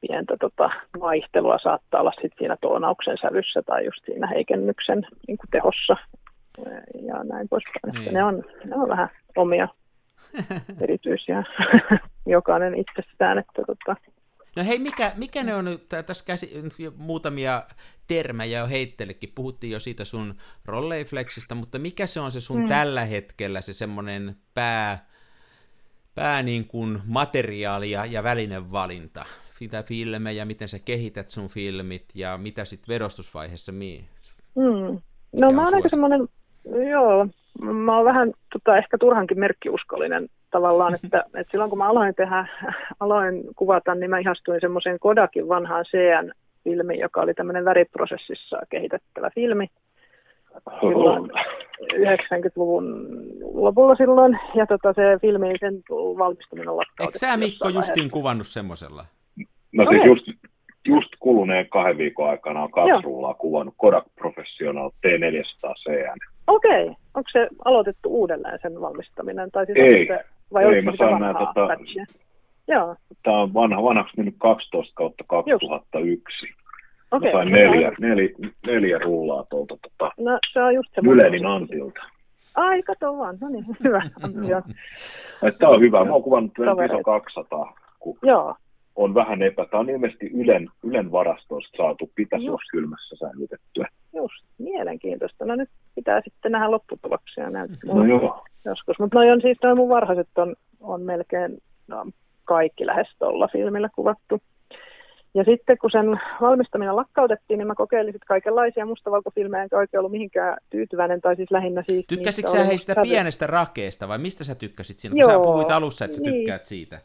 [0.00, 0.70] pientä tota,
[1.00, 5.96] vaihtelua saattaa olla sit siinä toonauksen sävyssä tai just siinä heikennyksen niin tehossa
[7.06, 7.94] ja näin poispäin.
[7.94, 8.14] Niin.
[8.14, 9.68] Ne, on, ne on vähän omia
[10.80, 11.44] erityisiä,
[12.26, 13.38] jokainen itsestään.
[13.38, 13.96] Että tota.
[14.56, 16.50] No hei, mikä, mikä ne on nyt, tässä käsi,
[16.96, 17.62] muutamia
[18.06, 20.34] termejä jo heittelekin, puhuttiin jo siitä sun
[20.64, 22.68] rolleiflexistä, mutta mikä se on se sun mm.
[22.68, 25.06] tällä hetkellä se semmoinen pää,
[26.14, 29.24] pää niin kuin materiaali ja, ja välinevalinta?
[29.60, 34.08] Mitä filmejä, miten sä kehität sun filmit ja mitä sitten vedostusvaiheessa mii?
[34.54, 35.00] Mm.
[35.32, 36.28] No mä oon aika semmoinen
[36.90, 37.26] Joo,
[37.60, 42.46] mä oon vähän tota, ehkä turhankin merkkiuskollinen tavallaan, että, että silloin kun mä aloin tehdä,
[43.00, 49.66] aloin kuvata, niin mä ihastuin semmoiseen Kodakin vanhaan CN-filmiin, joka oli tämmöinen väriprosessissa kehitettävä filmi.
[50.80, 51.30] silloin
[51.94, 53.08] 90-luvun
[53.54, 55.82] lopulla silloin, ja tota, se filmi, sen
[56.18, 59.04] valmistuminen on Eikö sä Mikko justiin kuvannut semmoisella?
[59.72, 60.06] No siis okay.
[60.06, 60.26] just,
[60.88, 63.06] just kuluneen kahden viikon aikana on kaksi
[63.38, 66.35] kuvannut Kodak Professional T400 CN.
[66.46, 66.94] Okei, okay.
[67.14, 69.50] onko se aloitettu uudelleen sen valmistaminen?
[69.50, 71.68] Tai siis ei, se, vai ei mä saan näin, tota,
[72.68, 72.96] Joo.
[73.22, 76.46] Tämä on vanha, vanhaksi mennyt 12 kautta 2001.
[76.46, 76.66] Just.
[77.10, 78.28] Okay, sain neljä, neljä,
[78.66, 82.00] neljä rullaa tuolta tota, no, se on just se Mylenin Antilta.
[82.54, 84.02] Ai, kato vaan, no niin, hyvä.
[85.58, 88.54] Tämä on hyvä, mä oon kuvannut ISO 200, kun Joo.
[88.96, 89.66] On vähän epä.
[89.70, 93.88] Tämä on ilmeisesti Ylen, Ylen varastosta saatu, pitäisi olla kylmässä säilytettyä.
[94.14, 95.44] Just, mielenkiintoista.
[95.44, 97.94] No nyt pitää sitten nähdä lopputuloksia näyttää.
[97.94, 98.44] No joo.
[98.64, 101.58] Joskus, mutta noin on siis, noin mun varhaiset on, on melkein
[101.88, 102.06] no,
[102.44, 104.40] kaikki lähes tuolla filmillä kuvattu.
[105.34, 110.12] Ja sitten kun sen valmistaminen lakkautettiin, niin mä kokeilin sitten kaikenlaisia mustavalkofilmejä, enkä oikein ollut
[110.12, 112.06] mihinkään tyytyväinen, tai siis lähinnä siis...
[112.08, 113.08] Tykkäsitkö sä heistä sävy...
[113.08, 116.34] pienestä rakeesta, vai mistä sä tykkäsit siinä, Joo, sä puhuit alussa, että sä niin.
[116.34, 117.00] tykkäät siitä?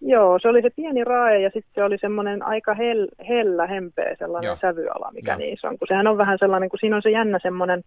[0.00, 4.16] Joo, se oli se pieni rae, ja sitten se oli semmoinen aika hell, hellä, hempeä
[4.18, 4.56] sellainen Joo.
[4.60, 5.38] sävyala, mikä Joo.
[5.38, 7.82] niissä on, kun sehän on vähän sellainen, kun siinä on se jännä semmoinen,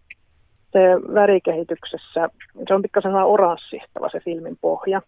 [0.72, 0.80] se
[1.14, 2.28] värikehityksessä,
[2.68, 5.02] se on pikkasen sellainen oranssihtava se filmin pohja,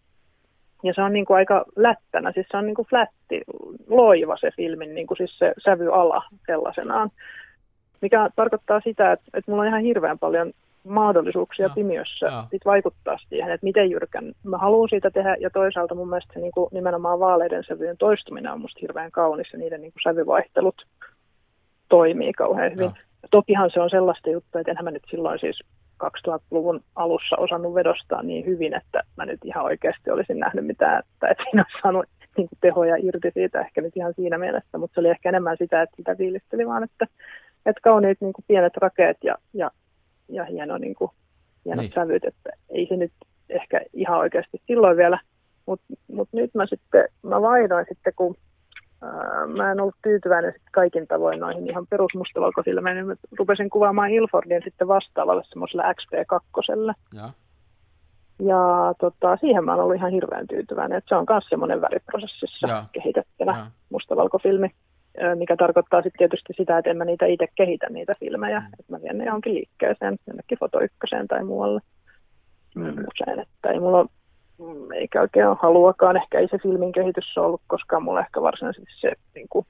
[0.83, 3.41] ja se on niin kuin aika lättänä, siis se on niin kuin flätti,
[3.87, 7.09] loiva se filmin, niin kuin siis se sävyala sellaisenaan.
[8.01, 10.53] Mikä tarkoittaa sitä, että, että mulla on ihan hirveän paljon
[10.85, 12.43] mahdollisuuksia no, pimiössä no.
[12.51, 15.35] Sit vaikuttaa siihen, että miten jyrkän mä haluan siitä tehdä.
[15.39, 19.53] Ja toisaalta mun mielestä se niin kuin nimenomaan vaaleiden sävyjen toistuminen on musta hirveän kaunis
[19.53, 20.85] ja niiden niin kuin sävyvaihtelut
[21.89, 22.85] toimii kauhean hyvin.
[22.85, 22.93] No.
[23.31, 25.59] Tokihan se on sellaista juttua, että enhän mä nyt silloin siis
[26.03, 31.27] 2000-luvun alussa osannut vedostaa niin hyvin, että mä nyt ihan oikeasti olisin nähnyt mitään, että,
[31.27, 32.05] että siinä olisi saanut
[32.37, 35.57] niin kuin tehoja irti siitä ehkä nyt ihan siinä mielessä, mutta se oli ehkä enemmän
[35.59, 37.07] sitä, että sitä fiilisteli vaan, että,
[37.65, 39.71] että kauniit niin kuin pienet rakeet ja, ja,
[40.29, 41.11] ja hieno, niin kuin,
[41.65, 41.93] hienot niin.
[41.95, 43.11] sävyt, että ei se nyt
[43.49, 45.19] ehkä ihan oikeasti silloin vielä,
[45.65, 48.35] mutta mut nyt mä sitten, mä vaihdoin sitten, kun
[49.55, 54.61] mä en ollut tyytyväinen sit kaikin tavoin noihin ihan perusmustavalkoisille, niin mä rupesin kuvaamaan Ilfordin
[54.63, 56.95] sitten vastaavalle semmoiselle XP2.
[57.13, 57.29] Ja,
[58.39, 62.67] ja tota, siihen mä oon ollut ihan hirveän tyytyväinen, että se on myös semmoinen väriprosessissa
[62.67, 62.85] ja.
[62.91, 63.65] kehitettävä ja.
[63.89, 64.69] mustavalkofilmi,
[65.35, 68.65] mikä tarkoittaa sitten tietysti sitä, että en mä niitä itse kehitä niitä filmejä, mm.
[68.79, 70.79] että mä vien ne johonkin liikkeeseen, jonnekin foto
[71.27, 71.81] tai muualle.
[72.75, 72.89] Mm.
[72.89, 74.05] Usein, että ei mulla
[74.57, 76.17] Mm, eikä oikein haluakaan.
[76.17, 79.65] Ehkä ei se filmin kehitys ole ollut koskaan mulle ehkä varsinaisesti se, niin kuin,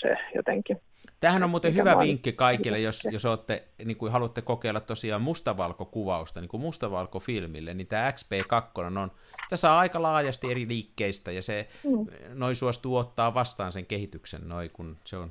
[0.00, 0.80] se jotenkin.
[1.20, 6.40] Tähän on muuten hyvä vinkki kaikille, jos, jos olette, niin kuin haluatte kokeilla tosiaan mustavalkokuvausta,
[6.40, 9.10] niin kuin mustavalkofilmille, niin tämä XP2 on,
[9.44, 12.06] sitä saa aika laajasti eri liikkeistä, ja se mm.
[12.34, 15.30] noin suostuu ottaa vastaan sen kehityksen, noin kun se on,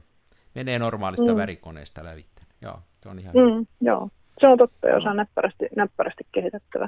[0.56, 1.38] menee normaalista mm.
[1.38, 2.46] värikoneesta lävitse.
[2.62, 4.10] Joo, se on ihan mm, Joo,
[4.40, 6.88] se on totta, jos on näppärästi, näppärästi kehitettävä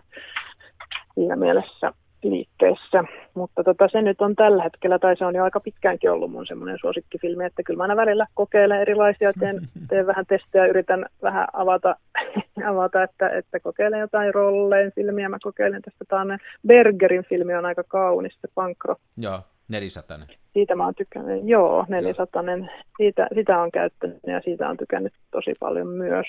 [1.14, 1.94] siinä mielessä
[2.24, 3.04] liikkeessä.
[3.34, 6.48] Mutta tota, se nyt on tällä hetkellä, tai se on jo aika pitkäänkin ollut mun
[6.48, 11.48] semmoinen suosikkifilmi, että kyllä mä aina välillä kokeilen erilaisia, teen, teen vähän testejä, yritän vähän
[11.54, 11.96] avata,
[12.72, 15.30] avata että, että kokeilen jotain rolleen filmiä.
[15.30, 16.38] Mä kokeilen tästä taanne.
[16.68, 18.96] Bergerin filmi on aika kaunis, se Pankro.
[19.18, 20.28] Joo, nelisatainen.
[20.54, 22.72] Siitä mä oon tykännyt, joo, nelisatainen.
[22.98, 26.28] Siitä, sitä on käyttänyt ja siitä on tykännyt tosi paljon myös.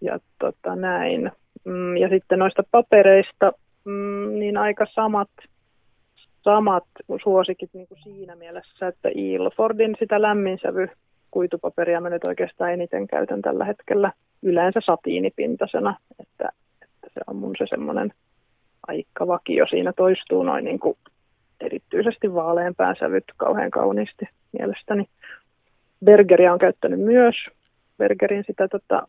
[0.00, 1.32] Ja tota, näin.
[1.64, 3.52] Mm, ja sitten noista papereista,
[3.86, 5.30] mm, niin aika samat,
[6.42, 6.84] samat
[7.22, 10.88] suosikit niin kuin siinä mielessä, että Ilfordin sitä lämminsävy
[11.30, 16.48] kuitupaperia mä nyt oikeastaan eniten käytän tällä hetkellä yleensä satiinipintasena, että,
[16.82, 18.12] että se on mun se semmoinen
[18.88, 19.66] aika vakio.
[19.66, 20.98] Siinä toistuu noin niin kuin
[21.60, 25.04] erityisesti vaaleanpään sävyt kauhean kauniisti mielestäni.
[26.04, 27.34] Bergeria on käyttänyt myös.
[27.98, 29.08] Bergerin sitä tota,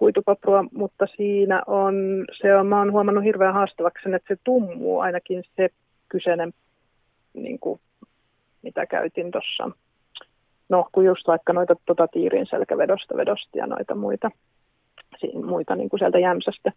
[0.00, 5.00] kuitupaprua, mutta siinä on, se on, mä oon huomannut hirveän haastavaksi sen, että se tummuu
[5.00, 5.68] ainakin se
[6.08, 6.52] kyseinen,
[7.34, 7.80] niin kuin,
[8.62, 9.70] mitä käytin tuossa,
[10.68, 14.30] no kun just vaikka noita tota, tiirin selkävedosta vedosta ja noita muita,
[15.44, 16.72] muita niin kuin sieltä jämsästä,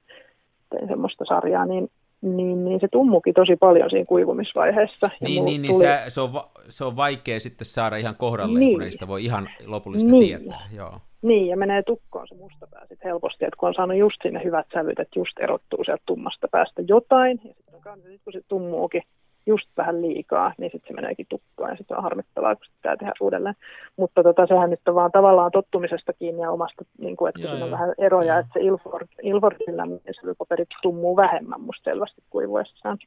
[0.70, 1.90] tein semmoista sarjaa, niin
[2.24, 5.10] niin, niin se tummuki tosi paljon siinä kuivumisvaiheessa.
[5.22, 5.84] Niin, niin, niin tuli...
[5.84, 6.30] se, se, on,
[6.70, 8.74] se on vaikea sitten saada ihan kohdalleen, niin.
[8.74, 10.40] kun ei sitä voi ihan lopullisesti niin.
[10.40, 10.62] tietää.
[10.76, 11.00] Joo.
[11.22, 14.44] Niin, ja menee tukkoon se musta pää sit helposti, että kun on saanut just sinne
[14.44, 19.04] hyvät sävyt, että just erottuu sieltä tummasta päästä jotain, ja sitten sit kun se tummuukin
[19.45, 23.14] just vähän liikaa, niin sitten se meneekin tukkoon, ja sitten on harmittavaa, kun pitää tehdä
[23.22, 23.56] uudelleen.
[23.98, 27.65] Mutta tota, sehän nyt on vaan tavallaan tottumisesta kiinni ja omasta, niin kuin, että siinä
[27.65, 29.84] on vähän eroja, että se Ilford, Ilfordilla
[30.22, 32.98] sävypaperit tummuu vähemmän musta selvästi kuivuessaan.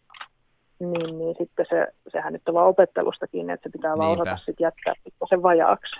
[0.78, 4.06] Niin, niin sitten se, sehän nyt on vaan opettelusta kiinni, että se pitää Niinpä.
[4.06, 4.94] vaan osata sitten jättää
[5.28, 5.96] sen vajaaksi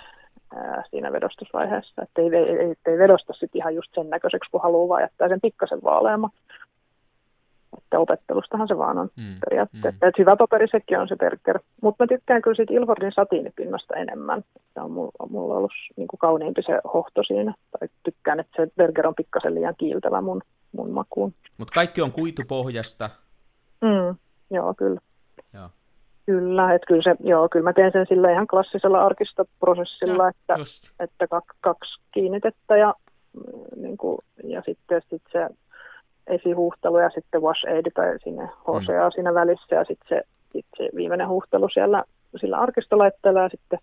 [0.56, 2.02] ää, siinä vedostusvaiheessa.
[2.02, 5.28] Että ei, ei, ei, ei vedosta sitten ihan just sen näköiseksi, kun haluaa, vaan jättää
[5.28, 6.40] sen pikkasen vaaleammaksi.
[7.78, 9.90] Että opettelustahan se vaan on Mm, periaatteessa.
[10.02, 10.08] mm.
[10.08, 11.58] Että hyvä paperi sekin on se Berger.
[11.82, 14.44] Mutta mä tykkään kyllä siitä Ilfordin satiinipinnasta enemmän.
[14.74, 17.54] Se on mulla, on mulla ollut niin kuin kauniimpi se hohto siinä.
[17.80, 20.42] Tai tykkään, että se Berger on pikkasen liian kiiltävä mun,
[20.72, 21.34] mun makuun.
[21.58, 23.10] Mutta kaikki on kuitupohjasta.
[23.80, 24.16] Mm,
[24.50, 25.00] joo, kyllä.
[25.54, 25.68] Joo.
[26.26, 30.54] Kyllä, että kyllä, se, joo, kyllä mä teen sen sillä ihan klassisella arkistoprosessilla, Joo, että,
[30.58, 30.84] Just.
[31.00, 32.94] että kaksi, kaksi kiinnitettä ja,
[33.32, 35.48] mm, niin kuin, ja sitten sit se
[36.26, 40.22] esihuhtelu ja sitten wash aid tai sinne HCA siinä välissä ja sitten se,
[40.52, 42.04] sit se viimeinen huhtelu siellä
[42.36, 43.78] sillä arkistolaitteella ja sitten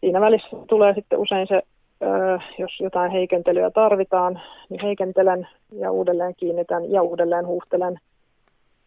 [0.00, 1.62] siinä välissä tulee sitten usein se,
[2.02, 8.00] ö, jos jotain heikentelyä tarvitaan, niin heikentelen ja uudelleen kiinnitän ja uudelleen huuhtelen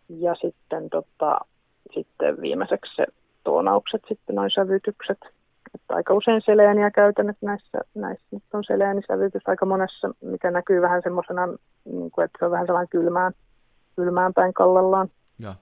[0.09, 1.39] ja sitten, tota,
[1.93, 3.05] sitten viimeiseksi se
[3.43, 5.17] toonaukset, sitten noin sävytykset.
[5.75, 10.81] Että aika usein seleeniä käytän, että näissä, näissä nyt on seleenissävytys aika monessa, mikä näkyy
[10.81, 11.47] vähän semmoisena,
[11.85, 13.33] niin kuin, että se on vähän sellainen kylmään,
[13.95, 15.09] kylmään päin kallellaan.
[15.39, 15.53] Joo.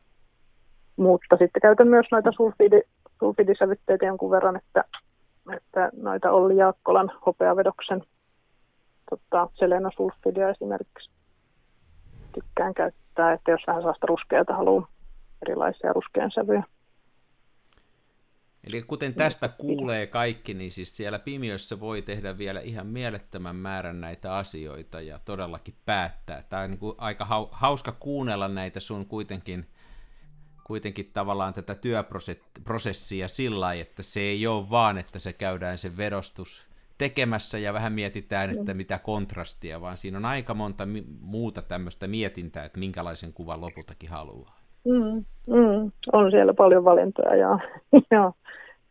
[0.97, 2.81] Mutta sitten käytän myös noita sulfidi,
[3.19, 4.83] sulfidisävytteitä jonkun verran, että,
[5.55, 8.01] että noita Olli Jaakkolan hopeavedoksen
[9.09, 11.09] tota, selenosulfidia esimerkiksi
[12.33, 14.87] tykkään käyttää, että jos vähän sellaista ruskeata haluaa
[15.41, 16.63] erilaisia ruskean sävyjä.
[18.67, 24.01] Eli kuten tästä kuulee kaikki, niin siis siellä pimiössä voi tehdä vielä ihan mielettömän määrän
[24.01, 26.43] näitä asioita ja todellakin päättää.
[26.43, 29.67] Tämä on niin kuin aika hau- hauska kuunnella näitä sun kuitenkin,
[30.63, 35.97] kuitenkin tavallaan tätä työprosessia sillä lailla, että se ei ole vaan, että se käydään se
[35.97, 36.67] vedostus
[36.97, 40.87] tekemässä ja vähän mietitään, että mitä kontrastia, vaan siinä on aika monta
[41.19, 44.56] muuta tämmöistä mietintää, että minkälaisen kuvan lopultakin haluaa.
[44.87, 47.59] Mm, mm, on siellä paljon valintoja ja,
[48.11, 48.31] ja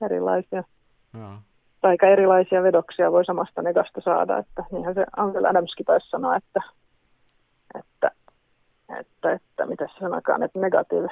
[0.04, 0.64] erilaisia,
[1.14, 1.32] Joo.
[1.80, 6.36] tai aika erilaisia vedoksia voi samasta negasta saada, että niinhän se Ansel Adamskin taisi sanoa,
[6.36, 6.60] että,
[7.78, 8.10] että,
[9.00, 11.08] että, että mitä se sanokaan, että negative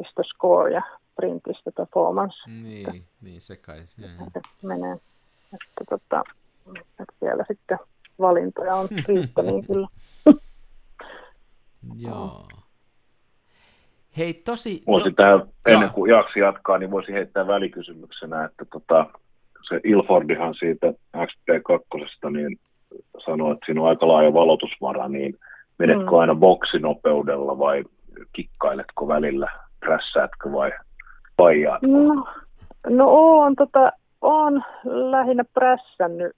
[0.00, 0.82] is the score ja
[1.16, 2.50] print is the performance.
[2.50, 3.86] Niin, niin se kai.
[3.86, 4.02] Se
[4.62, 4.96] menee.
[5.54, 6.24] Että, tota,
[7.00, 7.78] että siellä sitten
[8.20, 9.88] valintoja on riittämiin kyllä.
[11.96, 12.48] Joo.
[14.18, 14.82] Hei, tosi...
[14.86, 19.06] Voisi to- tähän, ennen kuin Jaaksi jatkaa, niin voisi heittää välikysymyksenä, että tota,
[19.68, 20.86] se Ilfordihan siitä
[21.16, 22.58] XP2 niin
[23.24, 25.38] sanoo, että siinä on aika laaja valotusvara, niin
[25.78, 26.18] menetkö Mm.
[26.18, 27.84] aina boksinopeudella vai
[28.32, 29.48] kikkailetko välillä,
[29.80, 30.72] prässäätkö vai
[31.36, 31.86] paijaatko?
[31.86, 32.24] No,
[32.88, 33.06] no
[33.38, 36.32] on, tota, on lähinnä prässännyt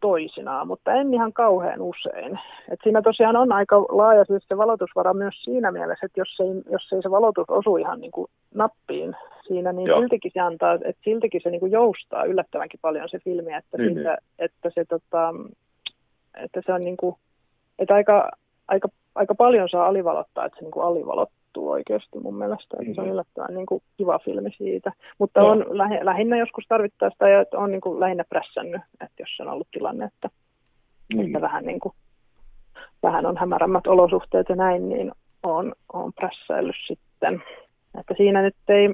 [0.00, 2.38] toisinaan, mutta en ihan kauhean usein.
[2.70, 6.72] Et siinä tosiaan on aika laaja siis se valotusvara myös siinä mielessä, että jos ei,
[6.72, 9.16] jos ei se valotus osu ihan niin kuin nappiin
[9.46, 10.00] siinä, niin Joo.
[10.00, 13.94] siltikin se antaa, että siltikin se niin kuin joustaa yllättävänkin paljon se filmi, että, Niin,
[13.94, 15.34] siitä, että se tota,
[16.36, 17.16] että se on niin kuin,
[17.78, 18.30] että aika,
[18.68, 20.86] aika, aika paljon saa alivalottaa, että se niin kuin
[21.50, 22.76] alivalottuu oikeasti mun mielestä.
[22.80, 23.12] Että se on Mhm.
[23.12, 24.92] yllättävän niin kuin kiva filmi siitä.
[25.18, 25.50] Mutta Joo.
[25.50, 29.68] on lähi, lähinnä joskus tarvittaessa että on niin kuin lähinnä prässännyt, että jos on ollut
[29.70, 30.28] tilanne, että,
[31.14, 31.26] Niin.
[31.26, 31.94] että vähän, niin kuin,
[33.02, 35.12] vähän on hämärämmät olosuhteet ja näin, niin
[35.42, 37.42] on, on prässäillyt sitten.
[38.00, 38.88] Että siinä nyt ei,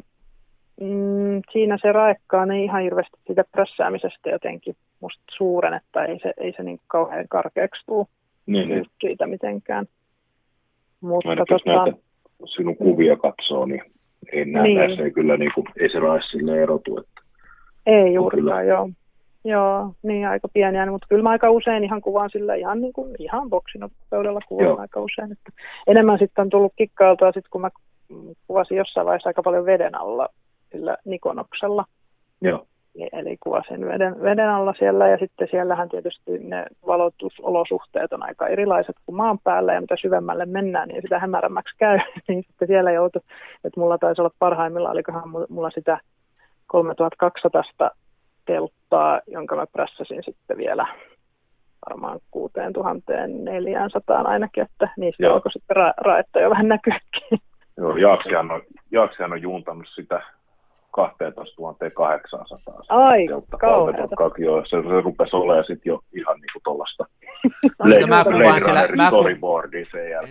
[0.80, 6.32] mm, siinä se raekkaan ei ihan hirveästi siitä prässäämisestä jotenkin musta suuren, että ei se,
[6.38, 8.06] ei se niin kauhean karkeaksi tule
[8.46, 8.86] Niin, niin.
[9.00, 9.86] siitä mitenkään.
[11.00, 11.98] Mutta Ainakin jos tota, näitä
[12.44, 13.82] sinun kuvia katsoo, niin
[14.32, 14.78] ei näe, Niin.
[14.78, 16.98] näissä ei kyllä niin kuin, ei se rae sille erotu.
[16.98, 17.20] Että,
[17.86, 18.88] ei juurikaan, joo.
[19.44, 23.14] Joo, niin aika pieniä, mutta kyllä mä aika usein ihan kuvaan sillä ihan, niin kuin,
[23.18, 24.78] ihan boksinopeudella kuvaan Joo.
[24.80, 25.32] aika usein.
[25.32, 25.52] Että
[25.86, 27.70] enemmän sitten on tullut kikkailtua, sit kun mä
[28.46, 30.28] kuvasin jossain vaiheessa aika paljon veden alla
[30.72, 31.84] sillä Nikonoksella.
[32.40, 32.66] joo.
[33.12, 38.96] Eli kuvasin veden, veden alla siellä ja sitten siellähän tietysti ne valotusolosuhteet on aika erilaiset
[39.06, 41.98] kuin maan päällä ja mitä syvemmälle mennään, niin sitä hämärämmäksi käy.
[42.28, 43.22] niin sitten siellä joutui,
[43.64, 46.00] että mulla taisi olla parhaimmillaan, olikohan mu- mulla sitä
[46.66, 47.90] 3200
[48.46, 50.86] telttaa, jonka mä prässäsin sitten vielä
[51.90, 55.34] varmaan 6400 ainakin, että niistä Joo.
[55.34, 57.38] alkoi sitten ra- raetta jo vähän näkyäkin.
[57.76, 60.22] joo Jaaksihan, on, Jaaksihan on juuntannut sitä
[60.96, 61.62] 12
[61.94, 62.82] 800.
[62.88, 63.26] Ai,
[63.60, 64.14] kauheata.
[64.38, 64.64] joo.
[64.66, 67.04] Se, se rupesi olemaan sitten jo ihan niin kuin tuollaista
[68.08, 69.24] mä kuvaan sillä- mä ku-.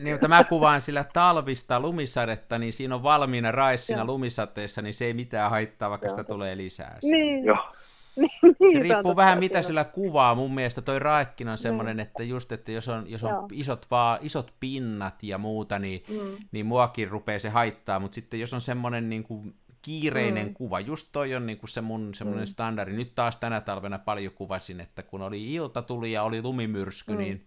[0.02, 4.08] Niin, mutta mä kuvaan sillä talvista lumisadetta, niin siinä on valmiina rais siinä Joo.
[4.14, 6.98] lumisateessa, niin se ei mitään haittaa, vaikka sitä tulee lisää.
[7.04, 7.58] Niin, Joo,
[8.16, 10.36] niin, Se niin, riippuu vähän mitä sillä kuvaa.
[10.36, 13.48] Mun mielestä toi raekkin on semmoinen, että just, että jos on, jos on Joo.
[13.52, 16.38] isot, vaan, isot pinnat ja muuta, niin, Mm.
[16.52, 19.54] niin muakin rupeaa se haittaa, mutta sitten jos on semmoinen niin kuin
[19.86, 20.54] kiireinen mm.
[20.54, 20.80] kuva.
[20.80, 22.48] Just toi on niin kuin se mun semmoinen mm.
[22.48, 22.94] standardi.
[22.94, 27.18] Nyt taas tänä talvena paljon kuvasin, että kun oli ilta tuli ja oli lumimyrsky, mm.
[27.18, 27.46] niin,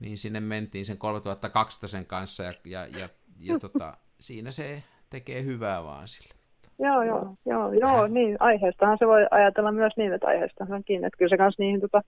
[0.00, 3.08] niin sinne mentiin sen 3200 sen kanssa ja, ja, ja,
[3.40, 6.34] ja tota, siinä se tekee hyvää vaan sille.
[6.78, 11.06] Joo, joo, joo, joo, niin aiheestahan se voi ajatella myös niin, että aiheestahan on kiinni,
[11.06, 12.02] että kyllä se kanssa niihin tota,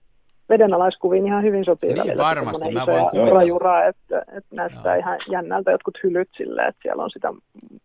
[0.49, 2.23] vedenalaiskuviin ihan hyvin sopii niin, välillä.
[2.23, 3.39] varmasti, mä voin kuvitella.
[3.39, 4.99] Rajura, että, että näyttää joo.
[4.99, 7.33] ihan jännältä jotkut hylyt silleen, että siellä on sitä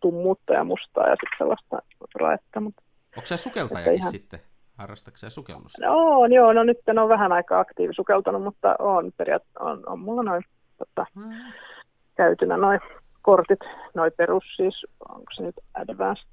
[0.01, 1.79] tummuutta ja mustaa ja sitten sellaista
[2.15, 2.61] raetta.
[2.61, 2.83] Mutta,
[3.17, 4.11] Onko se sukeltajakin ihan...
[4.11, 4.41] sitten?
[4.79, 5.87] Harrastatko se sukellusta?
[5.87, 9.83] No, on, joo, no nyt en ole vähän aikaa aktiivi sukeltanut, mutta on, periaat, on,
[9.87, 10.43] on mulla noin
[10.79, 11.31] tota, hmm.
[12.17, 12.81] käytynä noin
[13.23, 13.61] kortit,
[13.95, 16.27] noin perus siis, onko se nyt advanced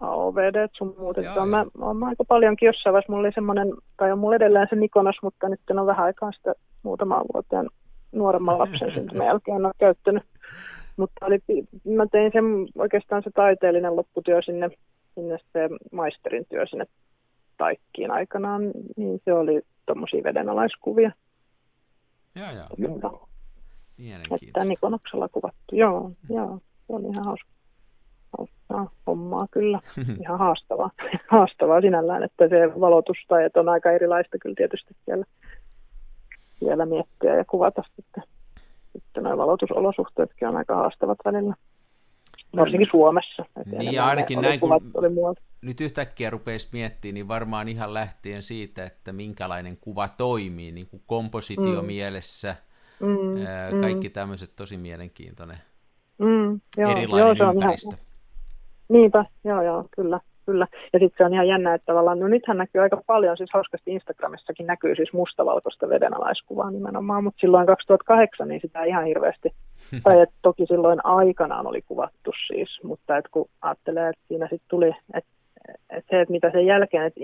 [0.00, 1.18] AOVD sun muut.
[1.18, 4.76] Että mä, mä, aika paljonkin jossain vaiheessa, mulla oli semmoinen, tai on mulla edelleen se
[4.76, 7.68] Nikonos, mutta nyt on vähän aikaa sitä muutaman vuoteen
[8.12, 10.22] nuoremman lapsen syntymän jälkeen en ole käyttänyt.
[10.96, 11.38] Mutta oli,
[11.84, 12.44] mä tein sen
[12.78, 14.70] oikeastaan se taiteellinen lopputyö sinne,
[15.14, 16.84] sinne se maisterin työ sinne
[17.58, 18.62] taikkiin aikanaan,
[18.96, 21.10] niin se oli tuommoisia vedenalaiskuvia.
[22.34, 23.28] Joo, joo.
[24.42, 27.53] Että Nikonoksella kuvattu, joo, joo, se oli ihan hauska
[28.76, 29.80] no, hommaa kyllä.
[30.22, 30.90] Ihan haastavaa,
[31.30, 35.24] haastavaa sinällään, että se valotus tai että on aika erilaista kyllä tietysti siellä,
[36.58, 38.22] siellä miettiä ja kuvata sitten.
[38.92, 41.54] Sitten nuo valotusolosuhteetkin on aika haastavat välillä.
[42.56, 43.44] Varsinkin Suomessa.
[43.66, 44.80] Niin ja ainakin näin, kun
[45.62, 51.02] nyt yhtäkkiä rupeisi miettimään, niin varmaan ihan lähtien siitä, että minkälainen kuva toimii, niin kuin
[51.06, 52.56] kompositiomielessä,
[53.00, 53.46] mm.
[53.46, 53.80] ää, mm.
[53.80, 55.58] kaikki tämmöiset tosi mielenkiintoinen
[56.18, 57.88] mm, joo, erilainen joo, ympäristö.
[57.88, 58.04] Ihan,
[58.88, 60.20] Niinpä, joo joo, kyllä.
[60.46, 60.66] Kyllä.
[60.92, 63.90] Ja sitten se on ihan jännä, että tavallaan, no nythän näkyy aika paljon, siis hauskasti
[63.90, 69.54] Instagramissakin näkyy siis mustavalkoista vedenalaiskuvaa nimenomaan, mutta silloin 2008 niin sitä ihan hirveästi,
[70.02, 74.68] tai että toki silloin aikanaan oli kuvattu siis, mutta että kun ajattelee, että siinä sitten
[74.68, 75.30] tuli, että,
[75.90, 77.20] että se, että mitä sen jälkeen, että,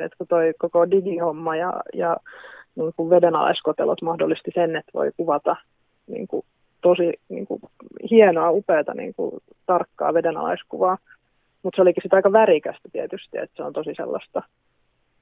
[0.00, 2.16] että kun toi koko digihomma ja, ja
[2.76, 5.56] niin kuin vedenalaiskotelot mahdollisti sen, että voi kuvata
[6.06, 6.44] niin kuin
[6.88, 7.60] tosi niin kuin,
[8.10, 9.32] hienoa, upeata, niin kuin,
[9.66, 10.98] tarkkaa vedenalaiskuvaa.
[11.62, 14.42] Mutta se olikin sitä aika värikästä tietysti, että se on tosi sellaista,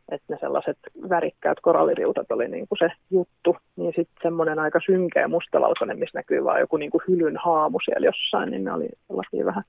[0.08, 0.78] että ne sellaiset
[1.08, 3.56] värikkäät koralliriutat oli niin kuin se juttu.
[3.76, 8.06] Niin sitten semmoinen aika synkeä mustavalkoinen, missä näkyy vaan joku niin kuin hylyn haamu siellä
[8.06, 9.62] jossain, niin ne oli sellaisia vähän,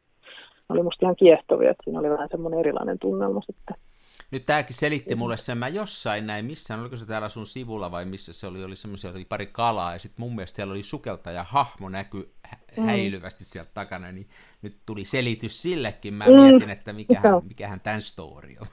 [0.70, 3.76] ne oli musta ihan kiehtovia, että siinä oli vähän semmoinen erilainen tunnelma sitten.
[4.32, 8.06] Nyt tämäkin selitti mulle sen, mä jossain näin, missä, oliko se täällä sun sivulla vai
[8.06, 11.44] missä se oli, oli semmoisia, oli pari kalaa ja sitten mun mielestä siellä oli sukeltaja
[11.44, 12.30] hahmo näky
[12.78, 12.84] mm.
[12.86, 14.28] häilyvästi sieltä takana, niin
[14.62, 16.34] nyt tuli selitys sillekin, mä mm.
[16.34, 18.68] mietin, että mikähän, mikähän tämän story on.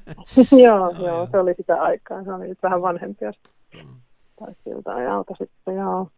[0.64, 3.32] joo, no, joo, se oli sitä aikaa, se oli nyt vähän vanhempia
[3.74, 4.00] mm.
[4.38, 6.10] tai siltä ajalta sitten, joo.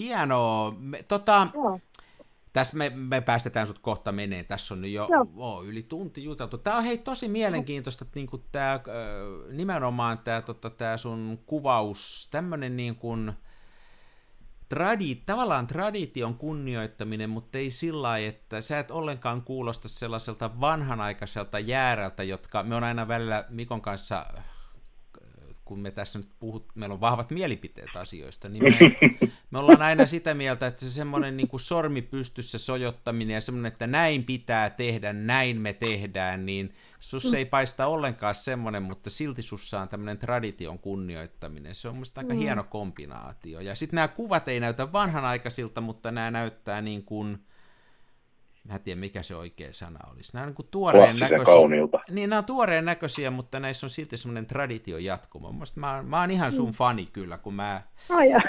[0.00, 0.74] Hienoa.
[0.78, 1.80] Me, tota, joo.
[2.54, 4.44] Tässä me, me päästetään sut kohta menee.
[4.44, 6.58] Tässä on jo oh, yli tunti juteltu.
[6.58, 8.80] Tämä on hei tosi mielenkiintoista, että niinku tää,
[9.50, 13.32] nimenomaan tämä tota, tää sun kuvaus, tämmöinen niin kuin,
[14.68, 21.58] tradi, tavallaan tradition kunnioittaminen, mutta ei sillä lailla, että sä et ollenkaan kuulosta sellaiselta vanhanaikaiselta
[21.58, 24.26] jäärältä, jotka me on aina välillä Mikon kanssa
[25.64, 28.78] kun me tässä nyt puhut, meillä on vahvat mielipiteet asioista, niin me,
[29.50, 33.86] me ollaan aina sitä mieltä, että se semmoinen niin sormi pystyssä sojottaminen ja semmoinen, että
[33.86, 39.80] näin pitää tehdä, näin me tehdään, niin sus ei paista ollenkaan semmoinen, mutta silti sussa
[39.80, 41.74] on tämmöinen tradition kunnioittaminen.
[41.74, 42.40] Se on musta aika mm.
[42.40, 43.60] hieno kombinaatio.
[43.60, 47.38] Ja sitten nämä kuvat ei näytä vanhanaikaisilta, mutta nämä näyttää niin kuin,
[48.68, 50.32] mä en tiedä mikä se oikea sana olisi.
[50.34, 51.44] Nämä on niin kuin tuoreen näköisiä.
[51.44, 52.00] Kauniilta.
[52.10, 55.54] Niin, nämä on tuoreen näköisiä, mutta näissä on silti semmoinen tradition jatkumo.
[55.76, 56.72] Mä, mä oon ihan sun mm.
[56.72, 57.82] fani kyllä, kun mä...
[58.10, 58.40] Oh, ja.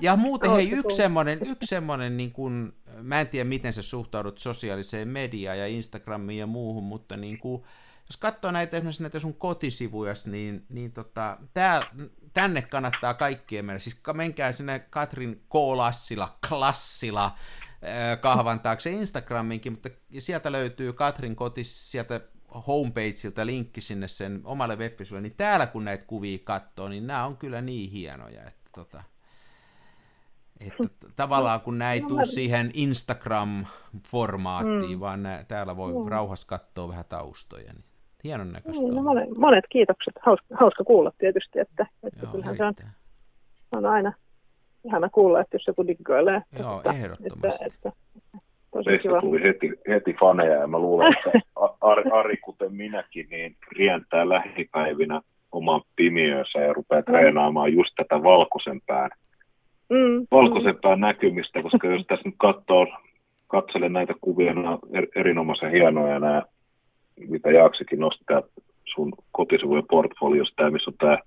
[0.00, 2.72] ja muuten hei, yksi semmoinen, yksi semmoinen niin kuin,
[3.02, 7.62] mä en tiedä miten sä suhtaudut sosiaaliseen mediaan ja Instagramiin ja muuhun, mutta niin kuin,
[8.08, 11.82] jos katsoo näitä esimerkiksi näitä sun kotisivuja, niin, niin tota, tää,
[12.32, 13.78] tänne kannattaa kaikkien mennä.
[13.78, 15.54] Siis menkää sinne Katrin K.
[15.54, 17.34] Lassila, Klassila,
[18.20, 19.88] kahvan taakse Instagraminkin, mutta
[20.18, 22.20] sieltä löytyy Katrin kotis sieltä
[22.66, 27.36] homepageilta linkki sinne sen omalle web niin täällä kun näitä kuvia katsoo, niin nämä on
[27.36, 29.02] kyllä niin hienoja, että tota,
[30.60, 30.84] että
[31.16, 35.00] tavallaan kun näin no, tuu siihen Instagram-formaattiin, mm.
[35.00, 36.08] vaan nää, täällä voi mm.
[36.08, 37.84] rauhassa katsoa vähän taustoja, niin
[38.24, 42.56] hienon näköistä niin, no monet, monet kiitokset, hauska, hauska kuulla tietysti, että, että Joo, kyllähän
[42.56, 42.74] se on,
[43.72, 44.12] on aina
[44.84, 46.42] ihana kuulla, että jos joku diggailee.
[46.58, 47.64] Joo, että, ehdottomasti.
[47.64, 47.92] Että, että,
[48.72, 49.20] tosi Meistä kiva.
[49.20, 51.46] tuli heti, heti faneja ja mä luulen, että
[51.80, 55.20] Ari, Ari kuten minäkin, niin rientää lähipäivinä
[55.52, 57.12] oman pimiönsä ja rupeaa mm.
[57.12, 59.10] treenaamaan just tätä valkoisen pään,
[59.90, 60.26] mm.
[60.30, 62.86] valkoisen pään näkymistä, koska jos tässä nyt katsoo
[63.46, 66.42] katselen näitä kuvia, nämä on er- erinomaisen hienoja nämä,
[67.28, 68.24] mitä Jaaksikin nosti
[68.84, 71.18] sun kotisivujen portfoliosta, tämä, missä on tämä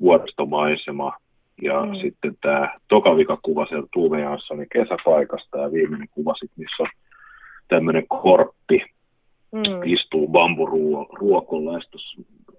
[0.00, 1.16] vuoristomaisema,
[1.62, 1.94] ja mm.
[1.94, 6.88] sitten tämä tokavikakuva siellä Tuve Janssonin kesäpaikasta, ja viimeinen kuva sitten, missä on
[7.68, 8.84] tämmöinen korppi,
[9.52, 9.62] mm.
[9.84, 11.80] istuu bamburuokolla, ja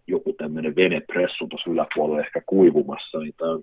[0.07, 3.59] joku tämmöinen venepressu tuossa yläpuolella ehkä kuivumassa, niin tämä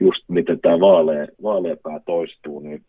[0.00, 2.84] just miten tämä vaalea, vaaleapää toistuu, niin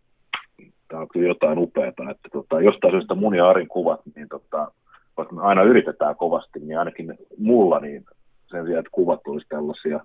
[0.88, 4.72] tämä on kyllä jotain upeaa, että tota, jostain syystä mun ja Arin kuvat, niin tota,
[5.18, 8.06] vaikka me aina yritetään kovasti, niin ainakin mulla niin
[8.52, 10.00] sen sijaan, että kuvat olisi tällaisia,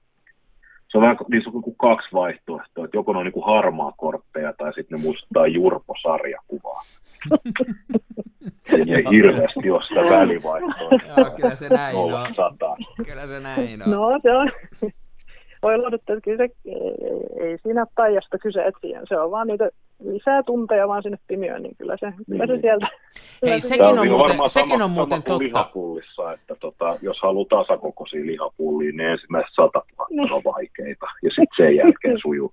[0.94, 3.92] se on vähän niin on kuin kaksi vaihtoehtoa, että joko ne on niin kuin harmaa
[3.96, 6.82] kortteja tai sitten ne muistuttaa Jurpo-sarjakuvaa.
[8.72, 10.90] ei hirveästi ole sitä välivaihtoa.
[11.16, 12.34] Joo, kyllä se näin on.
[13.06, 13.90] Kyllä se näin on.
[13.90, 14.50] No se on
[15.64, 16.48] voi luodutta, että kyllä se,
[17.40, 19.00] ei siinä taijasta kyse etsiä.
[19.08, 19.70] Se on vaan niitä
[20.04, 22.24] lisää tunteja vaan sinne pimiöön, niin kyllä se, niin.
[22.26, 22.60] kyllä se niin.
[22.60, 22.88] sieltä...
[23.46, 25.44] Hei, sekin on, on muuten, sekin on muuten totta.
[25.44, 30.32] lihapullissa, että tota, jos haluaa tasakokoisia lihapullia, niin ensimmäiset sata niin.
[30.32, 32.52] on vaikeita, ja sitten sen jälkeen sujuu.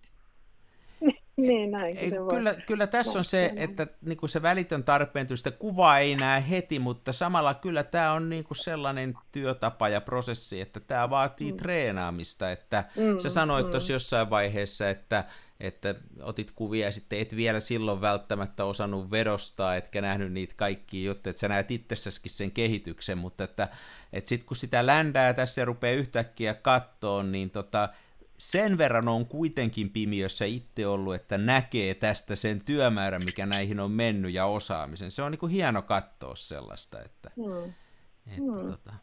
[1.37, 1.97] Niin, näin.
[1.97, 6.15] Ei, kyllä, kyllä tässä on se, että niin kuin se välitön tarpeen, sitä kuvaa ei
[6.15, 11.09] näe heti, mutta samalla kyllä tämä on niin kuin sellainen työtapa ja prosessi, että tämä
[11.09, 11.57] vaatii mm.
[11.57, 13.71] treenaamista, että mm, sä sanoit mm.
[13.71, 15.23] tuossa jossain vaiheessa, että,
[15.59, 21.05] että otit kuvia ja sitten et vielä silloin välttämättä osannut vedostaa, etkä nähnyt niitä kaikkia
[21.05, 23.67] juttuja, että sä näet itsessäskin sen kehityksen, mutta että,
[24.13, 27.89] että sitten kun sitä ländää tässä ja rupeaa yhtäkkiä kattoon, niin tota,
[28.41, 33.91] sen verran on kuitenkin pimiössä itse ollut, että näkee tästä sen työmäärän, mikä näihin on
[33.91, 35.11] mennyt ja osaamisen.
[35.11, 37.73] Se on niin kuin hieno katsoa sellaista, että, mm.
[38.27, 38.71] että mm.
[38.71, 38.93] Tota.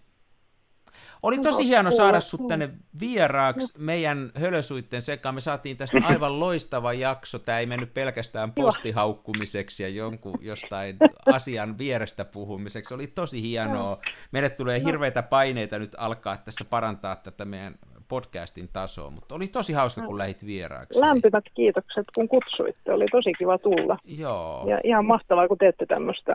[1.22, 2.70] Oli tosi hieno saada sut tänne
[3.00, 5.34] vieraaksi meidän hölösuitten sekaan.
[5.34, 7.38] Me saatiin tästä aivan loistava jakso.
[7.38, 10.96] Tämä ei mennyt pelkästään postihaukkumiseksi ja jonkun jostain
[11.26, 12.94] asian vierestä puhumiseksi.
[12.94, 13.98] Oli tosi hienoa.
[14.32, 17.74] Meille tulee hirveitä paineita nyt alkaa tässä parantaa tätä meidän
[18.08, 21.00] podcastin tasoa, mutta oli tosi hauska, kun lähit vieraaksi.
[21.00, 22.92] Lämpimät kiitokset, kun kutsuitte.
[22.92, 23.98] Oli tosi kiva tulla.
[24.04, 24.64] Joo.
[24.68, 26.34] Ja ihan mahtavaa, kun teette tämmöistä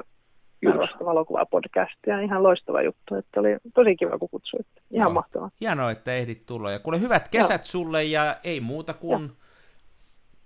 [0.64, 2.20] tällaista valokuvapodcastia.
[2.20, 4.82] Ihan loistava juttu, että oli tosi kiva, kun kutsuitte.
[4.92, 5.14] Ihan Joo.
[5.14, 5.52] mahtavaa.
[5.62, 6.72] Hienoa, että ehdit tulla.
[6.72, 7.66] Ja kuule, hyvät kesät Joo.
[7.66, 9.36] sulle ja ei muuta kuin Joo.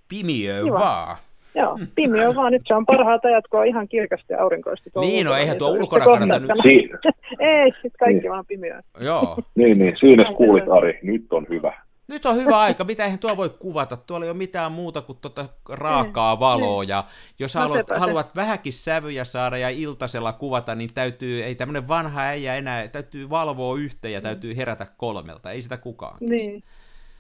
[0.08, 0.80] pimiö kiva.
[0.80, 1.18] vaan.
[1.56, 2.52] Joo, pimiö vaan.
[2.52, 4.90] Nyt se on parhaat ajat, kun on ihan kirkasti aurinkoista.
[5.00, 6.66] Niin, no eihän tuo ulkona kannata nyt.
[7.40, 8.32] Ei, sitten kaikki niin.
[8.32, 8.82] vaan pimeää.
[9.00, 9.38] Joo.
[9.56, 11.74] niin, niin, siinä kuulit Ari, nyt on hyvä.
[12.08, 15.18] Nyt on hyvä aika, mitä eihän tuo voi kuvata, tuolla ei ole mitään muuta kuin
[15.22, 16.90] tuota raakaa niin, valoa, niin.
[16.90, 17.04] ja
[17.40, 22.22] jos no, haluat, haluat vähäkin sävyjä saada ja iltasella kuvata, niin täytyy, ei tämmöinen vanha
[22.22, 26.18] äijä enää, täytyy valvoa yhteen ja täytyy herätä kolmelta, ei sitä kukaan.
[26.20, 26.64] Niin,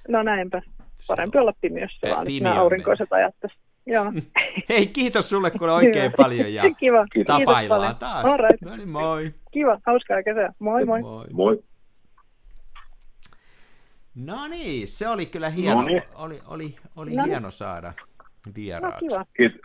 [0.07, 0.61] no näinpä,
[1.07, 3.66] parempi olla pimiössä vaan, nämä aurinkoiset ajat tässä.
[3.87, 4.05] Joo.
[4.69, 7.05] Hei, kiitos sulle kun oikein paljon ja Kiva.
[7.25, 8.23] tapaillaan taas.
[8.23, 8.61] Right.
[8.61, 9.33] No niin, moi.
[9.51, 10.53] Kiva, hauskaa kesää.
[10.59, 11.01] Moi moi.
[11.01, 11.25] Moi.
[11.31, 11.63] moi.
[14.15, 16.03] No niin, se oli kyllä hieno, Noniin.
[16.15, 17.23] oli, oli, oli no.
[17.23, 17.93] hieno saada
[18.55, 19.05] vieraaksi.
[19.05, 19.25] No kiva.
[19.37, 19.61] Kiitos.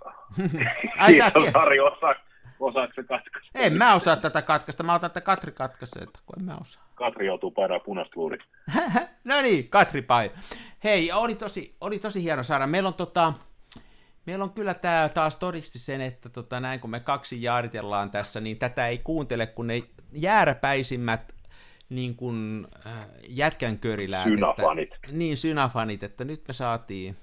[0.98, 2.14] Ai, Kiitos Harri, osaa,
[2.60, 3.50] osaatko se katkaista?
[3.54, 6.84] En mä osaa tätä katkaista, mä otan, että Katri katkaisee, että kun en mä osaa.
[6.94, 8.14] Katri joutuu painaa punaista
[9.24, 10.30] no niin, Katri pain.
[10.84, 12.66] Hei, oli tosi, oli tosi hieno saada.
[12.66, 13.32] Meillä on tota,
[14.26, 18.40] Meillä on kyllä tämä taas todisti sen, että tota, näin kun me kaksi jaaritellaan tässä,
[18.40, 19.82] niin tätä ei kuuntele, kun ne
[20.12, 21.34] jääräpäisimmät
[21.88, 24.28] niin kuin, äh, jätkän köriläät.
[24.28, 24.94] Synafanit.
[24.94, 27.16] Että, niin, synafanit, että nyt me saatiin,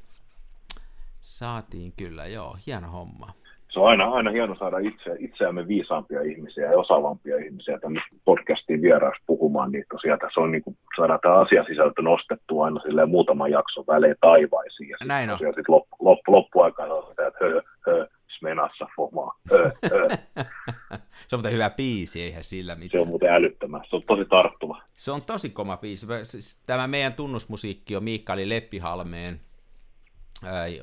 [1.21, 3.38] saatiin kyllä, joo, hieno homma
[3.69, 8.81] se on aina, aina hieno saada itse, itseämme viisaampia ihmisiä ja osaavampia ihmisiä tänne podcastiin
[8.81, 13.51] vieraaksi puhumaan, niin tosiaan tässä on niin kuin, saada tämä asiasisältö nostettua aina silleen muutaman
[13.51, 14.89] jakson välein taivaisiin.
[14.89, 15.33] Ja Näin on.
[15.33, 18.07] Tosiaan sit loppu, loppu, loppuaikaan on sitä, että hö, hö,
[18.39, 20.07] smenassa fomaa, hö, hö.
[21.27, 22.91] se on muuten hyvä biisi, eihän sillä mitään.
[22.91, 24.81] Se on muuten älyttömän, se on tosi tarttuva.
[24.93, 26.07] Se on tosi koma biisi.
[26.23, 29.39] Siis tämä meidän tunnusmusiikki on Miikali Leppihalmeen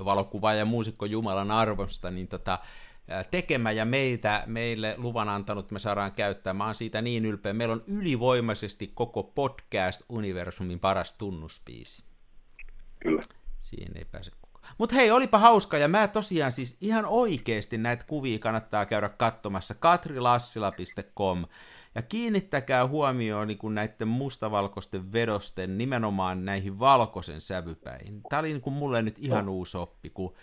[0.05, 2.59] valokuva ja muusikko Jumalan arvosta, niin tota,
[3.31, 6.55] tekemä ja meitä, meille luvan antanut me saadaan käyttää.
[6.55, 7.53] Mä oon siitä niin ylpeä.
[7.53, 12.05] Meillä on ylivoimaisesti koko podcast-universumin paras tunnuspiisi.
[13.01, 13.20] Kyllä.
[13.61, 14.74] Siinä ei pääse kukaan.
[14.78, 19.74] Mutta hei, olipa hauska, ja mä tosiaan siis ihan oikeasti näitä kuvia kannattaa käydä katsomassa
[19.74, 21.45] katrilassila.com
[21.97, 28.20] ja kiinnittäkää huomioon niin näiden mustavalkoisten vedosten nimenomaan näihin valkoisen sävypäihin.
[28.28, 30.35] Tämä oli niin kuin mulle nyt ihan uusi oppi, kun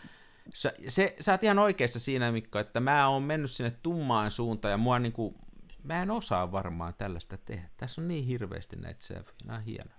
[0.54, 4.72] sä, se, sä oot ihan oikeassa siinä, Mikko, että mä oon mennyt sinne tummaan suuntaan
[4.72, 5.36] ja mua niin kuin,
[5.84, 7.70] mä en osaa varmaan tällaista tehdä.
[7.78, 9.96] Tässä on niin hirveästi näitä sävyjä, nämä on hienoja.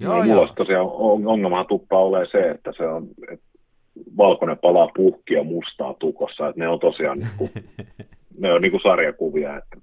[0.00, 0.36] Joo, no, joo.
[0.36, 0.86] Mulla tosiaan
[1.26, 3.46] ongelma tuppaa ole se, että se on, että
[4.16, 7.50] valkoinen palaa puhkia mustaa tukossa, että ne on tosiaan niin kuin,
[8.38, 9.76] ne on niin kuin sarjakuvia, että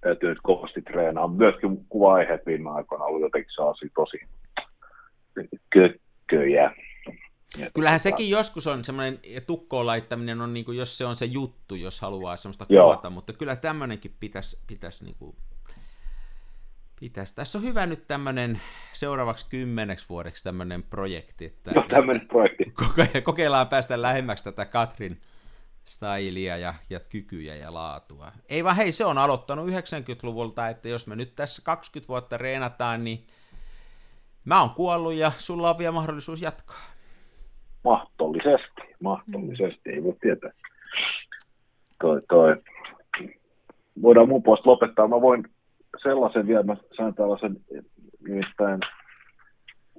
[0.00, 1.28] täytyy nyt kovasti treenaa.
[1.28, 4.18] Myöskin kuva-aiheet viime aikoina ollut jotenkin sellaisia tosi
[5.70, 6.74] kökköjä.
[7.74, 11.74] Kyllähän sekin joskus on semmoinen, tukkoon laittaminen on, niin kuin, jos se on se juttu,
[11.74, 12.84] jos haluaa semmoista Joo.
[12.84, 15.36] kuvata, mutta kyllä tämmöinenkin pitäisi, pitäisi niin kuin,
[17.00, 17.34] pitäisi.
[17.34, 18.60] Tässä on hyvä nyt tämmöinen
[18.92, 21.44] seuraavaksi kymmeneksi vuodeksi tämmöinen projekti.
[21.44, 22.72] Että, no tämmöinen projekti.
[23.24, 25.20] Kokeillaan päästä lähemmäksi tätä Katrin
[25.88, 28.32] stylia ja, ja kykyjä ja laatua.
[28.48, 33.04] Ei vaan hei, se on aloittanut 90-luvulta, että jos me nyt tässä 20 vuotta reenataan,
[33.04, 33.26] niin
[34.44, 36.80] mä oon kuollut ja sulla on vielä mahdollisuus jatkaa.
[37.84, 40.50] Mahdollisesti, mahdollisesti, ei voi tietää.
[42.00, 42.56] Toi, toi.
[44.02, 45.08] Voidaan mun puolesta lopettaa.
[45.08, 45.44] Mä voin
[46.02, 47.56] sellaisen vielä, mä sain tällaisen
[48.28, 48.80] nimittäin,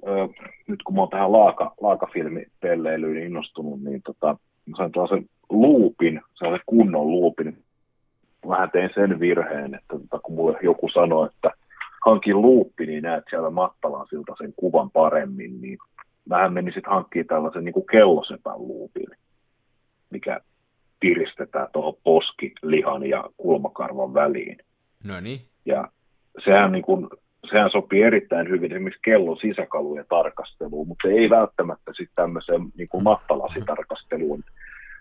[0.06, 0.28] ö,
[0.66, 4.36] nyt kun mä oon tähän laaka, laakafilmipelleilyyn innostunut, niin tota,
[4.66, 7.64] mä sain tällaisen luupin, sellaisen kunnon luupin.
[8.48, 11.50] Vähän tein sen virheen, että tota, kun mulle joku sanoi, että
[12.06, 15.78] hankin luuppi, niin näet siellä mattalan siltä sen kuvan paremmin, niin
[16.28, 19.06] vähän meni sitten hankkimaan tällaisen niin kuin kellosepän luupin,
[20.10, 20.40] mikä
[21.00, 24.58] piristetään tuohon poskilihan ja kulmakarvan väliin.
[25.04, 25.40] No niin.
[25.64, 25.88] Ja
[26.44, 27.08] sehän, niin kuin,
[27.50, 33.04] sehän sopii erittäin hyvin esimerkiksi kellon sisäkalujen tarkasteluun, mutta ei välttämättä sitten tämmöiseen niin kuin
[33.04, 34.44] mattalasitarkasteluun.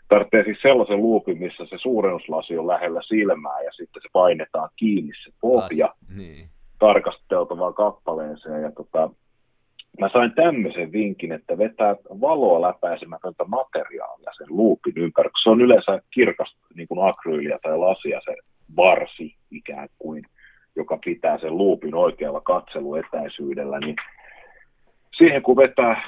[0.07, 5.11] Tarvitsee siis sellaisen luupin, missä se suurennuslasi on lähellä silmää ja sitten se painetaan kiinni
[5.23, 6.49] se pohja niin.
[6.79, 8.61] tarkasteltavaan kappaleeseen.
[8.61, 9.09] Ja tota,
[9.99, 16.01] mä sain tämmöisen vinkin, että vetää valoa läpäisemätöntä materiaalia sen luupin ympäri, se on yleensä
[16.11, 18.35] kirkasta niin kuin akryyliä tai lasia se
[18.75, 20.23] varsi ikään kuin
[20.77, 23.95] joka pitää sen luupin oikealla katseluetäisyydellä, niin
[25.17, 26.01] siihen kun vetää,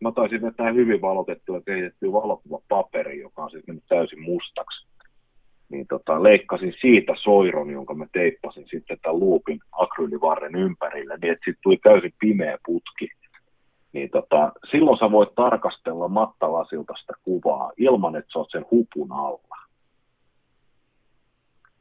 [0.00, 4.86] mä taisin vetää hyvin valotettua ja kehitettyä valokuvapaperi, joka on siis mennyt täysin mustaksi,
[5.68, 11.44] niin tota, leikkasin siitä soiron, jonka mä teippasin sitten tämän luupin akryylivarren ympärille, niin että
[11.44, 13.08] sitten tuli täysin pimeä putki.
[13.92, 19.12] Niin tota, silloin sä voit tarkastella mattalasilta sitä kuvaa ilman, että sä oot sen hupun
[19.12, 19.56] alla.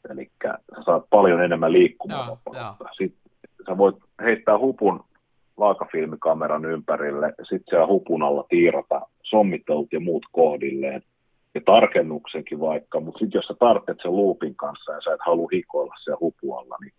[0.09, 2.85] Eli sä saat paljon enemmän liikkumavapautta.
[2.97, 3.31] Sitten
[3.67, 5.03] sä voit heittää hupun
[5.57, 11.03] laakafilmikameran ympärille, sitten siellä hupun alla tiirata sommittelut ja muut kohdilleen,
[11.55, 15.49] ja tarkennuksenkin vaikka, mutta sitten jos sä tarvitset sen luupin kanssa ja sä et halua
[15.53, 16.93] hikoilla siellä hupualla, niin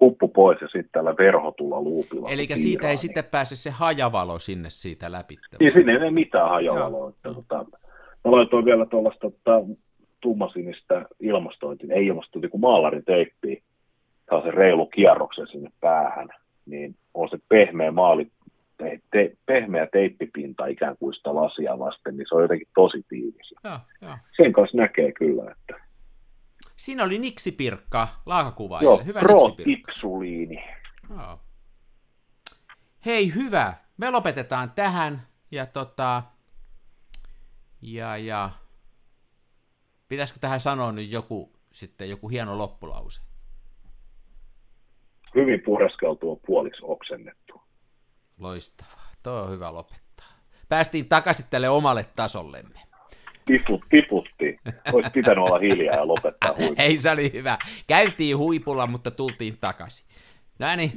[0.00, 2.28] huppu pois ja sitten tällä verhotulla luupilla.
[2.28, 2.98] Eli siitä ei niin...
[2.98, 5.36] sitten pääse se hajavalo sinne siitä läpi.
[5.60, 7.08] Niin, sinne ei mitään hajavaloa.
[7.08, 7.64] Että, tota,
[8.24, 9.64] mä laitoin vielä tuollaista tota,
[10.20, 13.62] tummasinistä ilmastointi, ei ilmastointi kuin maalarin teippi,
[14.44, 16.28] se reilu kierroksen sinne päähän,
[16.66, 18.30] niin on se pehmeä maali,
[18.78, 23.54] te, te, pehmeä teippipinta ikään kuin sitä lasia vasten, niin se on jotenkin tosi tiivis.
[23.64, 24.18] Ja, ja.
[24.36, 25.86] Sen kanssa näkee kyllä, että...
[26.76, 28.80] Siinä oli niksipirkka laakakuva.
[28.82, 30.64] Joo, hyvä pro-ipsuliini.
[31.10, 31.40] Joo.
[33.06, 33.74] Hei, hyvä.
[33.96, 35.22] Me lopetetaan tähän.
[35.50, 36.22] Ja tota...
[37.82, 38.50] Ja, ja
[40.08, 43.22] Pitäisikö tähän sanoa nyt joku, sitten joku hieno loppulause?
[45.36, 47.62] Hyvin pureskeltua puoliksi oksennettu.
[48.38, 49.10] Loistavaa.
[49.22, 50.26] Tuo on hyvä lopettaa.
[50.68, 52.78] Päästiin takaisin tälle omalle tasollemme.
[53.46, 54.58] Tiput, tiputti.
[54.92, 56.82] Olisi pitänyt olla hiljaa ja lopettaa huipulla.
[56.82, 57.58] Ei, se oli hyvä.
[57.86, 60.06] Käytiin huipulla, mutta tultiin takaisin.
[60.58, 60.92] No niin.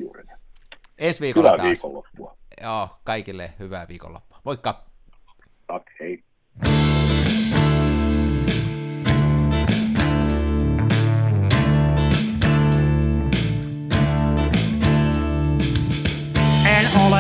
[0.98, 1.68] Ensi viikolla Hyvää taas.
[1.68, 2.38] viikonloppua.
[2.64, 4.40] Joo, kaikille hyvää viikonloppua.
[4.44, 4.84] Moikka.
[5.68, 6.24] Tak, hei.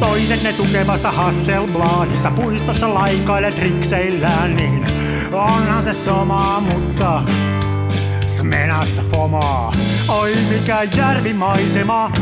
[0.00, 4.86] Toiset ne tukevassa Hasselbladissa puistossa laikailet rikseillään, niin
[5.32, 7.22] onhan se somaa, mutta
[8.26, 9.72] Smenassa fomaa.
[10.08, 12.12] Oi mikä järvimaisema,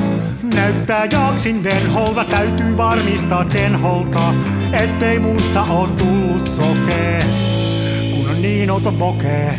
[0.54, 4.34] näyttää jaksin venholta, täytyy varmistaa tenholta,
[4.72, 7.22] ettei musta oo tullut sokee,
[8.14, 9.58] kun on niin outo bokee.